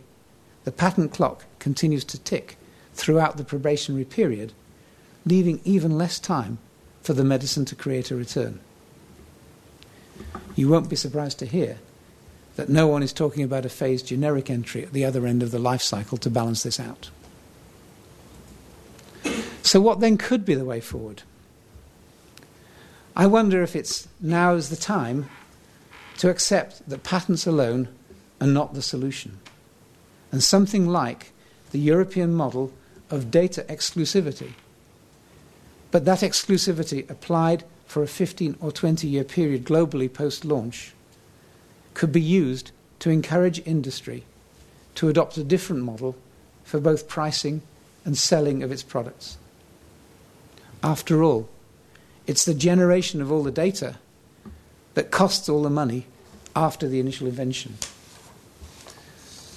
the 0.65 0.73
patent 0.73 1.13
clock 1.13 1.45
continues 1.59 2.05
to 2.05 2.19
tick 2.19 2.57
throughout 2.95 3.37
the 3.37 3.45
probationary 3.45 4.05
period, 4.05 4.53
leaving 5.27 5.61
even 5.65 5.99
less 5.99 6.19
time 6.19 6.59
for 7.03 7.13
the 7.13 7.25
medicine 7.25 7.65
to 7.67 7.75
create 7.75 8.11
a 8.11 8.17
return. 8.17 8.61
You 10.57 10.69
won't 10.69 10.89
be 10.89 10.97
surprised 10.97 11.39
to 11.41 11.47
hear 11.47 11.79
that 12.57 12.69
no 12.69 12.87
one 12.87 13.03
is 13.03 13.13
talking 13.13 13.43
about 13.43 13.67
a 13.67 13.69
phased 13.69 14.07
generic 14.07 14.49
entry 14.49 14.85
at 14.85 14.93
the 14.93 15.05
other 15.05 15.27
end 15.27 15.43
of 15.43 15.51
the 15.51 15.59
life 15.59 15.83
cycle 15.83 16.17
to 16.19 16.31
balance 16.31 16.63
this 16.63 16.79
out. 16.79 17.11
So, 19.75 19.81
what 19.81 19.99
then 19.99 20.17
could 20.19 20.45
be 20.45 20.55
the 20.55 20.65
way 20.65 20.79
forward? 20.79 21.25
I 23.17 23.27
wonder 23.27 23.61
if 23.61 23.75
it's 23.75 24.07
now 24.21 24.55
is 24.55 24.71
the 24.71 24.77
time 24.77 25.29
to 26.19 26.31
accept 26.31 26.89
that 26.89 27.03
patents 27.03 27.45
alone 27.45 27.89
are 28.41 28.47
not 28.47 28.75
the 28.75 28.83
solution, 28.83 29.41
and 30.31 30.45
something 30.45 30.87
like 30.87 31.33
the 31.73 31.81
European 31.81 32.35
model 32.35 32.73
of 33.11 33.33
data 33.33 33.67
exclusivity, 33.69 34.53
but 35.91 36.05
that 36.05 36.21
exclusivity 36.21 37.11
applied 37.11 37.65
for 37.85 38.05
a 38.05 38.07
15 38.07 38.57
or 38.61 38.71
20 38.71 39.09
year 39.09 39.25
period 39.25 39.65
globally 39.65 40.07
post 40.09 40.45
launch 40.45 40.93
could 41.95 42.13
be 42.13 42.23
used 42.23 42.71
to 43.01 43.11
encourage 43.11 43.61
industry 43.67 44.23
to 44.95 45.09
adopt 45.09 45.37
a 45.37 45.43
different 45.43 45.83
model 45.83 46.15
for 46.63 46.79
both 46.79 47.09
pricing 47.09 47.61
and 48.05 48.17
selling 48.17 48.63
of 48.63 48.71
its 48.71 48.85
products. 48.85 49.37
After 50.85 51.23
all, 51.23 51.49
it's 52.27 52.45
the 52.45 52.53
generation 52.53 53.23
of 53.23 53.33
all 53.33 53.43
the 53.43 53.51
data 53.51 53.97
that 54.93 55.11
costs 55.11 55.49
all 55.49 55.63
the 55.63 55.71
money 55.71 56.07
after 56.55 56.87
the 56.87 57.01
initial 57.01 57.27
invention. 57.27 57.79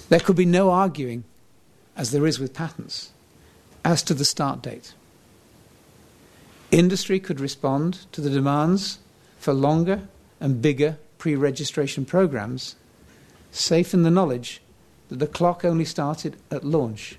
There 0.08 0.20
could 0.20 0.36
be 0.36 0.46
no 0.46 0.70
arguing, 0.70 1.24
as 1.98 2.12
there 2.12 2.26
is 2.26 2.40
with 2.40 2.54
patents, 2.54 3.10
as 3.84 4.02
to 4.04 4.14
the 4.14 4.24
start 4.24 4.62
date. 4.62 4.94
Industry 6.70 7.20
could 7.20 7.40
respond 7.40 8.06
to 8.12 8.22
the 8.22 8.30
demands 8.30 8.98
for 9.38 9.52
longer 9.52 10.08
and 10.40 10.62
bigger 10.62 10.96
pre 11.18 11.34
registration 11.34 12.06
programs, 12.06 12.74
safe 13.52 13.92
in 13.92 14.02
the 14.02 14.10
knowledge 14.10 14.62
that 15.10 15.18
the 15.18 15.26
clock 15.26 15.62
only 15.62 15.84
started 15.84 16.36
at 16.50 16.64
launch. 16.64 17.18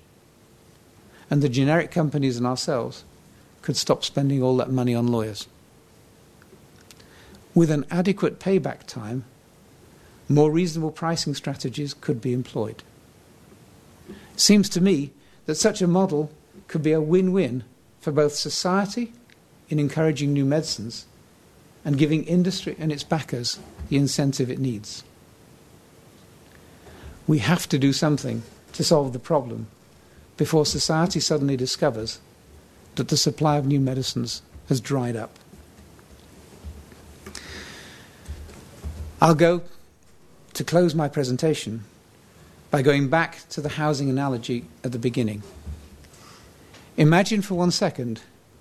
And 1.30 1.42
the 1.42 1.48
generic 1.48 1.92
companies 1.92 2.36
and 2.36 2.46
ourselves 2.46 3.04
could 3.62 3.76
stop 3.76 4.04
spending 4.04 4.42
all 4.42 4.56
that 4.56 4.70
money 4.70 4.94
on 4.94 5.08
lawyers. 5.08 5.46
With 7.54 7.70
an 7.70 7.84
adequate 7.90 8.38
payback 8.38 8.86
time, 8.86 9.24
more 10.28 10.50
reasonable 10.50 10.92
pricing 10.92 11.34
strategies 11.34 11.92
could 11.92 12.20
be 12.20 12.32
employed. 12.32 12.82
It 14.08 14.40
seems 14.40 14.68
to 14.70 14.80
me 14.80 15.12
that 15.46 15.56
such 15.56 15.82
a 15.82 15.88
model 15.88 16.30
could 16.68 16.82
be 16.82 16.92
a 16.92 17.00
win 17.00 17.32
win 17.32 17.64
for 18.00 18.12
both 18.12 18.34
society 18.34 19.12
in 19.68 19.78
encouraging 19.78 20.32
new 20.32 20.44
medicines 20.44 21.06
and 21.84 21.98
giving 21.98 22.24
industry 22.24 22.76
and 22.78 22.92
its 22.92 23.02
backers 23.02 23.58
the 23.88 23.96
incentive 23.96 24.50
it 24.50 24.58
needs. 24.58 25.02
We 27.26 27.38
have 27.38 27.68
to 27.68 27.78
do 27.78 27.92
something 27.92 28.42
to 28.72 28.84
solve 28.84 29.12
the 29.12 29.18
problem 29.18 29.66
before 30.36 30.64
society 30.64 31.20
suddenly 31.20 31.56
discovers 31.56 32.20
that 32.96 33.08
the 33.08 33.16
supply 33.16 33.56
of 33.56 33.66
new 33.66 33.80
medicines 33.80 34.42
has 34.68 34.80
dried 34.80 35.16
up. 35.16 35.38
I'll 39.20 39.34
go 39.34 39.62
to 40.54 40.64
close 40.64 40.94
my 40.94 41.08
presentation 41.08 41.84
by 42.70 42.82
going 42.82 43.08
back 43.08 43.48
to 43.50 43.60
the 43.60 43.70
housing 43.70 44.08
analogy 44.08 44.64
at 44.84 44.92
the 44.92 44.98
beginning. 44.98 45.42
Imagine 46.96 47.42
for 47.42 47.54
one 47.54 47.70
second 47.70 48.20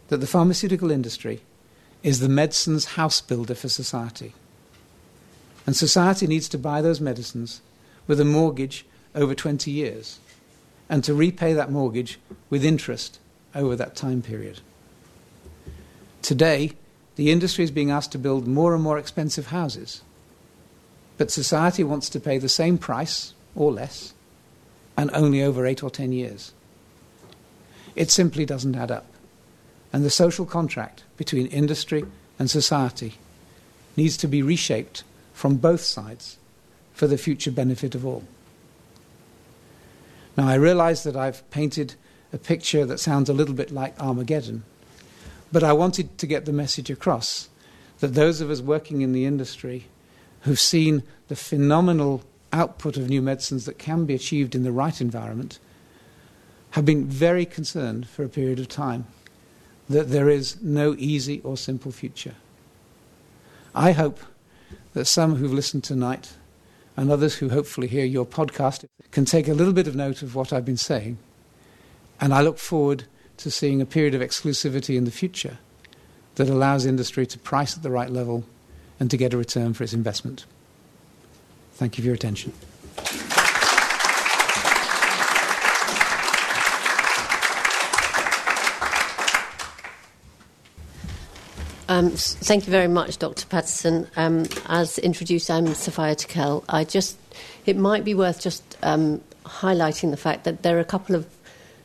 that 0.10 0.18
the 0.18 0.28
pharmaceutical 0.28 0.92
industry 0.92 1.42
is 2.04 2.20
the 2.20 2.30
medicine's 2.30 2.86
house 2.86 3.22
builder 3.22 3.56
for 3.56 3.70
society. 3.70 4.34
And 5.66 5.76
society 5.76 6.26
needs 6.28 6.50
to 6.50 6.58
buy 6.58 6.82
those 6.82 7.02
medicines 7.02 7.62
with 8.08 8.20
a 8.20 8.26
mortgage 8.26 8.86
over 9.14 9.36
20 9.36 9.70
years 9.70 10.20
and 10.90 11.04
to 11.04 11.14
repay 11.14 11.54
that 11.54 11.72
mortgage 11.72 12.20
with 12.50 12.66
interest 12.66 13.20
over 13.56 13.76
that 13.76 13.95
time 13.95 14.22
period. 14.22 14.60
Today, 16.22 16.74
the 17.16 17.32
industry 17.32 17.64
is 17.64 17.72
being 17.72 17.91
asked 17.91 18.12
to 18.14 18.18
build 18.18 18.47
more 18.47 18.74
and 18.74 18.84
more 18.84 18.97
expensive 18.97 19.47
houses, 19.47 20.02
but 21.18 21.32
society 21.32 21.84
wants 21.84 22.10
to 22.10 22.20
pay 22.20 22.38
the 22.38 22.50
same 22.50 22.78
price 22.78 23.34
or 23.56 23.72
less 23.72 24.14
and 24.97 25.10
only 25.14 25.41
over 25.41 25.66
eight 25.66 25.84
or 25.84 25.89
ten 25.89 26.12
years. 26.12 26.54
It 27.95 28.12
simply 28.12 28.45
doesn't 28.45 28.76
add 28.76 28.91
up. 28.91 29.06
And 29.91 30.06
the 30.06 30.10
social 30.10 30.45
contract 30.45 31.04
between 31.18 31.47
industry 31.47 32.06
and 32.38 32.50
society 32.50 33.16
needs 33.97 34.18
to 34.18 34.28
be 34.28 34.41
reshaped 34.41 35.04
from 35.34 35.56
both 35.56 35.82
sides 35.82 36.38
for 36.93 37.08
the 37.08 37.18
future 37.18 37.52
benefit 37.52 37.95
of 37.95 38.06
all. 38.06 38.24
Now, 40.38 40.47
I 40.47 40.56
realize 40.56 41.04
that 41.04 41.16
I've 41.16 41.50
painted 41.50 41.95
a 42.32 42.38
picture 42.38 42.86
that 42.86 43.00
sounds 43.00 43.30
a 43.30 43.34
little 43.34 43.56
bit 43.56 43.72
like 43.72 44.00
Armageddon, 44.00 44.64
but 45.52 45.64
I 45.64 45.74
wanted 45.74 46.18
to 46.18 46.28
get 46.28 46.46
the 46.46 46.54
message 46.54 46.90
across 46.90 47.50
that 48.00 48.14
those 48.14 48.42
of 48.42 48.50
us 48.50 48.62
working 48.62 49.02
in 49.02 49.14
the 49.14 49.26
industry 49.26 49.88
who've 50.42 50.60
seen 50.60 51.04
the 51.28 51.36
phenomenal 51.36 52.24
output 52.54 52.98
of 52.98 53.10
new 53.10 53.22
medicines 53.22 53.66
that 53.66 53.78
can 53.78 54.06
be 54.06 54.16
achieved 54.16 54.56
in 54.56 54.64
the 54.64 54.72
right 54.72 55.02
environment 55.02 55.60
have 56.72 56.86
been 56.86 57.06
very 57.06 57.46
concerned 57.46 58.08
for 58.08 58.24
a 58.24 58.30
period 58.30 58.60
of 58.60 58.68
time 58.68 59.06
that 59.90 60.10
there 60.10 60.30
is 60.30 60.62
no 60.62 60.96
easy 60.98 61.42
or 61.44 61.58
simple 61.58 61.92
future. 61.92 62.36
I 63.74 63.92
hope 63.92 64.20
that 64.94 65.06
some 65.06 65.36
who've 65.36 65.54
listened 65.54 65.84
tonight 65.84 66.34
and 66.96 67.12
others 67.12 67.36
who 67.36 67.50
hopefully 67.50 67.88
hear 67.88 68.06
your 68.06 68.26
podcast 68.26 68.86
can 69.12 69.26
take 69.26 69.48
a 69.48 69.54
little 69.54 69.74
bit 69.74 69.88
of 69.88 69.96
note 69.96 70.22
of 70.22 70.36
what 70.36 70.54
I've 70.54 70.66
been 70.66 70.78
saying. 70.78 71.18
And 72.22 72.34
I 72.34 72.41
look 72.41 72.57
forward 72.57 73.05
to 73.38 73.49
seeing 73.49 73.82
a 73.82 73.86
period 73.86 74.13
of 74.13 74.22
exclusivity 74.22 74.97
in 74.97 75.05
the 75.05 75.11
future 75.11 75.57
that 76.36 76.49
allows 76.49 76.86
industry 76.86 77.26
to 77.26 77.39
price 77.39 77.78
at 77.78 77.84
the 77.84 77.89
right 77.89 78.09
level 78.09 78.43
and 78.99 79.09
to 79.09 79.17
get 79.17 79.34
a 79.34 79.38
return 79.38 79.74
for 79.74 79.84
its 79.84 79.93
investment. 79.93 80.45
Thank 81.74 81.97
you 81.97 82.01
for 82.01 82.07
your 82.07 82.15
attention. 82.15 82.51
Um, 91.88 92.11
thank 92.11 92.67
you 92.67 92.72
very 92.72 92.88
much, 92.88 93.17
Dr. 93.17 93.47
Patterson. 93.47 94.07
Um, 94.15 94.45
as 94.67 94.99
introduced, 94.99 95.49
I'm 95.49 95.74
Sophia 95.74 96.13
Tickell. 96.13 96.63
I 96.70 96.84
just, 96.84 97.17
it 97.65 97.78
might 97.78 98.05
be 98.05 98.13
worth 98.13 98.39
just 98.39 98.78
um, 98.84 99.22
highlighting 99.43 100.11
the 100.11 100.17
fact 100.17 100.43
that 100.43 100.61
there 100.61 100.78
are 100.78 100.82
a 100.82 100.86
couple 100.86 101.15
of 101.15 101.26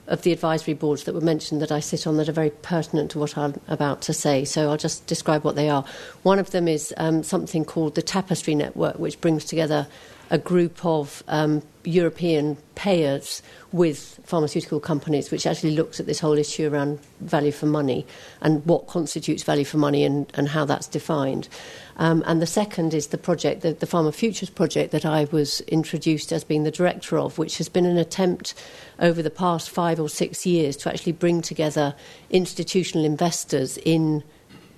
of 0.07 0.23
the 0.23 0.33
advisory 0.33 0.75
boards 0.75 1.05
that 1.05 1.15
were 1.15 1.21
mentioned 1.21 1.63
that 1.63 1.73
I 1.73 1.81
sit 1.81 2.07
on 2.07 2.17
that 2.19 2.29
are 2.29 2.33
very 2.33 2.51
pertinent 2.51 3.11
to 3.13 3.19
what 3.19 3.39
I'm 3.39 3.61
about 3.69 4.03
to 4.03 4.13
say. 4.13 4.45
So 4.45 4.71
I'll 4.71 4.77
just 4.77 5.07
describe 5.07 5.45
what 5.45 5.57
they 5.57 5.69
are. 5.69 5.85
One 6.23 6.39
of 6.39 6.51
them 6.51 6.69
is 6.69 6.93
um, 6.97 7.23
something 7.23 7.65
called 7.65 7.95
the 7.95 8.03
Tapestry 8.03 8.55
Network, 8.55 8.99
which 8.99 9.21
brings 9.21 9.45
together 9.45 9.87
a 10.31 10.39
group 10.39 10.85
of 10.85 11.23
um, 11.29 11.63
European 11.85 12.57
payers 12.75 13.43
with 13.73 14.21
pharmaceutical 14.25 14.81
companies, 14.81 15.31
which 15.31 15.47
actually 15.47 15.73
looks 15.73 16.01
at 16.01 16.07
this 16.07 16.21
whole 16.21 16.39
issue 16.39 16.69
around 16.69 16.99
value 17.21 17.53
for 17.53 17.67
money 17.67 18.07
and 18.41 18.65
what 18.65 18.87
constitutes 18.87 19.43
value 19.43 19.65
for 19.65 19.77
money 19.77 20.05
and, 20.05 20.31
and 20.35 20.49
how 20.49 20.65
that's 20.65 20.87
defined. 20.87 21.49
Um, 21.97 22.23
and 22.27 22.41
the 22.41 22.47
second 22.47 22.95
is 22.95 23.09
the 23.09 23.19
project, 23.19 23.61
the, 23.63 23.73
the 23.73 23.87
Pharma 23.87 24.15
Futures 24.15 24.51
project 24.51 24.93
that 24.93 25.05
I 25.05 25.27
was 25.31 25.61
introduced 25.63 26.33
as 26.33 26.43
being 26.43 26.65
the 26.65 26.71
director 26.71 27.19
of, 27.19 27.39
which 27.39 27.59
has 27.59 27.69
been 27.69 27.87
an 27.87 27.99
attempt 27.99 28.55
over 28.99 29.23
the 29.23 29.31
past 29.31 29.71
five 29.71 30.01
or 30.01 30.09
six 30.09 30.47
years 30.47 30.77
to 30.79 30.89
actually 30.89 31.13
bring 31.13 31.43
together 31.43 31.95
institutional 32.31 33.05
investors 33.05 33.79
in 33.79 34.25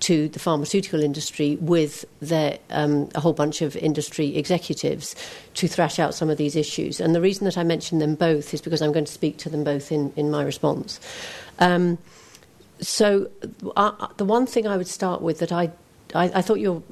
to 0.00 0.28
the 0.28 0.38
pharmaceutical 0.38 1.02
industry 1.02 1.56
with 1.60 2.04
their, 2.20 2.58
um, 2.70 3.08
a 3.14 3.20
whole 3.20 3.32
bunch 3.32 3.62
of 3.62 3.76
industry 3.76 4.36
executives 4.36 5.14
to 5.54 5.68
thrash 5.68 5.98
out 5.98 6.14
some 6.14 6.30
of 6.30 6.38
these 6.38 6.56
issues. 6.56 7.00
And 7.00 7.14
the 7.14 7.20
reason 7.20 7.44
that 7.44 7.56
I 7.56 7.64
mention 7.64 7.98
them 7.98 8.14
both 8.14 8.52
is 8.52 8.60
because 8.60 8.82
I'm 8.82 8.92
going 8.92 9.04
to 9.04 9.12
speak 9.12 9.38
to 9.38 9.48
them 9.48 9.64
both 9.64 9.90
in, 9.90 10.12
in 10.16 10.30
my 10.30 10.42
response. 10.42 11.00
Um, 11.58 11.98
so, 12.80 13.30
uh, 13.74 14.08
the 14.18 14.24
one 14.26 14.46
thing 14.46 14.66
I 14.66 14.76
would 14.76 14.88
start 14.88 15.22
with 15.22 15.38
that 15.38 15.50
I 15.50 15.70
I, 16.14 16.30
I, 16.34 16.42
thought 16.42 16.60
your 16.60 16.82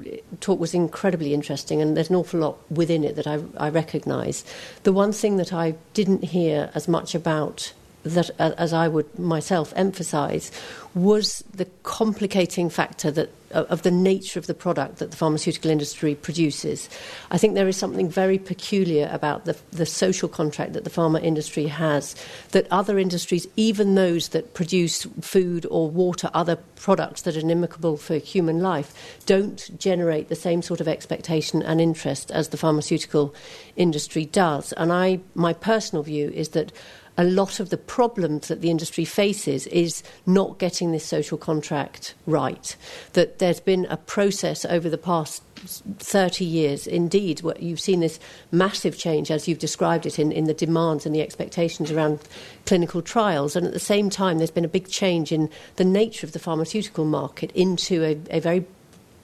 talk 0.41 0.59
was 0.59 0.73
incredibly 0.73 1.33
interesting, 1.33 1.81
and 1.81 1.95
there's 1.95 2.09
an 2.09 2.15
awful 2.15 2.39
lot 2.39 2.57
within 2.69 3.03
it 3.03 3.15
that 3.15 3.27
I, 3.27 3.41
I 3.57 3.69
recognise. 3.69 4.43
The 4.83 4.91
one 4.91 5.13
thing 5.13 5.37
that 5.37 5.53
I 5.53 5.75
didn't 5.93 6.25
hear 6.25 6.69
as 6.75 6.87
much 6.87 7.15
about 7.15 7.71
that, 8.05 8.29
uh, 8.39 8.51
as 8.57 8.71
I 8.71 8.87
would 8.87 9.19
myself 9.19 9.73
emphasise, 9.75 10.51
was 10.93 11.43
the 11.53 11.65
complicating 11.83 12.69
factor 12.69 13.11
that 13.11 13.29
uh, 13.53 13.63
of 13.69 13.83
the 13.83 13.91
nature 13.91 14.39
of 14.39 14.47
the 14.47 14.53
product 14.53 14.97
that 14.97 15.11
the 15.11 15.17
pharmaceutical 15.17 15.71
industry 15.71 16.15
produces. 16.15 16.89
I 17.31 17.37
think 17.37 17.53
there 17.53 17.67
is 17.67 17.77
something 17.77 18.09
very 18.09 18.37
peculiar 18.37 19.09
about 19.11 19.45
the, 19.45 19.57
the 19.71 19.85
social 19.85 20.27
contract 20.27 20.73
that 20.73 20.83
the 20.83 20.89
pharma 20.89 21.23
industry 21.23 21.67
has 21.67 22.15
that 22.51 22.67
other 22.71 22.97
industries, 22.97 23.47
even 23.55 23.95
those 23.95 24.29
that 24.29 24.53
produce 24.53 25.03
food 25.21 25.65
or 25.69 25.89
water, 25.89 26.29
other 26.33 26.57
products 26.75 27.21
that 27.21 27.35
are 27.35 27.39
inimical 27.39 27.97
for 27.97 28.17
human 28.17 28.61
life, 28.61 29.21
don't 29.25 29.69
generate 29.79 30.29
the 30.29 30.35
same 30.35 30.61
sort 30.61 30.81
of 30.81 30.87
expectation 30.87 31.61
and 31.61 31.79
interest 31.79 32.31
as 32.31 32.49
the 32.49 32.57
pharmaceutical 32.57 33.33
industry 33.75 34.25
does. 34.25 34.73
And 34.73 34.91
I, 34.91 35.19
my 35.33 35.53
personal 35.53 36.03
view 36.03 36.29
is 36.33 36.49
that 36.49 36.71
a 37.17 37.23
lot 37.23 37.59
of 37.59 37.69
the 37.69 37.77
problems 37.77 38.47
that 38.47 38.61
the 38.61 38.69
industry 38.69 39.05
faces 39.05 39.67
is 39.67 40.03
not 40.25 40.59
getting 40.59 40.91
this 40.91 41.05
social 41.05 41.37
contract 41.37 42.13
right. 42.25 42.75
That 43.13 43.39
there's 43.39 43.59
been 43.59 43.85
a 43.89 43.97
process 43.97 44.65
over 44.65 44.89
the 44.89 44.97
past 44.97 45.41
30 45.55 46.45
years, 46.45 46.85
indeed, 46.85 47.41
you've 47.59 47.79
seen 47.79 47.99
this 47.99 48.19
massive 48.51 48.97
change, 48.97 49.31
as 49.31 49.47
you've 49.47 49.59
described 49.59 50.05
it, 50.05 50.19
in, 50.19 50.31
in 50.31 50.45
the 50.45 50.53
demands 50.53 51.05
and 51.05 51.15
the 51.15 51.21
expectations 51.21 51.91
around 51.91 52.19
clinical 52.65 53.01
trials. 53.01 53.55
And 53.55 53.65
at 53.65 53.73
the 53.73 53.79
same 53.79 54.09
time, 54.09 54.37
there's 54.37 54.51
been 54.51 54.65
a 54.65 54.69
big 54.69 54.89
change 54.89 55.31
in 55.31 55.49
the 55.77 55.85
nature 55.85 56.25
of 56.25 56.33
the 56.33 56.39
pharmaceutical 56.39 57.05
market 57.05 57.51
into 57.51 58.03
a, 58.03 58.17
a 58.29 58.39
very 58.39 58.65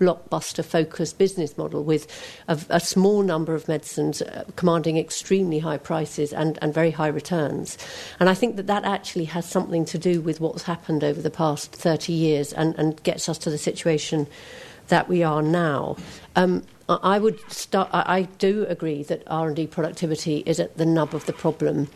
blockbuster 0.02 0.66
focused 0.66 1.20
business 1.20 1.58
model 1.58 1.84
with 1.84 2.08
a, 2.48 2.60
a 2.70 2.80
small 2.80 3.22
number 3.22 3.54
of 3.54 3.68
medicines 3.68 4.22
uh, 4.24 4.44
commanding 4.56 4.98
extremely 4.98 5.60
high 5.60 5.78
prices 5.78 6.34
and, 6.34 6.58
and 6.62 6.74
very 6.74 6.90
high 6.90 7.08
returns. 7.08 7.78
And 8.20 8.28
I 8.28 8.34
think 8.34 8.56
that 8.56 8.66
that 8.68 8.84
actually 8.84 9.26
has 9.26 9.48
something 9.48 9.86
to 9.86 10.00
do 10.00 10.20
with 10.20 10.42
what's 10.42 10.64
happened 10.64 11.04
over 11.04 11.22
the 11.22 11.30
past 11.30 11.72
30 11.74 12.12
years 12.12 12.52
and, 12.52 12.76
and 12.80 13.02
gets 13.04 13.30
us 13.30 13.38
to 13.40 13.52
the 13.52 13.60
situation 13.60 14.26
that 14.88 15.08
we 15.08 15.22
are 15.22 15.44
now. 15.44 15.96
Um, 16.36 16.64
I 16.90 17.20
would 17.20 17.40
start. 17.50 17.88
I 17.94 18.24
do 18.38 18.66
agree 18.68 19.04
that 19.04 19.24
R 19.28 19.48
and 19.48 19.56
D 19.56 19.66
productivity 19.66 20.44
is 20.46 20.60
at 20.60 20.76
the 20.78 20.86
nub 20.86 21.16
of 21.16 21.26
the 21.26 21.32
problem, 21.32 21.88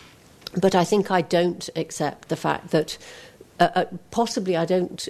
but 0.56 0.74
I 0.74 0.86
think 0.86 1.12
I 1.12 1.22
don't 1.22 1.68
accept 1.76 2.30
the 2.30 2.38
fact 2.38 2.70
that 2.72 2.98
uh, 3.60 3.70
uh, 3.76 3.86
possibly 4.12 4.56
I 4.56 4.64
don't 4.64 5.06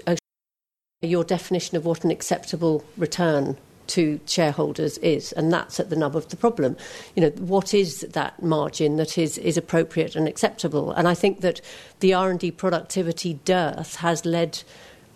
your 1.02 1.24
definition 1.24 1.78
of 1.78 1.86
what 1.86 2.04
an 2.04 2.12
acceptable 2.12 2.84
return 2.98 3.58
to 3.88 4.20
shareholders 4.26 4.98
is, 5.00 5.32
and 5.34 5.54
that's 5.54 5.80
at 5.80 5.90
the 5.90 5.96
nub 5.96 6.16
of 6.16 6.30
the 6.30 6.38
problem. 6.38 6.76
You 7.16 7.24
know, 7.24 7.30
what 7.32 7.74
is 7.74 8.02
that 8.02 8.42
margin 8.42 8.96
that 8.98 9.18
is, 9.18 9.38
is 9.38 9.58
appropriate 9.58 10.16
and 10.16 10.28
acceptable? 10.28 10.92
And 10.92 11.08
I 11.08 11.14
think 11.14 11.42
that 11.42 11.62
the 12.00 12.14
R 12.14 12.32
and 12.32 12.40
D 12.40 12.50
productivity 12.50 13.36
dearth 13.46 13.98
has 13.98 14.26
led 14.26 14.64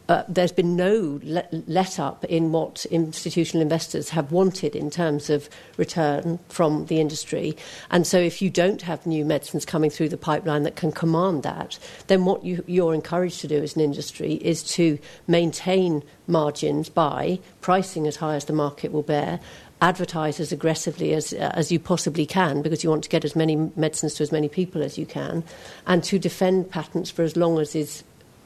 uh, 0.10 0.24
there's 0.28 0.52
been 0.52 0.76
no 0.76 1.20
let, 1.24 1.54
let, 1.70 2.00
up 2.00 2.26
in 2.26 2.52
what 2.52 2.84
institutional 2.86 3.62
investors 3.62 4.10
have 4.10 4.32
wanted 4.32 4.76
in 4.76 4.90
terms 4.90 5.30
of 5.30 5.48
return 5.78 6.40
from 6.50 6.88
the 6.88 7.00
industry. 7.00 7.56
And 7.92 8.08
so, 8.08 8.18
if 8.18 8.42
you 8.42 8.50
don't 8.50 8.82
have 8.82 9.06
new 9.06 9.24
medicines 9.24 9.66
coming 9.66 9.92
through 9.92 10.10
the 10.10 10.18
pipeline 10.18 10.64
that 10.64 10.76
can 10.76 10.92
command 10.92 11.44
that, 11.44 11.78
then 12.08 12.26
what 12.26 12.44
you, 12.44 12.64
you're 12.66 12.96
encouraged 12.96 13.40
to 13.42 13.48
do 13.48 13.62
as 13.62 13.76
an 13.76 13.82
industry 13.82 14.34
is 14.34 14.64
to 14.64 14.98
maintain 15.28 16.04
margins 16.26 16.90
by 16.90 17.40
pricing 17.62 18.08
as 18.08 18.16
high 18.16 18.36
as 18.36 18.46
the 18.46 18.54
market 18.54 18.92
will 18.92 19.04
bear, 19.04 19.40
advertise 19.80 20.40
as 20.40 20.52
aggressively 20.52 21.14
as, 21.14 21.34
as 21.34 21.72
you 21.72 21.80
possibly 21.80 22.26
can 22.26 22.64
because 22.64 22.84
you 22.84 22.90
want 22.90 23.04
to 23.04 23.10
get 23.10 23.24
as 23.24 23.36
many 23.36 23.56
medicines 23.76 24.16
to 24.16 24.24
as 24.24 24.32
many 24.32 24.50
people 24.50 24.82
as 24.82 24.98
you 24.98 25.06
can, 25.06 25.44
and 25.86 26.04
to 26.04 26.18
defend 26.18 26.72
patents 26.72 27.12
for 27.12 27.22
as 27.22 27.38
long 27.38 27.60
as 27.60 27.76
is 27.76 28.04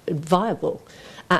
viable. 0.09 0.85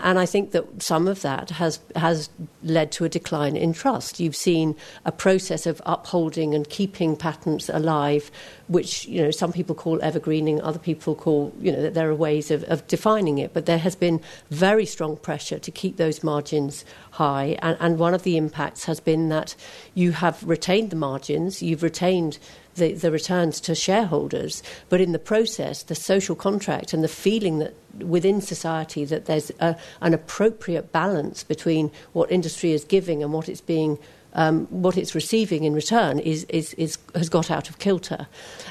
And 0.04 0.18
I 0.18 0.26
think 0.26 0.52
that 0.52 0.82
some 0.82 1.08
of 1.08 1.22
that 1.22 1.50
has, 1.52 1.80
has 1.96 2.30
led 2.64 2.91
to 2.94 3.06
a 3.06 3.10
decline 3.10 3.56
in 3.56 3.74
trust. 3.74 4.20
You've 4.20 4.36
seen 4.36 4.76
a 5.06 5.12
process 5.12 5.66
of 5.66 5.82
upholding 5.86 6.56
and 6.56 6.68
keeping 6.70 7.16
patents 7.16 7.70
alive, 7.70 8.32
which 8.68 9.06
you 9.06 9.22
know, 9.22 9.32
some 9.32 9.52
people 9.52 9.76
call 9.76 10.02
evergreening, 10.02 10.62
other 10.62 10.80
people 10.80 11.16
call, 11.16 11.54
you 11.60 11.72
know, 11.72 11.82
that 11.82 11.94
there 11.94 12.10
are 12.10 12.16
ways 12.16 12.50
of, 12.50 12.64
of 12.66 12.88
defining 12.88 13.38
it. 13.38 13.54
But 13.54 13.66
there 13.66 13.78
has 13.78 13.96
been 13.96 14.22
very 14.50 14.86
strong 14.86 15.18
pressure 15.18 15.60
to 15.60 15.72
keep 15.72 15.98
those 15.98 16.24
margins 16.24 16.86
high. 17.12 17.58
And, 17.62 17.78
and 17.80 18.00
one 18.00 18.14
of 18.14 18.24
the 18.24 18.38
impacts 18.38 18.86
has 18.86 19.00
been 19.00 19.30
that 19.30 19.56
you 19.94 20.14
have 20.14 20.44
retained 20.44 20.89
the 20.89 20.96
margins, 20.96 21.62
you've 21.62 21.84
retained 21.84 22.39
the, 22.76 22.94
the 22.94 23.12
returns 23.12 23.60
to 23.62 23.76
shareholders, 23.76 24.64
but 24.89 25.02
in 25.02 25.12
the 25.12 25.20
process, 25.20 25.84
the 25.84 25.96
social 25.96 26.36
contract 26.36 26.94
and 26.94 27.04
the 27.04 27.08
feeling 27.08 27.60
that 27.60 27.76
within 28.00 28.41
society 28.41 29.06
that 29.06 29.26
there's 29.26 29.52
a, 29.60 29.76
an 30.02 30.14
appropriate 30.14 30.91
balance 30.91 31.44
between 31.44 31.91
what 32.14 32.32
industry 32.32 32.72
is 32.72 32.84
giving 32.84 33.22
and 33.22 33.34
what 33.34 33.48
it's 33.50 33.62
being 33.62 33.98
um, 34.36 34.66
what 34.68 34.98
it's 34.98 35.14
receiving 35.14 35.64
in 35.64 35.74
return 35.74 36.20
is, 36.20 36.44
is, 36.46 36.74
is, 36.74 36.98
has 37.14 37.30
got 37.30 37.52
out 37.52 37.70
of 37.70 37.80
kilter. 37.80 38.28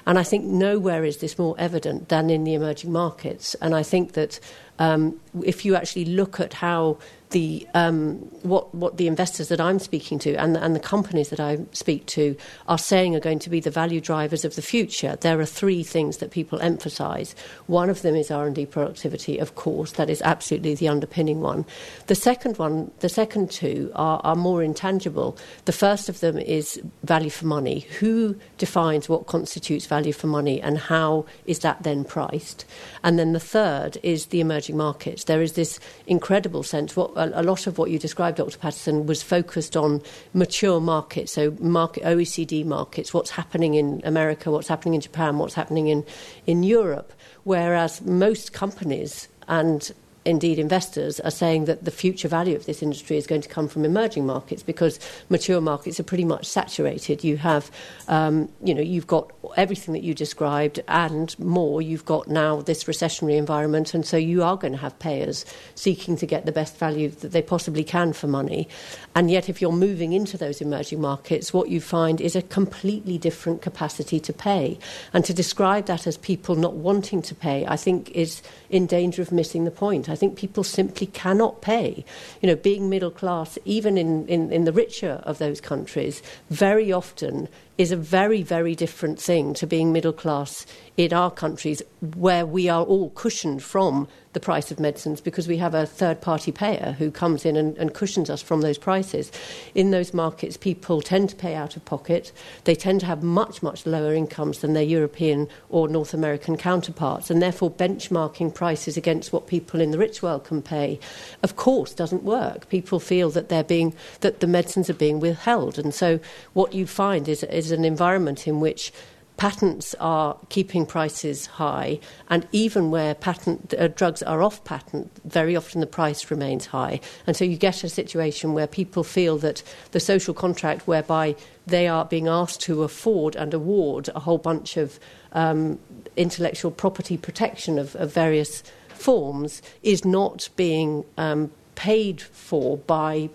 And 0.06 0.18
I 0.18 0.24
think 0.24 0.44
nowhere 0.44 1.04
is 1.04 1.18
this 1.18 1.38
more 1.38 1.54
evident 1.58 2.08
than 2.08 2.30
in 2.30 2.44
the 2.44 2.54
emerging 2.54 2.90
markets. 2.90 3.54
And 3.60 3.74
I 3.74 3.82
think 3.82 4.12
that 4.12 4.40
um, 4.78 5.20
if 5.44 5.64
you 5.64 5.76
actually 5.76 6.06
look 6.06 6.40
at 6.40 6.54
how 6.54 6.98
the 7.32 7.66
um, 7.74 8.16
what 8.42 8.74
what 8.74 8.96
the 8.96 9.06
investors 9.06 9.48
that 9.48 9.60
I'm 9.60 9.78
speaking 9.78 10.18
to 10.20 10.34
and 10.34 10.56
and 10.56 10.76
the 10.76 10.80
companies 10.80 11.30
that 11.30 11.40
I 11.40 11.58
speak 11.72 12.06
to 12.06 12.36
are 12.68 12.78
saying 12.78 13.16
are 13.16 13.20
going 13.20 13.40
to 13.40 13.50
be 13.50 13.60
the 13.60 13.70
value 13.70 14.00
drivers 14.00 14.44
of 14.44 14.54
the 14.54 14.62
future. 14.62 15.16
There 15.20 15.40
are 15.40 15.46
three 15.46 15.82
things 15.82 16.18
that 16.18 16.30
people 16.30 16.60
emphasise. 16.60 17.34
One 17.66 17.90
of 17.90 18.02
them 18.02 18.14
is 18.14 18.30
R 18.30 18.46
and 18.46 18.54
D 18.54 18.66
productivity, 18.66 19.38
of 19.38 19.54
course, 19.54 19.92
that 19.92 20.10
is 20.10 20.22
absolutely 20.22 20.74
the 20.74 20.88
underpinning 20.88 21.40
one. 21.40 21.64
The 22.06 22.14
second 22.14 22.58
one, 22.58 22.90
the 23.00 23.08
second 23.08 23.50
two 23.50 23.90
are, 23.94 24.20
are 24.22 24.36
more 24.36 24.62
intangible. 24.62 25.36
The 25.64 25.72
first 25.72 26.08
of 26.08 26.20
them 26.20 26.38
is 26.38 26.80
value 27.02 27.30
for 27.30 27.46
money. 27.46 27.80
Who 28.00 28.36
defines 28.58 29.08
what 29.08 29.26
constitutes 29.26 29.86
value 29.86 30.12
for 30.12 30.26
money, 30.26 30.60
and 30.60 30.78
how 30.78 31.24
is 31.46 31.60
that 31.60 31.82
then 31.82 32.04
priced? 32.04 32.64
And 33.02 33.18
then 33.18 33.32
the 33.32 33.40
third 33.40 33.98
is 34.02 34.26
the 34.26 34.40
emerging 34.40 34.76
markets. 34.76 35.24
There 35.24 35.42
is 35.42 35.54
this 35.54 35.80
incredible 36.06 36.62
sense 36.62 36.94
what 36.94 37.16
a, 37.28 37.42
lot 37.42 37.66
of 37.66 37.78
what 37.78 37.90
you 37.90 37.98
described, 37.98 38.38
Dr. 38.38 38.58
Patterson, 38.58 39.06
was 39.06 39.22
focused 39.22 39.76
on 39.76 40.02
mature 40.34 40.80
markets, 40.80 41.32
so 41.32 41.56
market, 41.60 42.02
OECD 42.02 42.64
markets, 42.64 43.12
what's 43.12 43.30
happening 43.30 43.74
in 43.74 44.00
America, 44.04 44.50
what's 44.50 44.68
happening 44.68 44.94
in 44.94 45.00
Japan, 45.00 45.38
what's 45.38 45.54
happening 45.54 45.88
in, 45.88 46.04
in 46.46 46.62
Europe, 46.62 47.12
whereas 47.44 48.02
most 48.02 48.52
companies 48.52 49.28
and 49.48 49.92
indeed 50.24 50.58
investors 50.58 51.18
are 51.20 51.30
saying 51.30 51.64
that 51.64 51.84
the 51.84 51.90
future 51.90 52.28
value 52.28 52.54
of 52.54 52.66
this 52.66 52.82
industry 52.82 53.16
is 53.16 53.26
going 53.26 53.40
to 53.40 53.48
come 53.48 53.68
from 53.68 53.84
emerging 53.84 54.26
markets 54.26 54.62
because 54.62 55.00
mature 55.28 55.60
markets 55.60 55.98
are 55.98 56.04
pretty 56.04 56.24
much 56.24 56.46
saturated. 56.46 57.24
You 57.24 57.36
have, 57.38 57.70
um, 58.08 58.48
you 58.62 58.74
know, 58.74 58.82
you've 58.82 59.06
got 59.06 59.30
everything 59.56 59.94
that 59.94 60.02
you 60.02 60.14
described 60.14 60.80
and 60.88 61.36
more. 61.38 61.82
You've 61.82 62.04
got 62.04 62.28
now 62.28 62.62
this 62.62 62.84
recessionary 62.84 63.36
environment, 63.36 63.94
and 63.94 64.06
so 64.06 64.16
you 64.16 64.42
are 64.42 64.56
going 64.56 64.72
to 64.72 64.78
have 64.78 64.98
payers 64.98 65.44
seeking 65.74 66.16
to 66.16 66.26
get 66.26 66.46
the 66.46 66.52
best 66.52 66.76
value 66.76 67.08
that 67.08 67.32
they 67.32 67.42
possibly 67.42 67.84
can 67.84 68.12
for 68.12 68.28
money. 68.28 68.68
And 69.14 69.30
yet, 69.30 69.48
if 69.48 69.60
you're 69.60 69.72
moving 69.72 70.12
into 70.12 70.38
those 70.38 70.60
emerging 70.60 71.00
markets, 71.00 71.52
what 71.52 71.68
you 71.68 71.80
find 71.80 72.20
is 72.20 72.36
a 72.36 72.42
completely 72.42 73.18
different 73.18 73.62
capacity 73.62 74.20
to 74.20 74.32
pay. 74.32 74.78
And 75.12 75.24
to 75.24 75.34
describe 75.34 75.86
that 75.86 76.06
as 76.06 76.16
people 76.16 76.54
not 76.54 76.74
wanting 76.74 77.22
to 77.22 77.34
pay, 77.34 77.66
I 77.66 77.76
think 77.76 78.10
is 78.12 78.42
in 78.70 78.86
danger 78.86 79.20
of 79.22 79.32
missing 79.32 79.64
the 79.64 79.70
point. 79.70 80.08
I 80.12 80.16
think 80.16 80.36
people 80.36 80.62
simply 80.62 81.06
cannot 81.06 81.62
pay. 81.62 82.04
You 82.40 82.48
know, 82.48 82.56
being 82.56 82.88
middle 82.90 83.10
class, 83.10 83.58
even 83.64 83.96
in, 83.96 84.26
in, 84.28 84.52
in 84.52 84.64
the 84.64 84.72
richer 84.72 85.22
of 85.24 85.38
those 85.38 85.60
countries, 85.60 86.22
very 86.50 86.92
often 86.92 87.48
is 87.78 87.90
a 87.90 87.96
very, 87.96 88.42
very 88.42 88.74
different 88.74 89.20
thing 89.20 89.54
to 89.54 89.66
being 89.66 89.92
middle 89.92 90.12
class 90.12 90.66
in 90.96 91.12
our 91.12 91.30
countries 91.30 91.82
where 92.16 92.44
we 92.44 92.68
are 92.68 92.84
all 92.84 93.10
cushioned 93.10 93.62
from 93.62 94.06
the 94.32 94.40
price 94.40 94.70
of 94.70 94.80
medicines 94.80 95.20
because 95.20 95.46
we 95.46 95.58
have 95.58 95.74
a 95.74 95.86
third 95.86 96.20
party 96.20 96.50
payer 96.50 96.94
who 96.98 97.10
comes 97.10 97.44
in 97.44 97.56
and, 97.56 97.76
and, 97.76 97.92
cushions 97.92 98.30
us 98.30 98.40
from 98.40 98.62
those 98.62 98.78
prices. 98.78 99.30
In 99.74 99.90
those 99.90 100.14
markets, 100.14 100.56
people 100.56 101.02
tend 101.02 101.28
to 101.30 101.36
pay 101.36 101.54
out 101.54 101.76
of 101.76 101.84
pocket. 101.84 102.32
They 102.64 102.74
tend 102.74 103.00
to 103.00 103.06
have 103.06 103.22
much, 103.22 103.62
much 103.62 103.84
lower 103.84 104.14
incomes 104.14 104.60
than 104.60 104.72
their 104.72 104.82
European 104.82 105.48
or 105.68 105.86
North 105.86 106.14
American 106.14 106.56
counterparts, 106.56 107.30
and 107.30 107.42
therefore 107.42 107.70
benchmarking 107.70 108.54
prices 108.54 108.96
against 108.96 109.32
what 109.32 109.46
people 109.46 109.80
in 109.80 109.90
the 109.90 109.98
rich 109.98 110.22
world 110.22 110.44
can 110.44 110.62
pay, 110.62 110.98
of 111.42 111.56
course, 111.56 111.92
doesn't 111.92 112.22
work. 112.22 112.68
People 112.70 113.00
feel 113.00 113.28
that 113.30 113.50
they're 113.50 113.62
being 113.62 113.94
that 114.20 114.40
the 114.40 114.46
medicines 114.46 114.88
are 114.88 114.94
being 114.94 115.20
withheld, 115.20 115.78
and 115.78 115.92
so 115.92 116.18
what 116.54 116.72
you 116.72 116.86
find 116.86 117.28
is, 117.28 117.42
is 117.44 117.61
an 117.70 117.84
environment 117.84 118.48
in 118.48 118.60
which 118.60 118.92
patents 119.36 119.94
are 119.98 120.36
keeping 120.50 120.86
prices 120.86 121.46
high, 121.46 121.98
and 122.28 122.46
even 122.52 122.90
where 122.90 123.14
patent 123.14 123.74
uh, 123.76 123.88
drugs 123.88 124.22
are 124.22 124.42
off 124.42 124.62
patent, 124.64 125.10
very 125.24 125.56
often 125.56 125.80
the 125.80 125.86
price 125.86 126.30
remains 126.30 126.66
high. 126.66 127.00
And 127.26 127.36
so 127.36 127.44
you 127.44 127.56
get 127.56 127.82
a 127.82 127.88
situation 127.88 128.54
where 128.54 128.66
people 128.66 129.02
feel 129.02 129.38
that 129.38 129.62
the 129.92 130.00
social 130.00 130.34
contract, 130.34 130.86
whereby 130.86 131.34
they 131.66 131.88
are 131.88 132.04
being 132.04 132.28
asked 132.28 132.60
to 132.62 132.82
afford 132.82 133.34
and 133.34 133.52
award 133.52 134.10
a 134.14 134.20
whole 134.20 134.38
bunch 134.38 134.76
of 134.76 135.00
um, 135.32 135.78
intellectual 136.16 136.70
property 136.70 137.16
protection 137.16 137.78
of, 137.78 137.96
of, 137.96 138.12
various 138.12 138.62
forms, 138.90 139.62
is 139.82 140.04
not 140.04 140.48
being 140.56 141.04
um, 141.16 141.50
paid 141.74 142.20
for 142.20 142.76
by 142.76 143.28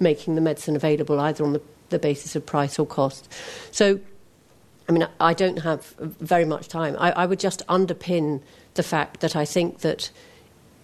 making 0.00 0.34
the 0.34 0.40
medicine 0.40 0.76
available 0.76 1.18
either 1.20 1.44
on 1.44 1.54
the, 1.54 1.62
the 1.90 1.98
basis 1.98 2.36
of 2.36 2.44
price 2.44 2.78
or 2.78 2.86
cost. 2.86 3.32
So 3.70 4.00
I 4.88 4.92
mean, 4.92 5.06
I 5.18 5.34
don't 5.34 5.58
have 5.58 5.94
very 5.98 6.44
much 6.44 6.68
time. 6.68 6.96
I, 6.98 7.10
I 7.12 7.26
would 7.26 7.40
just 7.40 7.66
underpin 7.66 8.40
the 8.74 8.82
fact 8.82 9.20
that 9.20 9.34
I 9.34 9.44
think 9.44 9.80
that 9.80 10.10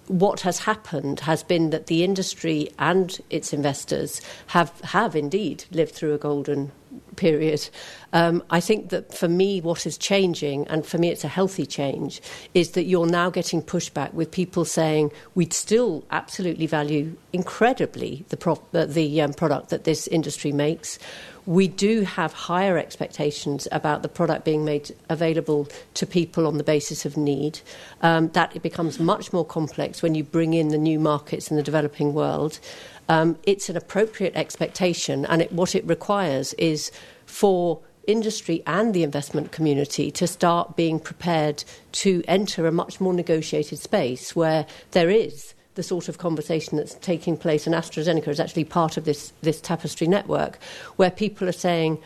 what 0.08 0.40
has 0.40 0.60
happened 0.60 1.20
has 1.20 1.42
been 1.42 1.70
that 1.70 1.86
the 1.86 2.02
industry 2.02 2.68
and 2.78 3.18
its 3.30 3.52
investors 3.52 4.20
have, 4.48 4.72
have 4.80 5.14
indeed 5.14 5.64
lived 5.70 5.94
through 5.94 6.14
a 6.14 6.18
golden 6.18 6.72
period. 7.16 7.68
Um, 8.12 8.42
I 8.50 8.60
think 8.60 8.90
that 8.90 9.14
for 9.14 9.28
me, 9.28 9.60
what 9.60 9.86
is 9.86 9.96
changing, 9.96 10.66
and 10.68 10.84
for 10.84 10.98
me 10.98 11.08
it's 11.08 11.24
a 11.24 11.28
healthy 11.28 11.66
change, 11.66 12.20
is 12.54 12.72
that 12.72 12.84
you're 12.84 13.06
now 13.06 13.30
getting 13.30 13.62
pushback 13.62 14.12
with 14.12 14.30
people 14.30 14.64
saying 14.64 15.12
we'd 15.34 15.52
still 15.52 16.04
absolutely 16.10 16.66
value 16.66 17.16
incredibly 17.32 18.24
the, 18.28 18.50
uh, 18.74 18.86
the 18.86 19.20
um, 19.22 19.32
product 19.32 19.70
that 19.70 19.84
this 19.84 20.06
industry 20.08 20.52
makes 20.52 20.98
we 21.46 21.68
do 21.68 22.02
have 22.02 22.32
higher 22.32 22.78
expectations 22.78 23.66
about 23.72 24.02
the 24.02 24.08
product 24.08 24.44
being 24.44 24.64
made 24.64 24.94
available 25.08 25.68
to 25.94 26.06
people 26.06 26.46
on 26.46 26.58
the 26.58 26.64
basis 26.64 27.04
of 27.04 27.16
need. 27.16 27.60
Um, 28.00 28.28
that 28.30 28.54
it 28.54 28.62
becomes 28.62 29.00
much 29.00 29.32
more 29.32 29.44
complex 29.44 30.02
when 30.02 30.14
you 30.14 30.24
bring 30.24 30.54
in 30.54 30.68
the 30.68 30.78
new 30.78 31.00
markets 31.00 31.50
in 31.50 31.56
the 31.56 31.62
developing 31.62 32.14
world. 32.14 32.60
Um, 33.08 33.36
it's 33.44 33.68
an 33.68 33.76
appropriate 33.76 34.34
expectation, 34.36 35.26
and 35.26 35.42
it, 35.42 35.52
what 35.52 35.74
it 35.74 35.84
requires 35.86 36.54
is 36.54 36.92
for 37.26 37.80
industry 38.06 38.62
and 38.66 38.94
the 38.94 39.02
investment 39.02 39.52
community 39.52 40.10
to 40.10 40.26
start 40.26 40.76
being 40.76 40.98
prepared 40.98 41.64
to 41.92 42.22
enter 42.26 42.66
a 42.66 42.72
much 42.72 43.00
more 43.00 43.12
negotiated 43.12 43.78
space 43.78 44.34
where 44.34 44.66
there 44.90 45.08
is 45.08 45.54
the 45.74 45.82
sort 45.82 46.08
of 46.08 46.18
conversation 46.18 46.76
that's 46.76 46.94
taking 46.96 47.36
place, 47.36 47.66
and 47.66 47.74
AstraZeneca 47.74 48.28
is 48.28 48.40
actually 48.40 48.64
part 48.64 48.96
of 48.96 49.04
this, 49.04 49.32
this 49.42 49.60
tapestry 49.60 50.06
network, 50.06 50.58
where 50.96 51.10
people 51.10 51.48
are 51.48 51.52
saying, 51.52 51.98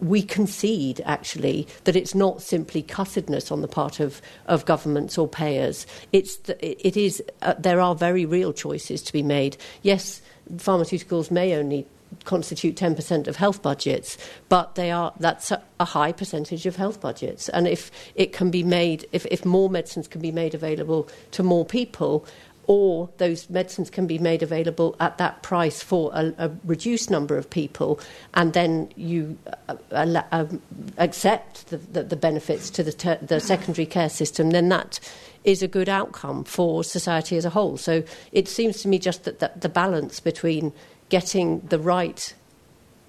we 0.00 0.22
concede 0.22 1.00
actually 1.04 1.66
that 1.84 1.94
it's 1.94 2.14
not 2.14 2.42
simply 2.42 2.82
cussedness 2.82 3.52
on 3.52 3.62
the 3.62 3.68
part 3.68 4.00
of, 4.00 4.20
of 4.46 4.64
governments 4.64 5.16
or 5.16 5.28
payers. 5.28 5.86
It's 6.12 6.36
the, 6.38 6.88
it 6.88 6.96
is, 6.96 7.22
uh, 7.42 7.54
there 7.58 7.80
are 7.80 7.94
very 7.94 8.26
real 8.26 8.52
choices 8.52 9.00
to 9.02 9.12
be 9.12 9.22
made. 9.22 9.56
Yes, 9.82 10.20
pharmaceuticals 10.56 11.30
may 11.30 11.54
only 11.54 11.86
constitute 12.24 12.76
10% 12.76 13.26
of 13.26 13.36
health 13.36 13.62
budgets, 13.62 14.18
but 14.48 14.74
they 14.74 14.90
are, 14.90 15.12
that's 15.18 15.50
a, 15.50 15.62
a, 15.80 15.84
high 15.84 16.12
percentage 16.12 16.66
of 16.66 16.76
health 16.76 17.00
budgets. 17.00 17.48
And 17.48 17.66
if 17.66 17.90
it 18.14 18.32
can 18.32 18.50
be 18.50 18.62
made, 18.62 19.06
if, 19.12 19.24
if 19.26 19.44
more 19.44 19.70
medicines 19.70 20.08
can 20.08 20.20
be 20.20 20.32
made 20.32 20.54
available 20.54 21.08
to 21.32 21.42
more 21.42 21.64
people, 21.64 22.26
or 22.72 23.10
those 23.18 23.50
medicines 23.50 23.90
can 23.90 24.06
be 24.06 24.16
made 24.16 24.42
available 24.42 24.96
at 24.98 25.18
that 25.18 25.42
price 25.42 25.82
for 25.82 26.10
a, 26.14 26.32
a 26.38 26.50
reduced 26.64 27.10
number 27.10 27.36
of 27.36 27.50
people, 27.50 28.00
and 28.32 28.54
then 28.54 28.90
you 28.96 29.36
uh, 29.68 29.76
uh, 29.90 30.22
um, 30.32 30.62
accept 30.96 31.68
the, 31.68 31.76
the, 31.76 32.02
the, 32.02 32.16
benefits 32.16 32.70
to 32.70 32.82
the, 32.82 32.90
ter- 32.90 33.18
the 33.20 33.40
secondary 33.40 33.84
care 33.84 34.08
system, 34.08 34.52
then 34.52 34.70
that 34.70 34.98
is 35.44 35.62
a 35.62 35.68
good 35.68 35.90
outcome 35.90 36.44
for 36.44 36.82
society 36.82 37.36
as 37.36 37.44
a 37.44 37.50
whole. 37.50 37.76
So 37.76 38.04
it 38.32 38.48
seems 38.48 38.80
to 38.80 38.88
me 38.88 38.98
just 38.98 39.24
that, 39.24 39.38
that 39.40 39.60
the 39.60 39.68
balance 39.68 40.18
between 40.18 40.72
getting 41.10 41.60
the 41.68 41.78
right 41.78 42.32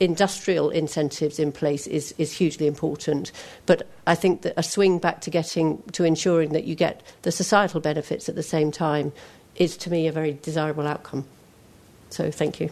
industrial 0.02 0.72
incentives 0.72 1.40
in 1.40 1.54
place 1.54 1.88
is, 1.88 2.14
is 2.18 2.34
hugely 2.34 2.68
important. 2.68 3.32
But 3.66 3.88
I 4.06 4.16
think 4.16 4.42
that 4.42 4.56
a 4.58 4.64
swing 4.64 5.00
back 5.00 5.22
to 5.22 5.30
getting 5.30 5.82
to 5.94 6.04
ensuring 6.04 6.52
that 6.52 6.66
you 6.66 6.76
get 6.76 7.02
the 7.22 7.32
societal 7.32 7.80
benefits 7.80 8.28
at 8.28 8.36
the 8.36 8.44
same 8.44 8.74
time 8.74 9.14
is 9.56 9.78
to 9.78 9.90
me 9.90 10.08
a 10.08 10.12
very 10.12 10.38
desirable 10.42 10.88
outcome. 10.88 11.26
So 12.10 12.32
thank 12.32 12.60
you. 12.60 12.72